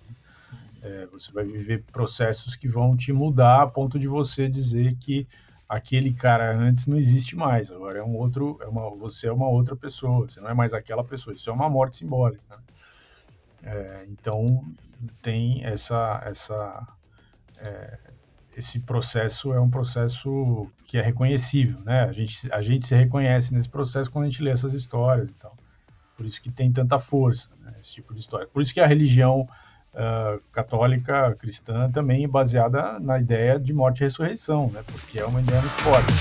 É, 0.86 1.08
você 1.08 1.32
vai 1.32 1.44
viver 1.44 1.84
processos 1.92 2.56
que 2.56 2.68
vão 2.68 2.96
te 2.96 3.12
mudar 3.12 3.64
a 3.64 3.68
ponto 3.68 3.98
de 3.98 4.08
você 4.08 4.48
dizer 4.48 4.96
que 4.98 5.28
aquele 5.68 6.14
cara 6.14 6.56
antes 6.56 6.86
não 6.86 6.96
existe 6.96 7.36
mais. 7.36 7.72
Agora 7.72 7.98
é 7.98 8.04
um 8.04 8.16
outro, 8.16 8.60
é 8.62 8.68
uma, 8.68 8.88
você 8.92 9.26
é 9.26 9.34
uma 9.34 9.48
outra 9.48 9.76
pessoa. 9.76 10.30
Você 10.30 10.40
não 10.40 10.48
é 10.48 10.54
mais 10.54 10.76
aquela 10.76 11.04
pessoa. 11.04 11.34
Isso 11.34 11.50
é 11.50 11.54
uma 11.54 11.68
morte 11.68 11.98
simbólica. 11.98 12.44
Né? 12.48 12.58
É, 13.64 14.06
então 14.10 14.64
tem 15.24 15.66
essa, 15.66 16.22
essa, 16.24 16.88
é, 17.58 17.98
esse 18.56 18.80
processo 18.80 19.54
é 19.54 19.60
um 19.60 19.72
processo 19.72 20.70
que 20.86 21.00
é 21.00 21.02
reconhecível, 21.02 21.80
né? 21.82 22.04
A 22.04 22.12
gente, 22.12 22.54
a 22.54 22.62
gente 22.62 22.86
se 22.86 22.94
reconhece 22.94 23.52
nesse 23.56 23.70
processo 23.70 24.12
quando 24.12 24.26
a 24.26 24.30
gente 24.30 24.44
lê 24.44 24.52
essas 24.52 24.72
histórias 24.72 25.32
e 25.32 25.34
tal. 25.34 25.58
Por 26.16 26.28
isso 26.28 26.40
que 26.40 26.52
tem 26.52 26.72
tanta 26.72 27.00
força, 27.00 27.50
né? 27.60 27.74
esse 27.82 27.94
tipo 27.94 28.14
de 28.14 28.20
história. 28.20 28.48
Por 28.48 28.62
isso 28.62 28.74
que 28.74 28.80
a 28.80 28.86
religião 28.86 29.50
uh, 29.96 30.42
católica 30.52 31.34
cristã 31.36 31.90
também 31.92 32.28
baseada 32.28 33.00
na 33.00 33.18
ideia 33.20 33.60
de 33.60 33.74
morte 33.74 34.02
e 34.02 34.04
ressurreição, 34.04 34.70
né? 34.72 34.84
porque 34.86 35.20
é 35.20 35.26
uma 35.26 35.40
ideia 35.40 35.62
muito 35.62 35.74
forte. 35.76 36.14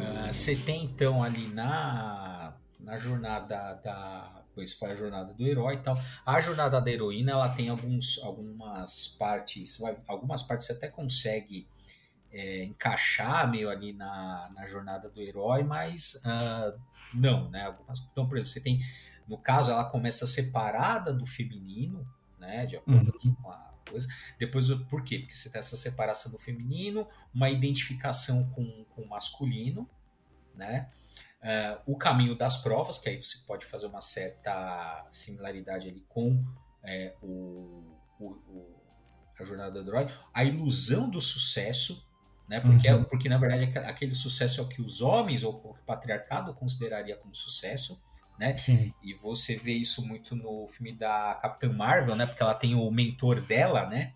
Ah, 0.00 0.32
você 0.32 0.56
tem 0.56 0.84
então 0.84 1.22
ali 1.22 1.48
na, 1.48 2.52
na 2.80 2.96
jornada 2.96 3.80
da 3.84 4.43
pois 4.54 4.72
foi 4.72 4.90
a 4.90 4.94
jornada 4.94 5.34
do 5.34 5.46
herói 5.46 5.74
e 5.74 5.78
tal. 5.78 5.98
A 6.24 6.40
jornada 6.40 6.80
da 6.80 6.90
heroína, 6.90 7.32
ela 7.32 7.48
tem 7.48 7.68
alguns, 7.68 8.18
algumas 8.22 9.08
partes, 9.18 9.78
algumas 10.06 10.42
partes 10.42 10.66
você 10.66 10.72
até 10.72 10.88
consegue 10.88 11.66
é, 12.34 12.64
encaixar 12.64 13.50
meio 13.50 13.70
ali 13.70 13.92
na, 13.92 14.50
na 14.54 14.66
jornada 14.66 15.08
do 15.08 15.20
herói, 15.20 15.62
mas 15.62 16.20
uh, 16.24 16.80
não, 17.12 17.48
né? 17.50 17.74
Então, 18.10 18.28
por 18.28 18.36
exemplo, 18.36 18.48
você 18.48 18.60
tem, 18.60 18.80
no 19.28 19.38
caso, 19.38 19.70
ela 19.70 19.84
começa 19.84 20.26
separada 20.26 21.12
do 21.12 21.24
feminino, 21.24 22.06
né? 22.38 22.66
De 22.66 22.76
acordo 22.76 23.16
uhum. 23.24 23.34
com 23.34 23.50
a 23.50 23.74
coisa. 23.88 24.08
Depois, 24.38 24.68
por 24.88 25.02
quê? 25.04 25.20
Porque 25.20 25.34
você 25.34 25.48
tem 25.48 25.60
essa 25.60 25.76
separação 25.76 26.32
do 26.32 26.38
feminino, 26.38 27.06
uma 27.32 27.48
identificação 27.50 28.50
com, 28.50 28.84
com 28.90 29.02
o 29.02 29.08
masculino, 29.08 29.88
né? 30.56 30.90
Uh, 31.44 31.92
o 31.92 31.98
caminho 31.98 32.34
das 32.34 32.56
provas, 32.56 32.96
que 32.96 33.06
aí 33.06 33.22
você 33.22 33.36
pode 33.46 33.66
fazer 33.66 33.86
uma 33.86 34.00
certa 34.00 35.06
similaridade 35.10 35.86
ali 35.86 36.02
com 36.08 36.42
é, 36.82 37.14
o, 37.22 37.98
o, 38.18 38.26
o, 38.26 38.82
a 39.38 39.44
jornada 39.44 39.82
do 39.82 39.90
herói, 39.90 40.08
a 40.32 40.42
ilusão 40.42 41.10
do 41.10 41.20
sucesso, 41.20 42.08
né? 42.48 42.60
Porque, 42.60 42.88
é, 42.88 42.94
uhum. 42.94 43.04
porque 43.04 43.28
na 43.28 43.36
verdade 43.36 43.78
aquele 43.78 44.14
sucesso 44.14 44.60
é 44.60 44.64
o 44.64 44.68
que 44.68 44.80
os 44.80 45.02
homens 45.02 45.42
ou 45.44 45.52
o 45.52 45.74
patriarcado 45.84 46.54
consideraria 46.54 47.16
como 47.16 47.34
sucesso, 47.34 48.02
né? 48.38 48.56
Sim. 48.56 48.94
E 49.02 49.12
você 49.12 49.54
vê 49.54 49.72
isso 49.72 50.06
muito 50.06 50.34
no 50.34 50.66
filme 50.66 50.94
da 50.94 51.38
Capitã 51.42 51.72
Marvel, 51.72 52.16
né? 52.16 52.24
Porque 52.24 52.42
ela 52.42 52.54
tem 52.54 52.74
o 52.74 52.90
mentor 52.90 53.40
dela, 53.42 53.86
né? 53.86 54.14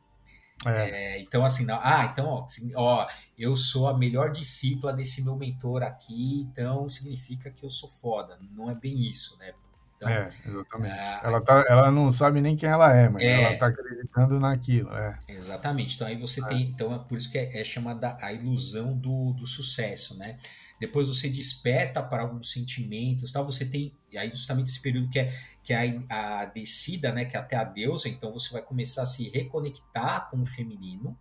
É. 0.66 1.16
É, 1.16 1.20
então, 1.20 1.44
assim, 1.44 1.64
não, 1.64 1.78
ah, 1.80 2.08
então, 2.12 2.26
ó, 2.26 2.46
ó, 2.74 3.06
eu 3.38 3.54
sou 3.54 3.86
a 3.86 3.96
melhor 3.96 4.32
discípula 4.32 4.92
desse 4.92 5.22
meu 5.22 5.36
mentor 5.36 5.82
aqui, 5.84 6.40
então 6.40 6.88
significa 6.88 7.50
que 7.50 7.64
eu 7.64 7.70
sou 7.70 7.88
foda. 7.88 8.38
Não 8.52 8.68
é 8.70 8.74
bem 8.74 8.98
isso, 9.08 9.38
né? 9.38 9.52
Então, 9.98 10.08
é, 10.08 10.32
exatamente. 10.46 10.94
É, 10.94 11.20
ela, 11.24 11.40
tá, 11.40 11.64
ela 11.68 11.90
não 11.90 12.12
sabe 12.12 12.40
nem 12.40 12.56
quem 12.56 12.68
ela 12.68 12.96
é, 12.96 13.08
mas 13.08 13.20
é, 13.20 13.42
ela 13.42 13.52
está 13.54 13.66
acreditando 13.66 14.38
naquilo. 14.38 14.94
É. 14.94 15.18
Exatamente. 15.26 15.96
Então 15.96 16.06
aí 16.06 16.16
você 16.16 16.40
é. 16.40 16.46
tem. 16.46 16.62
Então 16.62 16.94
é 16.94 16.98
por 17.00 17.18
isso 17.18 17.30
que 17.30 17.36
é, 17.36 17.60
é, 17.60 17.64
chamada 17.64 18.16
a 18.22 18.32
ilusão 18.32 18.96
do, 18.96 19.32
do 19.32 19.44
sucesso, 19.44 20.16
né? 20.16 20.36
Depois 20.80 21.08
você 21.08 21.28
desperta 21.28 22.00
para 22.00 22.22
alguns 22.22 22.52
sentimentos, 22.52 23.32
tal. 23.32 23.44
Você 23.44 23.64
tem. 23.64 23.92
E 24.12 24.16
aí 24.16 24.30
justamente 24.30 24.68
esse 24.68 24.80
período 24.80 25.10
que 25.10 25.18
é, 25.18 25.34
que 25.64 25.72
é 25.72 26.00
a, 26.08 26.42
a 26.42 26.44
descida, 26.44 27.12
né? 27.12 27.24
Que 27.24 27.36
é 27.36 27.40
até 27.40 27.56
a 27.56 27.64
deusa, 27.64 28.08
então 28.08 28.32
você 28.32 28.52
vai 28.52 28.62
começar 28.62 29.02
a 29.02 29.06
se 29.06 29.28
reconectar 29.30 30.30
com 30.30 30.40
o 30.40 30.46
feminino, 30.46 31.18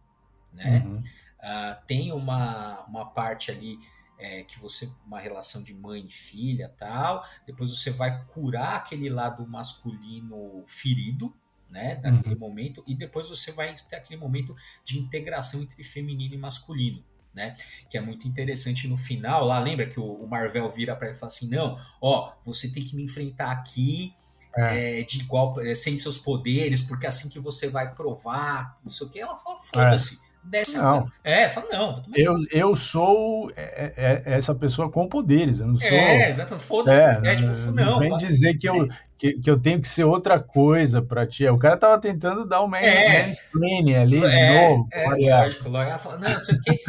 né? 0.53 0.83
Uhum. 0.85 0.97
Uh, 0.97 1.87
tem 1.87 2.11
uma, 2.11 2.83
uma 2.85 3.05
parte 3.05 3.49
ali 3.49 3.79
é, 4.17 4.43
que 4.43 4.59
você 4.59 4.91
uma 5.05 5.19
relação 5.19 5.61
de 5.61 5.73
mãe 5.73 6.05
e 6.05 6.11
filha 6.11 6.73
tal 6.77 7.25
depois 7.45 7.69
você 7.69 7.91
vai 7.91 8.25
curar 8.25 8.77
aquele 8.77 9.09
lado 9.09 9.45
masculino 9.47 10.63
ferido 10.65 11.33
né 11.69 11.95
daquele 11.95 12.35
uhum. 12.35 12.39
momento 12.39 12.83
e 12.87 12.95
depois 12.95 13.29
você 13.29 13.51
vai 13.51 13.75
ter 13.89 13.95
aquele 13.95 14.19
momento 14.19 14.55
de 14.83 14.97
integração 14.99 15.61
entre 15.61 15.83
feminino 15.83 16.33
e 16.33 16.37
masculino 16.37 17.03
né? 17.33 17.53
Que 17.87 17.99
é 17.99 18.01
muito 18.01 18.27
interessante 18.27 18.87
no 18.87 18.97
final. 18.97 19.45
Lá 19.45 19.59
lembra 19.59 19.85
que 19.85 19.99
o, 19.99 20.11
o 20.11 20.27
Marvel 20.27 20.67
vira 20.69 20.95
para 20.95 21.09
ele 21.09 21.15
e 21.15 21.19
fala 21.19 21.31
assim: 21.31 21.47
não, 21.47 21.79
ó, 22.01 22.33
você 22.43 22.73
tem 22.73 22.83
que 22.83 22.95
me 22.95 23.03
enfrentar 23.03 23.51
aqui 23.51 24.11
é. 24.57 25.01
É, 25.01 25.03
de 25.03 25.19
igual, 25.19 25.61
é, 25.61 25.75
sem 25.75 25.95
seus 25.97 26.17
poderes, 26.17 26.81
porque 26.81 27.05
é 27.05 27.09
assim 27.09 27.29
que 27.29 27.39
você 27.39 27.69
vai 27.69 27.93
provar 27.93 28.75
isso 28.83 29.07
que 29.11 29.19
ela 29.19 29.35
fala, 29.35 29.59
foda-se. 29.59 30.19
Desce 30.43 30.77
não. 30.77 31.11
É, 31.23 31.49
fala, 31.49 31.67
não. 31.69 32.03
Eu, 32.15 32.35
eu 32.51 32.75
sou 32.75 33.51
é, 33.55 33.93
é, 33.97 34.23
é, 34.25 34.37
essa 34.37 34.55
pessoa 34.55 34.89
com 34.89 35.07
poderes, 35.07 35.59
eu 35.59 35.67
não 35.67 35.77
sou. 35.77 35.87
É, 35.87 36.29
exato, 36.29 36.57
foda-se. 36.57 37.01
É, 37.01 37.21
é, 37.23 37.35
tipo, 37.35 37.51
não. 37.71 37.73
Não 37.73 37.99
vem 37.99 38.17
dizer 38.17 38.55
que 38.55 38.67
eu, 38.67 38.87
que, 39.17 39.33
que 39.39 39.49
eu 39.49 39.59
tenho 39.59 39.81
que 39.81 39.87
ser 39.87 40.03
outra 40.03 40.39
coisa 40.39 41.01
pra 41.01 41.25
ti. 41.25 41.47
O 41.47 41.57
cara 41.57 41.75
tava 41.75 41.99
tentando 41.99 42.45
dar 42.45 42.63
um 42.63 42.75
é. 42.75 43.25
mansplaining 43.25 43.95
ali 43.95 44.23
é, 44.23 44.29
de 44.29 44.69
novo. 44.69 44.87
É, 44.91 45.05
lógico, 45.07 45.69
lógico. 45.69 45.89
Ela 45.89 45.97
fala, 45.97 46.19
não, 46.19 46.29
não 46.29 46.43
sei 46.43 46.55
o 46.55 46.61
quê. 46.61 46.83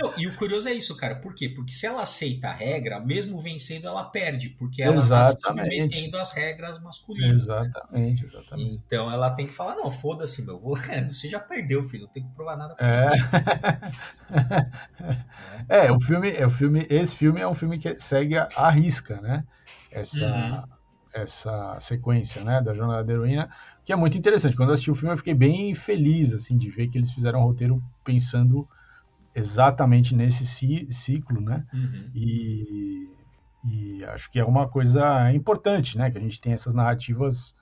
não, 0.00 0.14
e 0.16 0.26
o 0.26 0.36
curioso 0.36 0.68
é 0.68 0.72
isso, 0.72 0.96
cara. 0.96 1.16
Por 1.16 1.34
quê? 1.34 1.50
Porque 1.50 1.72
se 1.72 1.86
ela 1.86 2.02
aceita 2.02 2.48
a 2.48 2.52
regra, 2.52 2.98
mesmo 3.00 3.38
vencendo, 3.38 3.86
ela 3.86 4.04
perde. 4.04 4.48
Porque 4.50 4.82
ela 4.82 4.96
está 4.96 5.24
submetendo 5.24 6.16
as 6.16 6.32
regras 6.32 6.82
masculinas. 6.82 7.42
Exatamente, 7.42 8.22
né? 8.22 8.28
exatamente. 8.32 8.82
Então 8.86 9.12
ela 9.12 9.30
tem 9.30 9.46
que 9.46 9.52
falar, 9.52 9.74
não, 9.74 9.90
foda-se, 9.90 10.42
meu. 10.44 10.58
Vou... 10.58 10.76
Você 11.08 11.28
já 11.28 11.38
perdeu, 11.38 11.84
filho. 11.84 12.04
Não 12.04 12.12
tem 12.12 12.22
que 12.22 12.30
provar 12.30 12.56
nada 12.56 12.74
pra 12.74 13.12
é. 15.68 15.84
é, 15.86 15.92
o 15.92 16.00
filme, 16.00 16.30
é, 16.30 16.46
o 16.46 16.50
filme, 16.50 16.86
esse 16.88 17.14
filme 17.14 17.40
é 17.40 17.46
um 17.46 17.54
filme 17.54 17.78
que 17.78 18.00
segue 18.00 18.38
a, 18.38 18.48
a 18.56 18.70
risca, 18.70 19.20
né? 19.20 19.44
Essa... 19.90 20.24
Uhum 20.24 20.75
essa 21.16 21.78
sequência, 21.80 22.42
né, 22.44 22.60
da 22.60 22.74
jornada 22.74 23.04
da 23.04 23.12
heroína, 23.12 23.50
que 23.84 23.92
é 23.92 23.96
muito 23.96 24.18
interessante. 24.18 24.56
Quando 24.56 24.70
eu 24.70 24.74
assisti 24.74 24.90
o 24.90 24.94
filme, 24.94 25.12
eu 25.12 25.18
fiquei 25.18 25.34
bem 25.34 25.74
feliz, 25.74 26.32
assim, 26.32 26.56
de 26.56 26.70
ver 26.70 26.88
que 26.88 26.98
eles 26.98 27.10
fizeram 27.10 27.40
um 27.40 27.44
roteiro 27.44 27.82
pensando 28.04 28.68
exatamente 29.34 30.14
nesse 30.14 30.46
ciclo, 30.46 31.40
né? 31.40 31.64
Uhum. 31.72 32.10
E, 32.14 33.10
e, 33.64 34.04
acho 34.06 34.30
que 34.30 34.38
é 34.38 34.44
uma 34.44 34.66
coisa 34.66 35.30
importante, 35.32 35.98
né? 35.98 36.10
Que 36.10 36.16
a 36.18 36.20
gente 36.20 36.40
tem 36.40 36.52
essas 36.54 36.72
narrativas 36.72 37.54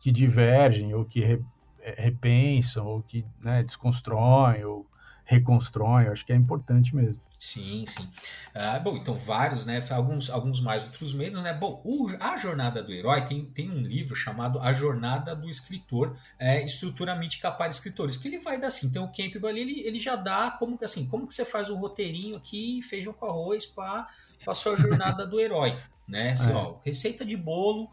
que 0.00 0.12
divergem 0.12 0.92
ou 0.94 1.04
que 1.04 1.20
re, 1.20 1.42
é, 1.80 2.02
repensam 2.02 2.86
ou 2.86 3.02
que 3.02 3.24
né, 3.40 3.62
desconstroem 3.62 4.64
ou 4.64 4.86
reconstroem. 5.24 6.08
Acho 6.08 6.24
que 6.24 6.32
é 6.32 6.36
importante 6.36 6.94
mesmo. 6.94 7.20
Sim, 7.44 7.84
sim. 7.86 8.08
Ah, 8.54 8.78
bom, 8.78 8.96
então 8.96 9.16
vários, 9.16 9.66
né? 9.66 9.84
Alguns, 9.90 10.30
alguns 10.30 10.60
mais, 10.60 10.84
outros 10.84 11.12
menos, 11.12 11.42
né? 11.42 11.52
Bom, 11.52 11.82
o, 11.84 12.08
a 12.18 12.38
jornada 12.38 12.82
do 12.82 12.90
herói 12.90 13.26
tem, 13.26 13.44
tem 13.44 13.70
um 13.70 13.82
livro 13.82 14.16
chamado 14.16 14.58
A 14.60 14.72
Jornada 14.72 15.36
do 15.36 15.48
Escritor, 15.48 16.16
é, 16.38 16.64
Estrutura 16.64 17.14
Mítica 17.14 17.52
para 17.52 17.70
Escritores, 17.70 18.16
que 18.16 18.28
ele 18.28 18.38
vai 18.38 18.58
dar 18.58 18.68
assim. 18.68 18.86
Então 18.86 19.04
o 19.04 19.12
Campbell 19.12 19.46
ali, 19.46 19.60
ele, 19.60 19.80
ele 19.80 20.00
já 20.00 20.16
dá 20.16 20.52
como 20.52 20.78
que 20.78 20.86
assim, 20.86 21.06
como 21.06 21.26
que 21.26 21.34
você 21.34 21.44
faz 21.44 21.68
um 21.68 21.76
roteirinho 21.76 22.36
aqui, 22.36 22.80
feijão 22.82 23.12
com 23.12 23.26
arroz 23.26 23.66
para 23.66 24.08
a 24.46 24.54
sua 24.54 24.74
jornada 24.76 25.26
do 25.26 25.38
herói, 25.38 25.78
né? 26.08 26.32
Assim, 26.32 26.50
é. 26.50 26.54
ó, 26.54 26.78
receita 26.82 27.26
de 27.26 27.36
bolo, 27.36 27.90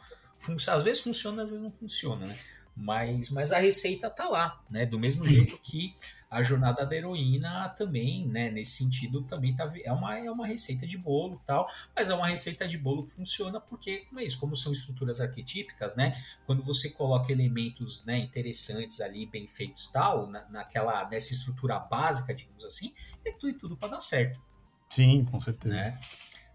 às 0.70 0.84
vezes 0.84 1.04
funciona, 1.04 1.44
às 1.44 1.50
vezes 1.50 1.64
não 1.64 1.72
funciona, 1.72 2.26
né? 2.26 2.38
Mas, 2.74 3.30
mas 3.30 3.52
a 3.52 3.60
receita 3.60 4.10
tá 4.10 4.30
lá, 4.30 4.62
né? 4.70 4.86
Do 4.86 4.98
mesmo 4.98 5.28
jeito 5.28 5.58
que 5.58 5.94
a 6.32 6.42
jornada 6.42 6.86
da 6.86 6.96
heroína 6.96 7.68
também, 7.78 8.26
né, 8.26 8.50
nesse 8.50 8.78
sentido, 8.78 9.22
também 9.24 9.54
tá, 9.54 9.70
é, 9.84 9.92
uma, 9.92 10.18
é 10.18 10.32
uma 10.32 10.48
receita 10.48 10.88
de 10.88 10.98
bolo 10.98 11.42
tal, 11.46 11.70
mas 11.94 12.10
é 12.10 12.16
uma 12.16 12.26
receita 12.26 12.66
de 12.66 12.78
bolo 12.78 13.04
que 13.04 13.12
funciona 13.12 13.60
porque, 13.60 14.06
como 14.06 14.22
é 14.22 14.24
isso, 14.24 14.40
como 14.40 14.56
são 14.56 14.72
estruturas 14.72 15.20
arquetípicas, 15.20 15.94
né, 15.94 16.16
quando 16.46 16.64
você 16.64 16.90
coloca 16.90 17.34
elementos, 17.34 18.06
né, 18.06 18.18
interessantes 18.18 19.02
ali, 19.02 19.26
bem 19.26 19.46
feitos 19.46 19.88
tal, 19.88 20.26
na, 20.28 20.48
naquela, 20.50 21.06
nessa 21.10 21.34
estrutura 21.34 21.78
básica, 21.78 22.34
digamos 22.34 22.64
assim, 22.64 22.94
é 23.26 23.32
tudo 23.34 23.50
e 23.50 23.54
tudo 23.54 23.76
para 23.76 23.90
dar 23.90 24.00
certo. 24.00 24.42
Sim, 24.90 25.26
com 25.26 25.42
certeza. 25.42 25.76
Né? 25.76 26.00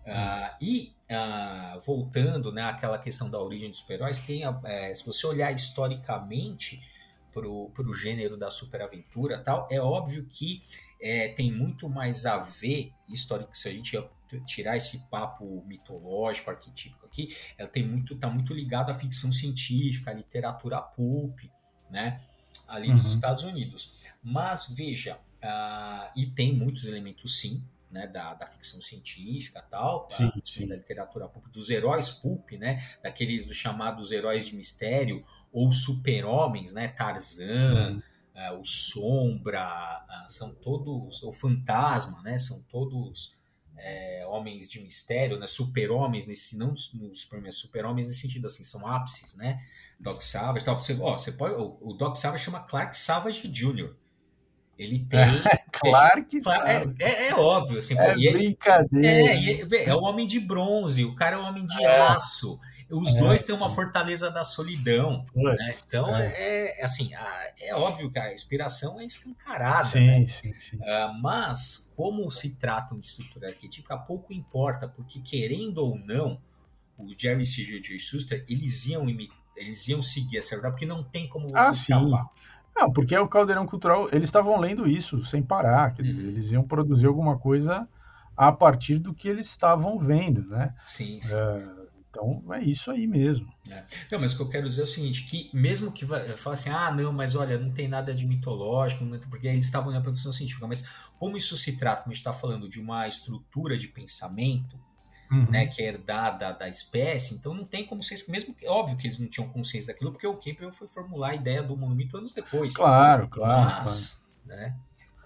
Uh, 0.07 0.57
e 0.64 0.95
uh, 1.11 1.81
voltando 1.81 2.51
né, 2.51 2.62
àquela 2.62 2.99
questão 2.99 3.29
da 3.29 3.39
origem 3.39 3.68
dos 3.68 3.81
super-heróis, 3.81 4.20
tem, 4.20 4.43
é, 4.64 4.95
se 4.95 5.05
você 5.05 5.27
olhar 5.27 5.53
historicamente, 5.53 6.81
pro, 7.37 7.68
pro 7.74 7.93
gênero 7.93 8.34
da 8.34 8.51
superaventura 8.51 9.39
tal, 9.45 9.68
é 9.70 9.78
óbvio 9.78 10.24
que 10.24 10.62
é, 10.99 11.28
tem 11.28 11.53
muito 11.53 11.87
mais 11.87 12.24
a 12.24 12.39
ver, 12.39 12.95
histórico, 13.07 13.55
se 13.55 13.68
a 13.68 13.72
gente 13.72 14.03
tirar 14.47 14.74
esse 14.74 15.11
papo 15.11 15.62
mitológico, 15.66 16.49
arquetípico 16.49 17.05
aqui, 17.05 17.37
ela 17.59 17.68
tem 17.68 17.87
muito, 17.87 18.16
tá 18.16 18.30
muito 18.30 18.55
ligado 18.55 18.91
à 18.91 18.95
ficção 18.95 19.30
científica, 19.30 20.11
à 20.11 20.14
literatura 20.14 20.80
pulp, 20.80 21.41
né, 21.91 22.18
ali 22.66 22.89
uhum. 22.89 22.97
dos 22.97 23.12
Estados 23.12 23.45
Unidos. 23.45 24.01
Mas 24.22 24.70
veja, 24.70 25.16
uh, 25.16 26.11
e 26.16 26.26
tem 26.26 26.55
muitos 26.55 26.87
elementos 26.87 27.39
sim, 27.39 27.62
né, 27.91 28.07
da, 28.07 28.34
da 28.34 28.47
ficção 28.47 28.80
científica 28.80 29.62
tal, 29.70 30.09
sim, 30.11 30.26
da, 30.26 30.32
sim. 30.45 30.66
da 30.66 30.76
literatura 30.76 31.28
pulp, 31.28 31.47
dos 31.49 31.70
heróis 31.70 32.11
pulp, 32.11 32.53
né, 32.53 32.84
daqueles 33.03 33.47
dos 33.47 33.57
chamados 33.57 34.12
heróis 34.12 34.47
de 34.47 34.57
mistério, 34.57 35.24
ou 35.57 35.72
super-homens, 35.72 36.74
né? 36.74 36.89
Tarzan, 36.89 37.93
uhum. 37.93 38.57
uh, 38.57 38.61
o 38.61 38.64
Sombra, 38.64 40.05
uh, 40.07 40.30
são 40.30 40.55
todos, 40.55 41.22
o 41.22 41.32
Fantasma, 41.32 42.20
né? 42.20 42.37
São 42.37 42.62
todos 42.64 43.39
é, 43.78 44.26
homens 44.26 44.68
de 44.68 44.80
mistério, 44.80 45.39
né? 45.39 45.47
Super-homens, 45.47 46.26
nesse, 46.26 46.59
não 46.59 46.74
super-homens 46.76 48.07
nesse 48.07 48.20
sentido 48.20 48.47
assim, 48.47 48.64
são 48.64 48.87
ápices, 48.87 49.34
né? 49.34 49.64
Doc 49.99 50.20
Savage, 50.20 50.62
tal. 50.62 50.78
Você, 50.78 50.95
ó, 51.01 51.16
você 51.16 51.32
pode, 51.32 51.55
o, 51.55 51.78
o 51.80 51.95
Doc 51.95 52.16
Savage 52.16 52.45
chama 52.45 52.61
Clark 52.61 52.95
Savage 52.95 53.49
Jr., 53.49 53.95
ele 54.78 54.99
tem. 54.99 55.20
claro 55.81 56.24
que 56.24 56.41
é, 56.64 57.05
é, 57.05 57.29
é, 57.29 57.35
óbvio. 57.35 57.79
Assim, 57.79 57.99
é 57.99 58.33
brincadeira. 58.33 59.09
É, 59.09 59.61
é, 59.62 59.89
é, 59.89 59.95
o 59.95 60.03
homem 60.03 60.27
de 60.27 60.41
bronze, 60.41 61.05
o 61.05 61.14
cara 61.14 61.37
é 61.37 61.39
o 61.39 61.43
homem 61.43 61.66
de 61.66 61.83
é. 61.83 62.01
aço. 62.01 62.59
Os 62.89 63.16
é, 63.16 63.18
dois 63.18 63.43
têm 63.43 63.55
uma 63.55 63.68
fortaleza 63.68 64.31
da 64.31 64.45
solidão. 64.45 65.27
Né? 65.35 65.74
Então, 65.87 66.14
é. 66.14 66.79
é 66.79 66.85
assim, 66.85 67.11
é 67.61 67.74
óbvio 67.74 68.11
que 68.11 68.18
a 68.18 68.33
inspiração 68.33 69.01
é 69.01 69.05
escancarada. 69.05 69.89
Sim, 69.89 70.07
né? 70.07 70.27
sim, 70.29 70.55
sim. 70.61 70.77
Uh, 70.77 71.20
mas, 71.20 71.93
como 71.97 72.31
se 72.31 72.57
tratam 72.57 72.99
de 72.99 73.07
estrutura 73.07 73.49
arquetípica, 73.49 73.97
pouco 73.97 74.33
importa, 74.33 74.87
porque 74.87 75.20
querendo 75.20 75.79
ou 75.79 75.99
não, 75.99 76.41
o 76.97 77.09
Jerry 77.16 77.45
Siegel 77.45 77.81
e 77.91 77.97
o 77.97 78.01
Schuster, 78.01 78.45
eles 78.49 78.87
iam 78.87 79.07
eles 79.57 79.89
iam 79.89 80.03
seguir 80.03 80.39
essa 80.39 80.51
jornada, 80.55 80.74
porque 80.74 80.87
não 80.87 81.03
tem 81.03 81.27
como 81.29 81.49
você 81.49 81.68
ah, 81.68 81.72
escapar. 81.72 82.27
Não, 82.77 82.93
porque 82.93 83.16
o 83.16 83.27
Caldeirão 83.27 83.66
Cultural, 83.66 84.07
eles 84.12 84.29
estavam 84.29 84.61
lendo 84.61 84.87
isso 84.87 85.24
sem 85.24 85.43
parar, 85.43 85.95
quer 85.95 86.03
dizer, 86.03 86.22
uhum. 86.22 86.29
eles 86.29 86.51
iam 86.51 86.62
produzir 86.62 87.07
alguma 87.07 87.39
coisa 87.39 87.89
a 88.37 88.53
partir 88.53 88.99
do 88.99 89.14
que 89.14 89.27
eles 89.27 89.49
estavam 89.49 89.99
vendo, 89.99 90.47
né? 90.47 90.74
Sim, 90.85 91.18
sim. 91.22 91.33
É, 91.33 91.68
então 92.11 92.43
é 92.53 92.62
isso 92.62 92.91
aí 92.91 93.07
mesmo. 93.07 93.51
É. 93.70 93.83
Não, 94.12 94.20
mas 94.20 94.35
o 94.35 94.37
que 94.37 94.43
eu 94.43 94.49
quero 94.51 94.68
dizer 94.68 94.83
é 94.83 94.85
o 94.85 94.87
seguinte, 94.87 95.24
que 95.24 95.51
mesmo 95.55 95.91
que 95.91 96.05
fale 96.05 96.55
assim, 96.55 96.68
ah, 96.68 96.93
não, 96.93 97.14
mas 97.14 97.35
olha, 97.35 97.59
não 97.59 97.70
tem 97.70 97.89
nada 97.89 98.14
de 98.14 98.27
mitológico, 98.27 99.07
porque 99.31 99.49
eles 99.49 99.64
estavam 99.64 99.91
na 99.91 100.03
profissão 100.03 100.31
científica, 100.31 100.66
mas 100.66 100.87
como 101.18 101.39
isso 101.39 101.57
se 101.57 101.79
trata, 101.79 102.03
como 102.03 102.12
a 102.12 102.14
gente 102.14 102.20
está 102.20 102.33
falando, 102.35 102.68
de 102.68 102.79
uma 102.79 103.09
estrutura 103.09 103.79
de 103.79 103.89
pensamento, 103.89 104.79
uhum. 105.31 105.51
né, 105.51 105.66
que 105.66 105.83
é 105.83 105.89
herdada 105.89 106.53
da 106.53 106.68
espécie, 106.68 107.35
então 107.35 107.55
não 107.55 107.64
tem 107.64 107.85
como 107.85 108.03
vocês, 108.03 108.29
mesmo 108.29 108.55
que, 108.55 108.66
óbvio 108.68 108.97
que 108.97 109.07
eles 109.07 109.18
não 109.18 109.29
tinham 109.29 109.49
consciência 109.49 109.93
daquilo, 109.93 110.12
porque 110.12 110.27
o 110.27 110.35
Campbell 110.35 110.72
foi 110.72 110.87
formular 110.87 111.31
a 111.31 111.35
ideia 111.35 111.62
do 111.62 111.77
monumento 111.77 112.16
anos 112.16 112.33
depois. 112.33 112.77
Claro, 112.77 113.29
claro. 113.29 113.81
Mas, 113.81 114.27
claro. 114.45 114.61
né, 114.61 114.77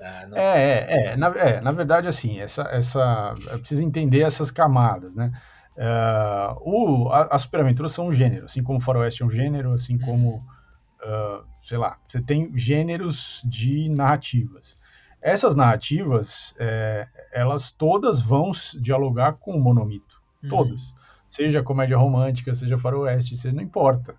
ah, 0.00 0.26
não... 0.26 0.36
é, 0.36 0.58
é, 0.58 1.06
é, 1.12 1.16
na, 1.16 1.26
é, 1.28 1.60
na 1.60 1.72
verdade, 1.72 2.08
assim, 2.08 2.40
essa, 2.40 2.62
essa, 2.62 3.34
precisa 3.58 3.84
entender 3.84 4.22
essas 4.22 4.50
camadas, 4.50 5.14
né? 5.14 5.32
Uh, 5.76 7.06
o, 7.06 7.08
a, 7.10 7.34
as 7.34 7.42
superaventuras 7.42 7.92
são 7.92 8.08
um 8.08 8.12
gênero, 8.12 8.46
assim 8.46 8.62
como 8.62 8.78
o 8.78 8.82
faroeste 8.82 9.22
é 9.22 9.26
um 9.26 9.30
gênero, 9.30 9.72
assim 9.72 9.98
como, 9.98 10.36
uh, 10.36 11.44
sei 11.62 11.78
lá, 11.78 11.98
você 12.08 12.20
tem 12.20 12.56
gêneros 12.56 13.42
de 13.44 13.88
narrativas. 13.88 14.76
Essas 15.22 15.54
narrativas, 15.54 16.54
é, 16.58 17.06
elas 17.32 17.70
todas 17.70 18.20
vão 18.20 18.52
dialogar 18.80 19.34
com 19.34 19.52
o 19.52 19.60
monomito, 19.60 20.20
uhum. 20.42 20.48
todas. 20.48 20.94
Seja 21.28 21.62
comédia 21.62 21.96
romântica, 21.96 22.54
seja 22.54 22.78
faroeste, 22.78 23.36
seja, 23.36 23.54
não 23.54 23.62
importa. 23.62 24.14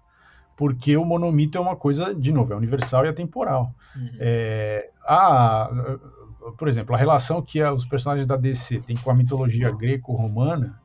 Porque 0.56 0.96
o 0.96 1.04
monomito 1.04 1.58
é 1.58 1.62
uma 1.62 1.76
coisa, 1.76 2.14
de 2.14 2.32
novo, 2.32 2.54
é 2.54 2.56
universal 2.56 3.06
e 3.06 3.10
atemporal. 3.10 3.74
Uhum. 3.96 4.12
É, 4.20 4.92
a, 5.04 5.70
por 6.58 6.68
exemplo, 6.68 6.94
a 6.94 6.98
relação 6.98 7.42
que 7.42 7.62
os 7.64 7.86
personagens 7.86 8.26
da 8.26 8.36
DC 8.36 8.80
têm 8.82 8.96
com 8.96 9.10
a 9.10 9.16
mitologia 9.16 9.72
greco-romana 9.72 10.80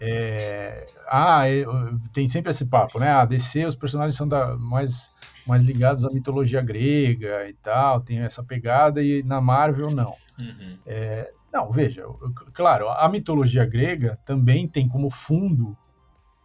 é, 0.00 0.86
ah, 1.06 1.46
é, 1.46 1.64
tem 2.12 2.26
sempre 2.26 2.50
esse 2.50 2.64
papo, 2.64 2.98
né? 2.98 3.10
A 3.10 3.26
DC, 3.26 3.66
os 3.66 3.76
personagens 3.76 4.16
são 4.16 4.26
da, 4.26 4.56
mais, 4.56 5.10
mais 5.46 5.62
ligados 5.62 6.06
à 6.06 6.10
mitologia 6.10 6.62
grega 6.62 7.46
e 7.46 7.52
tal, 7.52 8.00
tem 8.00 8.20
essa 8.20 8.42
pegada, 8.42 9.02
e 9.02 9.22
na 9.22 9.42
Marvel 9.42 9.90
não. 9.90 10.14
Uhum. 10.38 10.78
É, 10.86 11.30
não, 11.52 11.70
veja, 11.70 12.04
claro, 12.54 12.88
a 12.88 13.08
mitologia 13.10 13.66
grega 13.66 14.18
também 14.24 14.66
tem 14.66 14.88
como 14.88 15.10
fundo 15.10 15.76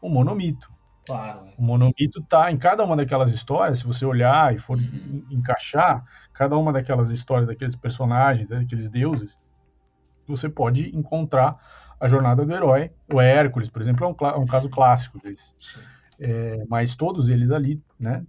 o 0.02 0.10
monomito. 0.10 0.70
Claro. 1.06 1.46
É. 1.48 1.54
O 1.58 1.64
monomito 1.64 2.20
está 2.20 2.52
em 2.52 2.58
cada 2.58 2.84
uma 2.84 2.98
daquelas 2.98 3.32
histórias, 3.32 3.80
se 3.80 3.86
você 3.86 4.06
olhar 4.06 4.54
e 4.54 4.58
for 4.58 4.78
uhum. 4.78 5.26
encaixar 5.30 6.04
cada 6.34 6.58
uma 6.58 6.74
daquelas 6.74 7.10
histórias, 7.10 7.48
daqueles 7.48 7.76
personagens, 7.76 8.50
daqueles 8.50 8.90
deuses, 8.90 9.38
você 10.28 10.50
pode 10.50 10.94
encontrar 10.94 11.58
a 12.00 12.08
jornada 12.08 12.46
do 12.46 12.54
herói. 12.54 12.92
O 13.12 13.20
Hércules, 13.20 13.70
por 13.70 13.82
exemplo, 13.82 14.06
é 14.06 14.10
um, 14.10 14.28
é 14.28 14.38
um 14.38 14.46
caso 14.46 14.70
clássico 14.70 15.20
desse. 15.20 15.54
É, 16.20 16.66
mas 16.70 16.96
todos 16.96 17.30
eles 17.30 17.52
ali, 17.52 17.82
né? 18.00 18.24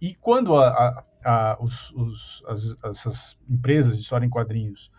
E 0.00 0.14
quando 0.14 0.56
a, 0.56 0.68
a, 0.68 1.04
a, 1.24 1.56
os, 1.60 1.90
os, 1.92 2.42
as, 2.46 2.76
essas 2.84 3.38
empresas 3.48 3.96
de 3.96 4.02
história 4.02 4.26
em 4.26 4.30
quadrinhos 4.30 4.90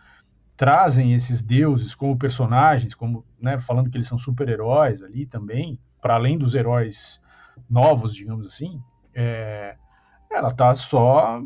trazem 0.56 1.14
esses 1.14 1.42
deuses 1.42 1.94
como 1.94 2.18
personagens, 2.18 2.94
como 2.94 3.24
né, 3.40 3.58
falando 3.58 3.90
que 3.90 3.96
eles 3.96 4.06
são 4.06 4.18
super-heróis 4.18 5.02
ali 5.02 5.26
também, 5.26 5.78
para 6.00 6.14
além 6.14 6.38
dos 6.38 6.54
heróis 6.54 7.20
novos, 7.68 8.14
digamos 8.14 8.46
assim, 8.46 8.80
é, 9.14 9.76
ela 10.30 10.48
está 10.48 10.74
só 10.74 11.40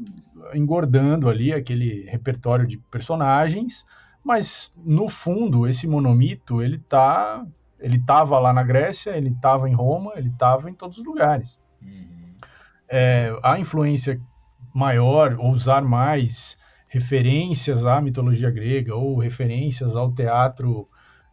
engordando 0.55 1.29
ali 1.29 1.53
aquele 1.53 2.05
repertório 2.05 2.67
de 2.67 2.79
personagens 2.79 3.85
mas 4.25 4.71
no 4.77 5.09
fundo 5.09 5.67
esse 5.67 5.87
monomito 5.87 6.63
ele 6.63 6.79
tá, 6.79 7.45
ele 7.79 7.97
estava 7.97 8.39
lá 8.39 8.53
na 8.53 8.63
Grécia, 8.63 9.17
ele 9.17 9.31
estava 9.31 9.69
em 9.69 9.75
Roma, 9.75 10.13
ele 10.17 10.29
estava 10.29 10.71
em 10.71 10.75
todos 10.75 10.99
os 10.99 11.05
lugares. 11.05 11.59
Uhum. 11.83 12.35
É, 12.89 13.39
a 13.43 13.59
influência 13.59 14.21
maior, 14.75 15.37
ou 15.39 15.51
usar 15.51 15.83
mais 15.83 16.57
referências 16.89 17.85
à 17.85 18.01
mitologia 18.01 18.51
grega 18.51 18.95
ou 18.95 19.19
referências 19.19 19.95
ao 19.95 20.13
teatro 20.13 20.89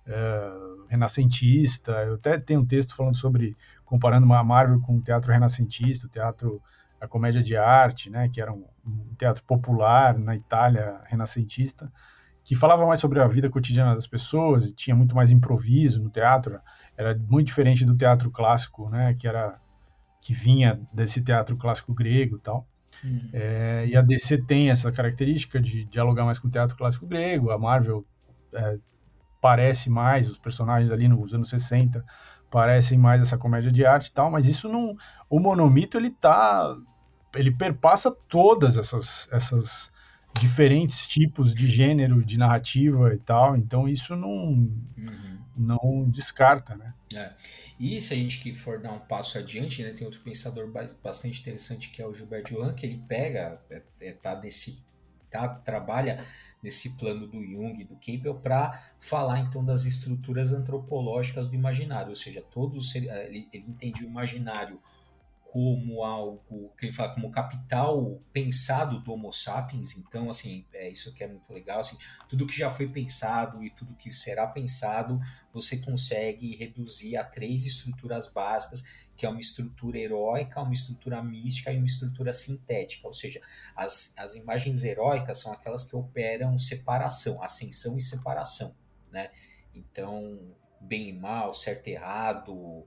é, 0.05 0.51
renascentista. 0.89 1.91
Eu 2.03 2.15
até 2.15 2.37
tenho 2.37 2.61
um 2.61 2.65
texto 2.65 2.95
falando 2.95 3.17
sobre 3.17 3.55
comparando 3.85 4.31
a 4.33 4.43
Marvel 4.43 4.81
com 4.81 4.97
o 4.97 5.01
teatro 5.01 5.31
renascentista, 5.31 6.07
o 6.07 6.09
teatro 6.09 6.61
a 6.99 7.07
comédia 7.07 7.43
de 7.43 7.55
arte, 7.55 8.09
né, 8.09 8.29
que 8.29 8.41
era 8.41 8.51
um, 8.51 8.65
um 8.85 9.13
teatro 9.17 9.43
popular 9.43 10.17
na 10.17 10.35
Itália 10.35 11.01
renascentista 11.05 11.91
que 12.45 12.55
falava 12.55 12.85
mais 12.85 12.99
sobre 12.99 13.19
a 13.19 13.27
vida 13.27 13.49
cotidiana 13.49 13.95
das 13.95 14.05
pessoas, 14.05 14.67
e 14.67 14.75
tinha 14.75 14.95
muito 14.95 15.15
mais 15.15 15.31
improviso 15.31 15.99
no 16.01 16.11
teatro, 16.11 16.59
era 16.95 17.17
muito 17.27 17.47
diferente 17.47 17.83
do 17.83 17.97
teatro 17.97 18.29
clássico, 18.29 18.87
né, 18.87 19.15
que 19.15 19.27
era 19.27 19.59
que 20.21 20.31
vinha 20.31 20.79
desse 20.93 21.21
teatro 21.21 21.57
clássico 21.57 21.91
grego 21.93 22.37
e 22.37 22.39
tal. 22.39 22.67
Uhum. 23.03 23.29
É, 23.33 23.85
e 23.87 23.97
a 23.97 24.01
DC 24.01 24.43
tem 24.43 24.69
essa 24.69 24.91
característica 24.91 25.59
de 25.59 25.85
dialogar 25.85 26.23
mais 26.23 26.37
com 26.37 26.47
o 26.47 26.51
teatro 26.51 26.77
clássico 26.77 27.07
grego, 27.07 27.49
a 27.49 27.57
Marvel 27.57 28.05
é, 28.53 28.77
parece 29.41 29.89
mais, 29.89 30.29
os 30.29 30.37
personagens 30.37 30.91
ali 30.91 31.07
nos 31.07 31.33
anos 31.33 31.49
60 31.49 32.05
parecem 32.51 32.97
mais 32.97 33.23
essa 33.23 33.39
comédia 33.39 33.71
de 33.71 33.83
arte 33.83 34.07
e 34.07 34.13
tal, 34.13 34.29
mas 34.29 34.45
isso 34.45 34.69
não... 34.69 34.95
O 35.27 35.39
monomito, 35.39 35.97
ele 35.97 36.11
tá... 36.11 36.77
ele 37.33 37.49
perpassa 37.49 38.11
todas 38.11 38.77
essas, 38.77 39.27
essas 39.31 39.91
diferentes 40.39 41.07
tipos 41.07 41.53
de 41.53 41.67
gênero, 41.67 42.23
de 42.23 42.37
narrativa 42.37 43.13
e 43.13 43.17
tal, 43.17 43.55
então 43.55 43.87
isso 43.87 44.15
não, 44.15 44.29
uhum. 44.97 45.39
não 45.55 46.09
descarta, 46.09 46.75
né? 46.75 46.93
É. 47.15 47.31
E 47.79 47.99
se 47.99 48.13
a 48.13 48.17
gente 48.17 48.39
que 48.39 48.53
for 48.53 48.79
dar 48.79 48.93
um 48.93 48.99
passo 48.99 49.37
adiante, 49.37 49.83
né, 49.83 49.91
tem 49.91 50.05
outro 50.05 50.21
pensador 50.21 50.71
bastante 51.03 51.41
interessante 51.41 51.89
que 51.89 52.01
é 52.01 52.07
o 52.07 52.13
Gilbert 52.13 52.43
Johan, 52.45 52.73
que 52.73 52.85
ele 52.85 53.01
pega, 53.07 53.59
é, 53.69 53.81
é, 54.01 54.11
tá 54.13 54.39
nesse, 54.39 54.81
tá, 55.29 55.47
trabalha 55.47 56.23
nesse 56.63 56.97
plano 56.97 57.27
do 57.27 57.43
Jung, 57.43 57.83
do 57.83 57.95
Campbell, 57.95 58.35
para 58.35 58.81
falar 58.99 59.39
então 59.39 59.63
das 59.63 59.85
estruturas 59.85 60.53
antropológicas 60.53 61.47
do 61.49 61.55
imaginário, 61.55 62.09
ou 62.09 62.15
seja, 62.15 62.41
todos 62.41 62.95
ele, 62.95 63.07
ele 63.51 63.65
entende 63.67 64.03
o 64.03 64.07
imaginário 64.07 64.79
como 65.55 66.03
algo 66.03 66.73
que 66.77 66.85
ele 66.85 66.91
fala 66.91 67.13
como 67.13 67.31
capital 67.31 68.21
pensado 68.33 68.99
do 68.99 69.13
Homo 69.13 69.31
sapiens. 69.31 69.95
Então, 69.95 70.29
assim, 70.29 70.65
é 70.73 70.89
isso 70.89 71.13
que 71.13 71.23
é 71.23 71.27
muito 71.29 71.53
legal. 71.53 71.79
Assim, 71.79 71.97
tudo 72.27 72.45
que 72.45 72.57
já 72.57 72.69
foi 72.69 72.89
pensado 72.89 73.63
e 73.63 73.69
tudo 73.69 73.95
que 73.95 74.11
será 74.11 74.45
pensado, 74.47 75.17
você 75.53 75.77
consegue 75.77 76.57
reduzir 76.57 77.15
a 77.15 77.23
três 77.23 77.65
estruturas 77.65 78.27
básicas, 78.27 78.83
que 79.15 79.25
é 79.25 79.29
uma 79.29 79.39
estrutura 79.39 79.97
heróica, 79.97 80.61
uma 80.61 80.73
estrutura 80.73 81.23
mística 81.23 81.71
e 81.71 81.77
uma 81.77 81.85
estrutura 81.85 82.33
sintética. 82.33 83.07
Ou 83.07 83.13
seja, 83.13 83.39
as, 83.77 84.13
as 84.17 84.35
imagens 84.35 84.83
heróicas 84.83 85.39
são 85.39 85.53
aquelas 85.53 85.85
que 85.85 85.95
operam 85.95 86.57
separação, 86.57 87.41
ascensão 87.41 87.95
e 87.95 88.01
separação, 88.01 88.75
né? 89.09 89.31
Então, 89.73 90.37
bem 90.81 91.07
e 91.07 91.13
mal, 91.13 91.53
certo 91.53 91.87
e 91.87 91.93
errado, 91.93 92.85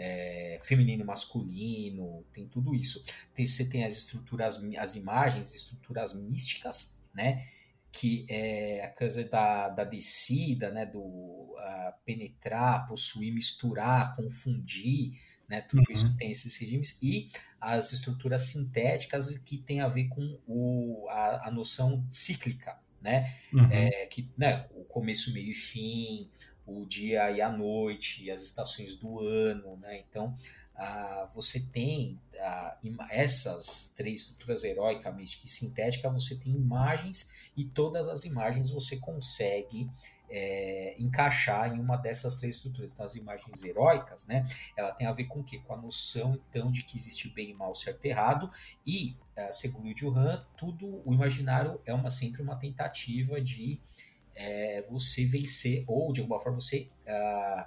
é, 0.00 0.58
feminino 0.62 1.02
e 1.02 1.06
masculino, 1.06 2.24
tem 2.32 2.46
tudo 2.46 2.72
isso. 2.72 3.04
Tem, 3.34 3.44
você 3.44 3.68
tem 3.68 3.84
as 3.84 3.94
estruturas, 3.94 4.62
as 4.78 4.94
imagens, 4.94 5.52
estruturas 5.52 6.14
místicas, 6.14 6.96
né? 7.12 7.44
Que 7.90 8.24
é 8.28 8.84
a 8.84 8.90
coisa 8.90 9.24
da, 9.24 9.68
da 9.68 9.82
descida, 9.82 10.70
né? 10.70 10.86
Do 10.86 11.00
uh, 11.00 11.92
penetrar, 12.06 12.86
possuir, 12.86 13.34
misturar, 13.34 14.14
confundir, 14.14 15.20
né? 15.48 15.62
Tudo 15.62 15.80
uhum. 15.80 15.92
isso 15.92 16.16
tem 16.16 16.30
esses 16.30 16.56
regimes. 16.56 16.96
E 17.02 17.28
as 17.60 17.92
estruturas 17.92 18.42
sintéticas 18.42 19.36
que 19.38 19.58
tem 19.58 19.80
a 19.80 19.88
ver 19.88 20.04
com 20.08 20.38
o, 20.46 21.08
a, 21.10 21.48
a 21.48 21.50
noção 21.50 22.06
cíclica, 22.08 22.78
né? 23.02 23.34
Uhum. 23.52 23.68
É, 23.72 24.06
que, 24.06 24.30
né? 24.38 24.68
O 24.70 24.84
começo, 24.84 25.34
meio 25.34 25.50
e 25.50 25.54
fim, 25.54 26.30
o 26.68 26.86
dia 26.86 27.30
e 27.30 27.40
a 27.40 27.50
noite, 27.50 28.30
as 28.30 28.42
estações 28.42 28.96
do 28.96 29.20
ano, 29.20 29.76
né? 29.78 29.98
Então, 29.98 30.34
ah, 30.76 31.28
você 31.34 31.60
tem 31.60 32.20
ah, 32.40 32.78
essas 33.10 33.92
três 33.96 34.20
estruturas 34.20 34.62
heróica, 34.62 35.10
mística 35.10 35.46
e 35.46 35.48
sintética, 35.48 36.08
você 36.10 36.38
tem 36.38 36.54
imagens 36.54 37.30
e 37.56 37.64
todas 37.64 38.06
as 38.06 38.24
imagens 38.24 38.70
você 38.70 38.96
consegue 38.96 39.90
é, 40.30 40.94
encaixar 40.98 41.74
em 41.74 41.80
uma 41.80 41.96
dessas 41.96 42.36
três 42.36 42.56
estruturas. 42.56 42.92
Então, 42.92 43.04
as 43.04 43.16
imagens 43.16 43.62
heróicas, 43.62 44.26
né, 44.26 44.44
ela 44.76 44.92
tem 44.92 45.06
a 45.06 45.12
ver 45.12 45.24
com 45.24 45.40
o 45.40 45.44
quê? 45.44 45.58
Com 45.66 45.72
a 45.72 45.76
noção, 45.76 46.38
então, 46.48 46.70
de 46.70 46.84
que 46.84 46.96
existe 46.96 47.28
bem 47.28 47.50
e 47.50 47.54
mal, 47.54 47.74
certo 47.74 48.04
e 48.04 48.08
errado, 48.08 48.50
e, 48.86 49.16
ah, 49.36 49.50
segundo 49.50 49.88
o 49.88 49.94
Johan, 49.94 50.44
tudo, 50.56 51.02
o 51.04 51.12
imaginário 51.12 51.80
é 51.84 51.92
uma, 51.92 52.10
sempre 52.10 52.42
uma 52.42 52.56
tentativa 52.56 53.40
de 53.40 53.80
é 54.38 54.82
você 54.88 55.24
vencer, 55.26 55.84
ou 55.88 56.12
de 56.12 56.20
alguma 56.20 56.38
forma 56.38 56.60
você 56.60 56.88
uh, 57.06 57.64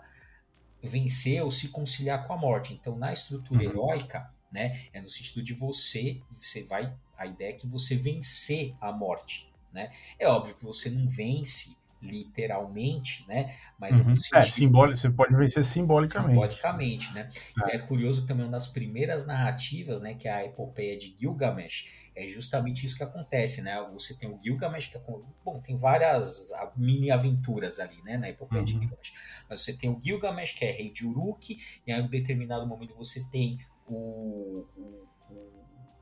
vencer 0.81 1.43
ou 1.43 1.51
se 1.51 1.67
conciliar 1.67 2.25
com 2.25 2.33
a 2.33 2.37
morte. 2.37 2.73
Então, 2.73 2.97
na 2.97 3.11
estrutura 3.11 3.61
uhum. 3.61 3.69
heróica, 3.69 4.31
né? 4.51 4.81
É 4.93 5.01
no 5.01 5.09
sentido 5.09 5.43
de 5.43 5.53
você, 5.53 6.21
você 6.31 6.63
vai, 6.63 6.93
a 7.17 7.25
ideia 7.25 7.49
é 7.49 7.53
que 7.53 7.67
você 7.67 7.95
vencer 7.95 8.73
a 8.79 8.91
morte, 8.91 9.51
né? 9.71 9.91
É 10.17 10.27
óbvio 10.27 10.55
que 10.55 10.63
você 10.63 10.89
não 10.89 11.07
vence 11.07 11.75
literalmente, 12.01 13.25
né? 13.27 13.55
Mas 13.77 13.99
uhum. 13.99 14.13
é, 14.33 14.41
simbólico, 14.41 14.97
você 14.97 15.09
pode 15.09 15.35
vencer 15.35 15.63
simbolicamente. 15.63 16.31
Simbolicamente, 16.31 17.13
né? 17.13 17.29
É. 17.67 17.75
é 17.75 17.79
curioso 17.79 18.25
também 18.25 18.45
uma 18.45 18.51
das 18.53 18.67
primeiras 18.67 19.27
narrativas, 19.27 20.01
né? 20.01 20.15
Que 20.15 20.27
é 20.27 20.31
a 20.31 20.45
epopeia 20.45 20.97
de 20.97 21.15
Gilgamesh. 21.19 22.00
É 22.15 22.27
justamente 22.27 22.85
isso 22.85 22.97
que 22.97 23.03
acontece, 23.03 23.61
né? 23.61 23.81
Você 23.93 24.13
tem 24.15 24.29
o 24.29 24.39
Gilgamesh, 24.43 24.87
que 24.87 24.97
é, 24.97 25.01
bom, 25.45 25.61
tem 25.61 25.75
várias 25.75 26.51
mini 26.75 27.09
aventuras 27.09 27.79
ali, 27.79 28.01
né? 28.03 28.17
Na 28.17 28.29
epopeia 28.29 28.59
uhum. 28.59 28.65
de 28.65 28.73
Gilgamesh. 28.73 29.13
Mas 29.49 29.61
você 29.61 29.77
tem 29.77 29.89
o 29.89 29.99
Gilgamesh, 30.03 30.53
que 30.53 30.65
é 30.65 30.71
rei 30.71 30.91
de 30.91 31.05
Uruk, 31.05 31.57
e 31.85 31.91
em 31.91 32.01
um 32.01 32.09
determinado 32.09 32.67
momento 32.67 32.95
você 32.95 33.23
tem 33.29 33.59
o, 33.87 34.65
o 34.75 35.07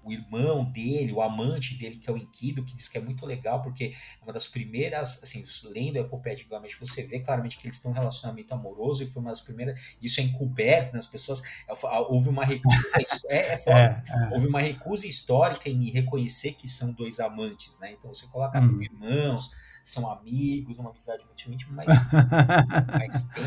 o 0.10 0.12
irmão 0.12 0.66
dele, 0.66 1.14
o 1.14 1.22
amante 1.22 1.76
dele, 1.76 1.98
que 1.98 2.10
é 2.10 2.14
o 2.14 2.18
Enkidu, 2.18 2.66
que 2.66 2.76
diz 2.76 2.88
que 2.88 2.98
é 2.98 3.02
muito 3.02 3.26
legal, 3.26 3.62
porque 3.62 3.94
é 4.20 4.24
uma 4.24 4.34
das 4.34 4.48
primeiras, 4.48 5.22
assim, 5.22 5.46
lendo 5.66 5.98
a 5.98 6.02
epopeia 6.02 6.36
de 6.36 6.42
Gilgamesh, 6.44 6.78
você 6.80 7.04
vê 7.04 7.20
claramente 7.20 7.58
que 7.58 7.68
eles 7.68 7.80
têm 7.80 7.92
um 7.92 7.94
relacionamento 7.94 8.54
amoroso, 8.54 9.04
e 9.04 9.06
foi 9.06 9.22
uma 9.22 9.32
das 9.32 9.42
primeiras, 9.42 9.80
isso 10.02 10.20
é 10.20 10.24
encoberto 10.24 10.94
nas 10.94 11.06
pessoas, 11.06 11.42
é, 11.68 11.74
houve 12.08 12.30
uma 12.30 12.44
recusa, 12.44 12.82
é, 13.28 13.54
é, 13.54 13.58
foda, 13.58 13.78
é, 13.78 14.04
é. 14.10 14.30
houve 14.34 14.48
uma 14.48 14.60
recusa 14.60 15.08
histórica 15.08 15.70
em 15.70 15.90
reconhecer 15.92 16.54
que 16.54 16.68
são 16.68 16.92
dois 16.92 17.20
amantes, 17.20 17.80
né, 17.80 17.94
então 17.98 18.12
você 18.12 18.26
coloca 18.28 18.60
uhum. 18.60 18.82
irmãos, 18.82 19.52
são 19.84 20.10
amigos, 20.10 20.80
uma 20.80 20.90
amizade 20.90 21.24
muito 21.26 21.52
íntima, 21.52 21.74
mas, 21.76 21.90
mas 23.00 23.24
tem 23.24 23.46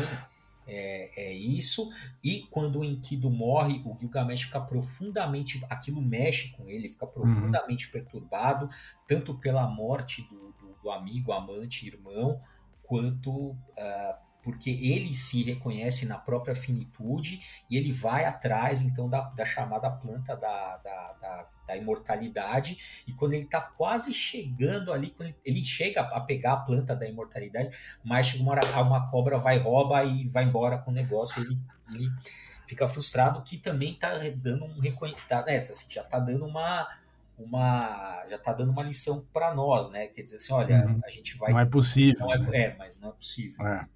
é, 0.67 1.11
é, 1.15 1.33
isso. 1.33 1.91
E 2.23 2.47
quando 2.49 2.79
o 2.79 2.83
Enkidu 2.83 3.29
morre, 3.29 3.81
o 3.85 3.97
Gilgamesh 3.99 4.43
fica 4.43 4.61
profundamente. 4.61 5.63
Aquilo 5.69 6.01
mexe 6.01 6.51
com 6.51 6.69
ele, 6.69 6.89
fica 6.89 7.05
uhum. 7.05 7.11
profundamente 7.11 7.85
uhum. 7.87 7.91
perturbado, 7.91 8.69
tanto 9.07 9.33
pela 9.35 9.67
morte 9.67 10.21
do, 10.23 10.53
do, 10.53 10.73
do, 10.81 10.91
amigo, 10.91 11.31
amante, 11.31 11.87
irmão, 11.87 12.39
quanto 12.81 13.51
uh, 13.51 14.15
porque 14.43 14.69
ele 14.69 15.15
se 15.15 15.41
reconhece 15.41 16.05
na 16.05 16.17
própria 16.17 16.53
finitude 16.53 17.39
e 17.69 17.77
ele 17.77 17.91
vai 17.91 18.25
atrás 18.25 18.81
então 18.81 19.09
da, 19.09 19.21
da 19.29 19.45
chamada 19.45 19.89
planta 19.89 20.35
da, 20.35 20.77
da, 20.77 21.13
da, 21.13 21.47
da 21.65 21.77
imortalidade 21.77 23.03
e 23.07 23.13
quando 23.13 23.33
ele 23.33 23.45
está 23.45 23.61
quase 23.61 24.13
chegando 24.13 24.91
ali, 24.91 25.09
quando 25.11 25.29
ele, 25.29 25.37
ele, 25.45 25.63
chega 25.63 26.01
a 26.01 26.19
pegar 26.19 26.53
a 26.53 26.57
planta 26.57 26.93
da 26.95 27.07
imortalidade, 27.07 27.75
mas 28.03 28.27
chega 28.27 28.43
uma 28.43 28.51
hora 28.51 28.81
uma 28.81 29.09
cobra 29.09 29.37
vai 29.37 29.57
rouba 29.57 30.03
e 30.03 30.27
vai 30.27 30.43
embora 30.43 30.77
com 30.77 30.91
o 30.91 30.93
negócio 30.93 31.41
ele, 31.41 31.57
ele 31.93 32.09
fica 32.67 32.87
frustrado 32.87 33.41
que 33.43 33.57
também 33.57 33.93
está 33.93 34.17
dando 34.35 34.65
um 34.65 34.79
reconhecimento, 34.79 35.27
tá, 35.27 35.43
né, 35.45 35.59
assim, 35.59 35.91
já 35.91 36.01
está 36.01 36.19
dando 36.19 36.45
uma 36.45 36.87
uma 37.37 38.25
já 38.29 38.35
está 38.35 38.53
dando 38.53 38.71
uma 38.71 38.83
lição 38.83 39.25
para 39.33 39.53
nós, 39.55 39.89
né? 39.89 40.07
Quer 40.07 40.21
dizer 40.21 40.37
assim, 40.37 40.53
olha, 40.53 40.85
uhum. 40.85 41.01
a 41.03 41.09
gente 41.09 41.35
vai 41.35 41.51
não 41.51 41.59
é 41.59 41.65
possível, 41.65 42.19
não 42.19 42.33
é, 42.33 42.37
né? 42.37 42.57
é, 42.57 42.75
mas 42.77 42.99
não 42.99 43.09
é 43.09 43.11
possível. 43.11 43.65
É. 43.65 43.87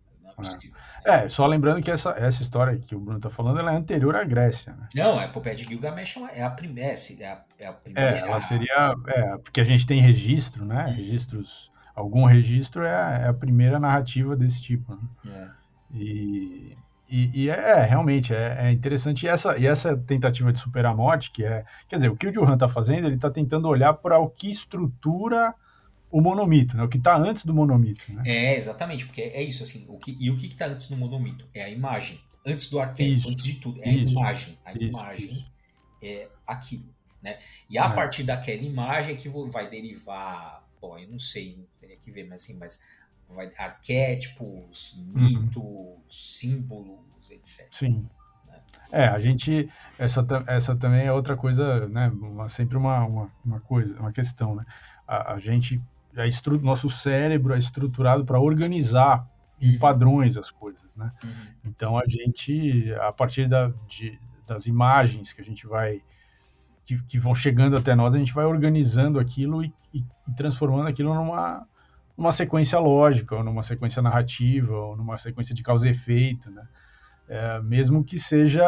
É. 1.04 1.24
é, 1.24 1.28
só 1.28 1.48
lembrando 1.48 1.82
que 1.82 1.90
essa, 1.90 2.12
essa 2.12 2.44
história 2.44 2.78
que 2.78 2.96
o 2.96 3.00
Bruno 3.00 3.18
está 3.18 3.30
falando 3.30 3.60
ela 3.60 3.74
é 3.74 3.76
anterior 3.76 4.16
à 4.16 4.24
Grécia. 4.24 4.74
Né? 4.74 4.88
Não, 4.96 5.18
a 5.18 5.26
epopeia 5.26 5.56
de 5.56 5.64
Gilgamesh 5.64 6.18
é 6.32 6.44
a 6.44 6.50
primeira. 6.50 6.92
É, 6.92 6.94
é 6.94 7.28
a, 7.28 7.44
é 7.60 7.68
a 7.68 7.74
primeira. 7.74 8.18
É, 8.18 8.20
ela 8.20 8.40
seria. 8.40 8.96
É, 9.08 9.38
porque 9.38 9.60
a 9.60 9.64
gente 9.64 9.88
tem 9.88 10.00
registro, 10.00 10.64
né? 10.64 10.86
Hum. 10.88 10.96
Registros. 10.96 11.72
Algum 11.96 12.26
registro 12.26 12.84
é 12.84 12.96
a, 12.96 13.10
é 13.24 13.28
a 13.28 13.34
primeira 13.34 13.80
narrativa 13.80 14.36
desse 14.36 14.62
tipo. 14.62 14.96
Né? 15.26 15.34
É. 15.34 15.48
E, 15.92 16.78
e, 17.10 17.46
e, 17.46 17.50
é, 17.50 17.82
realmente 17.82 18.34
é, 18.34 18.68
é, 18.68 18.72
interessante. 18.72 19.26
E 19.26 19.30
essa, 19.30 19.58
e 19.58 19.66
essa 19.66 19.98
tentativa 19.98 20.54
de 20.54 20.60
superar 20.60 20.92
a 20.92 20.96
morte, 20.96 21.32
que 21.32 21.44
é. 21.44 21.66
Quer 21.88 21.96
dizer, 21.96 22.10
o 22.10 22.16
que 22.16 22.28
o 22.28 22.32
Johan 22.32 22.54
está 22.54 22.68
fazendo, 22.68 23.06
ele 23.06 23.16
está 23.16 23.32
tentando 23.32 23.68
olhar 23.68 23.94
para 23.94 24.20
o 24.20 24.30
que 24.30 24.52
estrutura 24.52 25.56
o 26.10 26.22
monomito, 26.22 26.78
né? 26.78 26.84
O 26.84 26.88
que 26.88 26.98
está 26.98 27.18
antes 27.18 27.44
do 27.44 27.54
monomito. 27.54 28.02
Né? 28.14 28.24
É, 28.26 28.56
exatamente, 28.56 29.06
porque 29.06 29.22
é 29.22 29.44
isso, 29.44 29.64
assim, 29.64 29.86
o 29.90 29.98
que, 29.98 30.16
e 30.20 30.32
o 30.32 30.38
que 30.38 30.48
está 30.48 30.68
antes 30.68 30.88
do 30.88 30.98
monomito? 30.98 31.46
É 31.54 31.64
a 31.64 31.70
imagem. 31.70 32.22
Antes 32.46 32.70
do 32.70 32.80
arquétipo, 32.80 33.30
antes 33.30 33.44
de 33.44 33.56
tudo, 33.56 33.82
é 33.84 33.92
isso, 33.92 34.18
a 34.18 34.22
imagem. 34.22 34.60
A 34.64 34.72
isso, 34.74 34.84
imagem 34.84 35.32
isso. 35.32 35.46
é 36.02 36.30
aquilo. 36.46 36.86
Né? 37.22 37.38
E 37.70 37.78
a 37.78 37.86
é. 37.86 37.90
partir 37.90 38.24
daquela 38.24 38.62
imagem 38.62 39.16
é 39.16 39.18
que 39.18 39.28
vai 39.28 39.70
derivar, 39.70 40.66
bom, 40.82 40.98
eu 40.98 41.10
não 41.10 41.20
sei, 41.20 41.68
teria 41.80 41.98
que 41.98 42.10
ver, 42.10 42.26
mas 42.26 42.44
assim, 42.44 42.58
mas 42.58 42.82
vai, 43.30 43.52
arquétipos, 43.58 44.94
uhum. 44.94 45.22
mitos, 45.22 45.58
uhum. 45.58 45.98
símbolos, 46.10 47.30
etc. 47.30 47.68
Sim. 47.72 48.08
Né? 48.46 48.62
É, 48.92 49.08
a 49.08 49.20
gente, 49.20 49.70
essa, 50.00 50.26
essa 50.48 50.76
também 50.76 51.06
é 51.06 51.12
outra 51.12 51.36
coisa, 51.36 51.88
né? 51.90 52.08
Uma, 52.08 52.48
sempre 52.48 52.78
uma, 52.78 53.04
uma, 53.04 53.32
uma 53.44 53.60
coisa, 53.60 54.00
uma 54.00 54.14
questão, 54.14 54.56
né? 54.56 54.66
A, 55.06 55.34
a 55.34 55.40
gente 55.40 55.82
estru... 56.26 56.60
nosso 56.62 56.90
cérebro 56.90 57.54
é 57.54 57.58
estruturado 57.58 58.26
para 58.26 58.40
organizar 58.40 59.28
em 59.60 59.74
uhum. 59.74 59.80
padrões 59.80 60.38
as 60.38 60.50
coisas, 60.50 60.96
né? 60.96 61.12
Uhum. 61.24 61.30
Então 61.66 61.98
a 61.98 62.04
gente, 62.08 62.94
a 63.02 63.12
partir 63.12 63.48
da, 63.48 63.74
de, 63.88 64.20
das 64.48 64.66
imagens 64.66 65.34
que 65.34 65.42
a 65.42 65.44
gente 65.44 65.68
vai 65.68 66.02
que, 66.86 66.98
que, 67.04 67.20
vão 67.20 67.36
chegando 67.36 67.76
até 67.76 67.94
nós, 67.94 68.16
a 68.16 68.18
gente 68.18 68.34
vai 68.34 68.46
organizando 68.46 69.20
aquilo 69.20 69.62
e, 69.62 69.74
e, 69.94 70.00
e 70.00 70.34
transformando 70.36 70.88
aquilo 70.88 71.14
numa, 71.14 71.68
numa 72.18 72.32
sequência 72.32 72.80
lógica, 72.80 73.36
ou 73.36 73.44
numa 73.44 73.62
sequência 73.62 74.02
narrativa, 74.02 74.74
ou 74.74 74.96
numa 74.96 75.18
sequência 75.18 75.54
de 75.54 75.62
causa 75.62 75.88
e 75.88 75.92
efeito, 75.92 76.50
né? 76.50 76.66
É, 77.28 77.62
mesmo 77.62 78.06
que 78.06 78.18
seja 78.18 78.64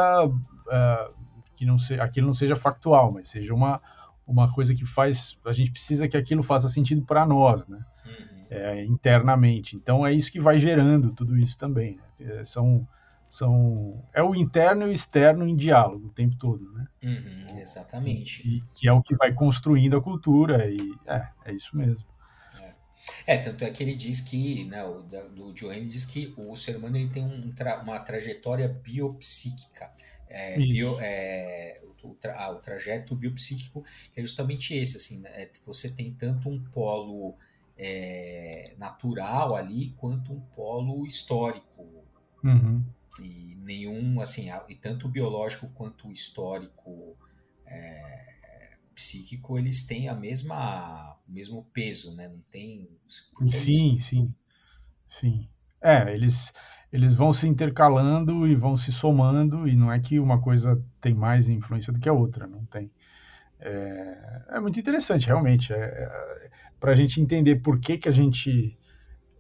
é, 0.69 1.11
que 1.55 1.65
não 1.65 1.79
se, 1.79 1.99
aquilo 1.99 2.27
não 2.27 2.33
seja 2.33 2.57
factual, 2.57 3.11
mas 3.11 3.29
seja 3.29 3.53
uma 3.53 3.81
uma 4.29 4.51
coisa 4.53 4.75
que 4.75 4.85
faz. 4.85 5.37
A 5.43 5.51
gente 5.51 5.71
precisa 5.71 6.07
que 6.07 6.15
aquilo 6.15 6.43
faça 6.43 6.69
sentido 6.69 7.01
para 7.01 7.25
nós, 7.25 7.67
né? 7.67 7.83
Uhum. 8.05 8.45
É, 8.49 8.85
internamente. 8.85 9.75
Então 9.75 10.05
é 10.05 10.13
isso 10.13 10.31
que 10.31 10.39
vai 10.39 10.59
gerando 10.59 11.11
tudo 11.11 11.37
isso 11.37 11.57
também. 11.57 11.99
Né? 12.19 12.39
É, 12.39 12.45
são, 12.45 12.87
são, 13.27 14.03
é 14.13 14.21
o 14.21 14.35
interno 14.35 14.85
e 14.85 14.89
o 14.89 14.91
externo 14.91 15.47
em 15.47 15.55
diálogo 15.55 16.07
o 16.07 16.13
tempo 16.13 16.35
todo, 16.37 16.71
né? 16.73 16.87
Uhum, 17.03 17.59
exatamente. 17.59 18.47
E, 18.47 18.63
que 18.73 18.87
é 18.87 18.93
o 18.93 19.01
que 19.01 19.15
vai 19.15 19.33
construindo 19.33 19.97
a 19.97 20.01
cultura, 20.01 20.69
e 20.69 20.79
é, 21.07 21.27
é 21.45 21.53
isso 21.53 21.75
mesmo. 21.75 22.07
É, 23.25 23.37
tanto 23.37 23.63
é 23.63 23.71
que 23.71 23.81
ele 23.81 23.95
diz 23.95 24.21
que, 24.21 24.65
né, 24.65 24.83
o 24.83 25.01
do 25.01 25.53
Johann 25.53 25.87
diz 25.87 26.05
que 26.05 26.33
o 26.37 26.55
ser 26.55 26.77
humano 26.77 26.97
ele 26.97 27.09
tem 27.09 27.23
um, 27.23 27.53
uma 27.81 27.99
trajetória 27.99 28.67
biopsíquica. 28.67 29.91
É, 30.27 30.57
bio, 30.57 30.95
é, 30.99 31.81
o, 32.03 32.15
tra, 32.15 32.39
ah, 32.39 32.51
o 32.51 32.59
trajeto 32.59 33.15
biopsíquico 33.15 33.83
é 34.15 34.21
justamente 34.21 34.73
esse, 34.75 34.97
assim, 34.97 35.19
né? 35.19 35.29
É, 35.43 35.51
você 35.65 35.89
tem 35.89 36.13
tanto 36.13 36.49
um 36.49 36.63
polo 36.63 37.35
é, 37.77 38.73
natural 38.77 39.55
ali 39.55 39.91
quanto 39.97 40.33
um 40.33 40.39
polo 40.39 41.05
histórico. 41.05 42.05
Uhum. 42.43 42.83
E 43.19 43.55
nenhum, 43.55 44.21
assim, 44.21 44.47
e 44.67 44.75
tanto 44.75 45.07
o 45.07 45.09
biológico 45.09 45.69
quanto 45.69 46.07
o 46.07 46.11
histórico 46.11 47.17
é, 47.65 48.77
psíquico, 48.95 49.57
eles 49.57 49.85
têm 49.85 50.09
a 50.09 50.15
mesma, 50.15 51.17
o 51.27 51.31
mesmo 51.31 51.63
peso, 51.73 52.15
né? 52.15 52.27
Não 52.27 52.41
tem... 52.51 52.89
Sim, 53.47 53.97
sim, 53.99 54.33
sim. 55.09 55.49
É, 55.81 56.13
eles 56.13 56.53
eles 56.91 57.13
vão 57.13 57.31
se 57.31 57.47
intercalando 57.47 58.47
e 58.47 58.55
vão 58.55 58.75
se 58.75 58.91
somando, 58.91 59.67
e 59.67 59.75
não 59.75 59.91
é 59.91 59.99
que 59.99 60.19
uma 60.19 60.41
coisa 60.41 60.81
tem 60.99 61.13
mais 61.13 61.47
influência 61.47 61.93
do 61.93 61.99
que 61.99 62.09
a 62.09 62.13
outra, 62.13 62.47
não 62.47 62.65
tem. 62.65 62.91
É, 63.59 64.43
é 64.49 64.59
muito 64.59 64.79
interessante, 64.79 65.27
realmente, 65.27 65.71
é, 65.71 65.77
é, 65.77 66.49
para 66.79 66.93
a 66.93 66.95
gente 66.95 67.21
entender 67.21 67.57
por 67.57 67.79
que, 67.79 67.97
que 67.97 68.09
a 68.09 68.11
gente 68.11 68.77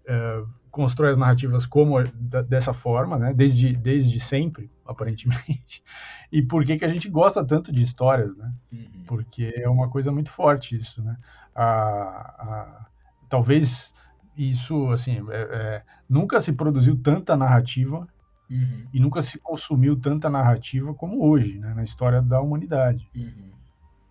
é, 0.05 0.43
constrói 0.69 1.11
as 1.11 1.17
narrativas 1.17 1.65
como 1.65 2.03
dessa 2.47 2.73
forma, 2.73 3.17
né, 3.17 3.33
desde, 3.33 3.75
desde 3.75 4.19
sempre, 4.19 4.69
aparentemente, 4.85 5.83
e 6.31 6.41
por 6.41 6.63
que, 6.63 6.77
que 6.77 6.85
a 6.85 6.89
gente 6.89 7.09
gosta 7.09 7.43
tanto 7.45 7.71
de 7.71 7.81
histórias, 7.81 8.35
né, 8.37 8.53
uhum. 8.71 9.03
porque 9.07 9.53
é 9.55 9.67
uma 9.67 9.89
coisa 9.89 10.11
muito 10.11 10.29
forte 10.29 10.75
isso, 10.75 11.01
né, 11.01 11.17
a, 11.55 11.63
a 11.63 12.85
talvez 13.27 13.93
isso, 14.39 14.89
assim, 14.91 15.17
é, 15.29 15.41
é, 15.41 15.83
nunca 16.07 16.39
se 16.39 16.53
produziu 16.53 16.95
tanta 16.95 17.35
narrativa 17.35 18.07
uhum. 18.49 18.87
e 18.93 18.99
nunca 18.99 19.21
se 19.21 19.37
consumiu 19.37 19.99
tanta 19.99 20.29
narrativa 20.29 20.93
como 20.93 21.21
hoje, 21.27 21.59
né, 21.59 21.73
na 21.73 21.83
história 21.83 22.21
da 22.21 22.39
humanidade. 22.39 23.09
Uhum. 23.13 23.49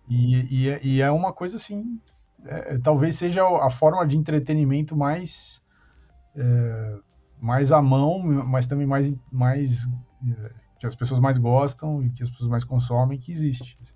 E, 0.07 0.63
e, 0.63 0.69
é, 0.69 0.79
e, 0.83 1.01
é 1.01 1.09
uma 1.09 1.33
coisa 1.33 1.57
assim, 1.57 1.99
é, 2.45 2.77
talvez 2.77 3.15
seja 3.15 3.43
a 3.43 3.69
forma 3.69 4.05
de 4.05 4.17
entretenimento 4.17 4.95
mais 4.95 5.61
é, 6.35 6.99
mais 7.41 7.71
à 7.71 7.81
mão, 7.81 8.19
mas 8.19 8.67
também 8.67 8.85
mais, 8.85 9.13
mais 9.31 9.87
que 10.77 10.85
as 10.85 10.93
pessoas 10.93 11.19
mais 11.19 11.37
gostam 11.37 12.03
e 12.03 12.09
que 12.09 12.21
as 12.21 12.29
pessoas 12.29 12.49
mais 12.49 12.63
consomem 12.63 13.17
que 13.17 13.31
existe. 13.31 13.77
Assim. 13.81 13.93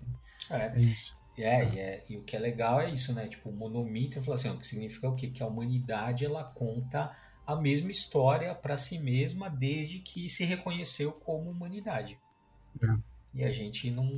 É, 0.50 0.78
é 0.78 0.80
isso. 0.80 1.16
É, 1.36 1.64
e, 1.64 1.78
é, 1.78 2.04
e 2.08 2.16
o 2.16 2.22
que 2.22 2.36
é 2.36 2.38
legal 2.38 2.80
é 2.80 2.90
isso, 2.90 3.12
né? 3.12 3.26
Tipo, 3.26 3.50
o 3.50 3.52
monomito, 3.52 4.18
eu 4.18 4.22
falo 4.22 4.34
assim, 4.34 4.50
o 4.50 4.56
que 4.56 4.66
significa 4.66 5.08
o 5.08 5.14
quê? 5.14 5.28
Que 5.28 5.42
a 5.42 5.46
humanidade, 5.46 6.24
ela 6.24 6.44
conta 6.44 7.10
a 7.46 7.56
mesma 7.56 7.90
história 7.90 8.54
para 8.54 8.76
si 8.76 8.98
mesma 8.98 9.50
desde 9.50 9.98
que 9.98 10.28
se 10.28 10.44
reconheceu 10.44 11.12
como 11.12 11.50
humanidade. 11.50 12.18
É. 12.82 12.96
e 13.32 13.44
a 13.44 13.50
gente 13.50 13.88
não, 13.90 14.08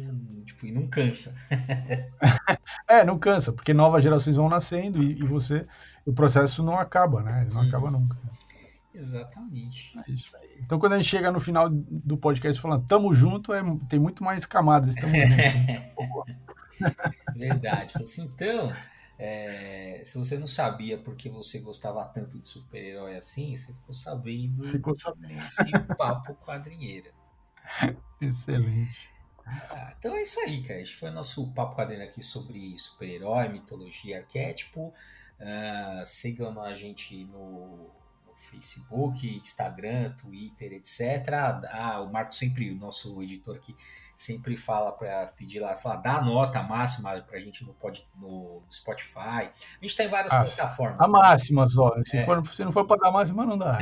tipo, 0.45 0.67
e 0.67 0.73
não 0.73 0.87
cansa. 0.87 1.37
é, 2.89 3.05
não 3.05 3.19
cansa, 3.19 3.53
porque 3.53 3.75
novas 3.75 4.03
gerações 4.03 4.37
vão 4.37 4.49
nascendo 4.49 5.03
e, 5.03 5.13
e 5.13 5.25
você, 5.25 5.67
o 6.07 6.13
processo 6.13 6.63
não 6.63 6.79
acaba, 6.79 7.23
né? 7.23 7.47
Não 7.53 7.63
Sim. 7.63 7.69
acaba 7.69 7.91
nunca. 7.91 8.17
Exatamente. 8.95 9.99
É. 9.99 10.05
Então, 10.61 10.79
quando 10.79 10.95
a 10.95 10.97
gente 10.97 11.09
chega 11.09 11.31
no 11.31 11.39
final 11.39 11.69
do 11.71 12.17
podcast 12.17 12.61
falando 12.61 12.87
tamo 12.87 13.13
junto, 13.15 13.53
é, 13.53 13.63
tem 13.89 13.99
muito 13.99 14.25
mais 14.25 14.47
camadas. 14.47 14.95
Tamo 14.95 15.13
junto. 15.15 16.47
Verdade. 17.35 18.03
Assim, 18.03 18.25
então, 18.25 18.75
é, 19.19 20.03
se 20.05 20.19
você 20.19 20.39
não 20.39 20.47
sabia 20.47 20.99
porque 20.99 21.29
você 21.29 21.61
gostava 21.61 22.05
tanto 22.07 22.39
de 22.39 22.47
super-herói 22.47 23.17
assim, 23.17 23.57
você 23.57 23.73
ficou 23.73 23.95
sabendo, 23.95 24.69
ficou 24.69 24.99
sabendo. 24.99 25.35
nesse 25.35 25.71
papo 25.97 26.35
quadrinheira. 26.35 27.11
Excelente. 28.21 29.11
Ah, 29.47 29.95
então 29.97 30.15
é 30.15 30.23
isso 30.23 30.41
aí, 30.41 30.63
cara. 30.63 30.81
Este 30.81 30.97
foi 30.97 31.11
o 31.11 31.13
nosso 31.13 31.53
papo 31.53 31.77
quadrinho 31.77 32.03
aqui 32.03 32.23
sobre 32.23 32.77
super-herói, 32.77 33.49
mitologia, 33.49 34.19
arquétipo. 34.19 34.93
Uh, 35.39 36.05
sigam 36.05 36.61
a 36.63 36.75
gente 36.75 37.25
no, 37.25 37.91
Facebook, 38.37 39.27
Instagram, 39.39 40.13
Twitter, 40.13 40.73
etc. 40.73 41.01
Ah, 41.71 42.01
o 42.01 42.13
Marco 42.13 42.35
sempre, 42.35 42.71
o 42.71 42.77
nosso 42.77 43.23
editor 43.23 43.57
aqui, 43.57 43.75
sempre 44.17 44.57
fala 44.57 44.93
para 44.93 45.27
pedir 45.29 45.61
lá, 45.61 45.75
sei 45.75 45.91
lá, 45.91 45.97
dá 45.97 46.17
a 46.17 46.23
nota 46.23 46.63
máxima 46.63 47.21
para 47.21 47.37
a 47.37 47.41
gente 47.41 47.65
no, 47.65 47.75
pod, 47.75 48.07
no 48.17 48.63
Spotify. 48.71 49.19
A 49.19 49.53
gente 49.81 49.91
está 49.91 50.05
em 50.05 50.09
várias 50.09 50.33
ah, 50.33 50.45
plataformas. 50.45 51.01
A 51.01 51.05
né? 51.05 51.11
máxima 51.11 51.67
só. 51.67 51.95
Se, 52.05 52.19
é. 52.19 52.25
for, 52.25 52.49
se 52.49 52.65
não 52.65 52.73
for 52.73 52.87
para 52.87 52.97
dar 52.99 53.11
máxima, 53.11 53.45
não 53.45 53.59
dá. 53.59 53.79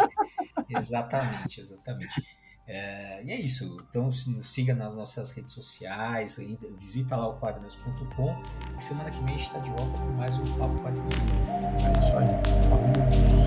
exatamente, 0.68 1.60
exatamente. 1.60 2.44
É, 2.66 3.22
e 3.24 3.30
é 3.30 3.40
isso. 3.40 3.78
Então 3.88 4.04
nos 4.04 4.46
siga 4.46 4.74
nas 4.74 4.94
nossas 4.94 5.30
redes 5.32 5.52
sociais, 5.52 6.38
visita 6.78 7.16
lá 7.16 7.28
o 7.28 7.34
quadrinhos.com 7.34 8.42
e 8.76 8.82
semana 8.82 9.10
que 9.10 9.18
vem 9.18 9.34
a 9.34 9.38
gente 9.38 9.46
está 9.46 9.58
de 9.58 9.70
volta 9.70 9.98
com 9.98 10.12
mais 10.12 10.36
um 10.38 10.58
Papo 10.58 10.82
Quadrinho. 10.82 11.08
É 11.78 11.92
isso 11.98 12.16
aí. 12.16 13.43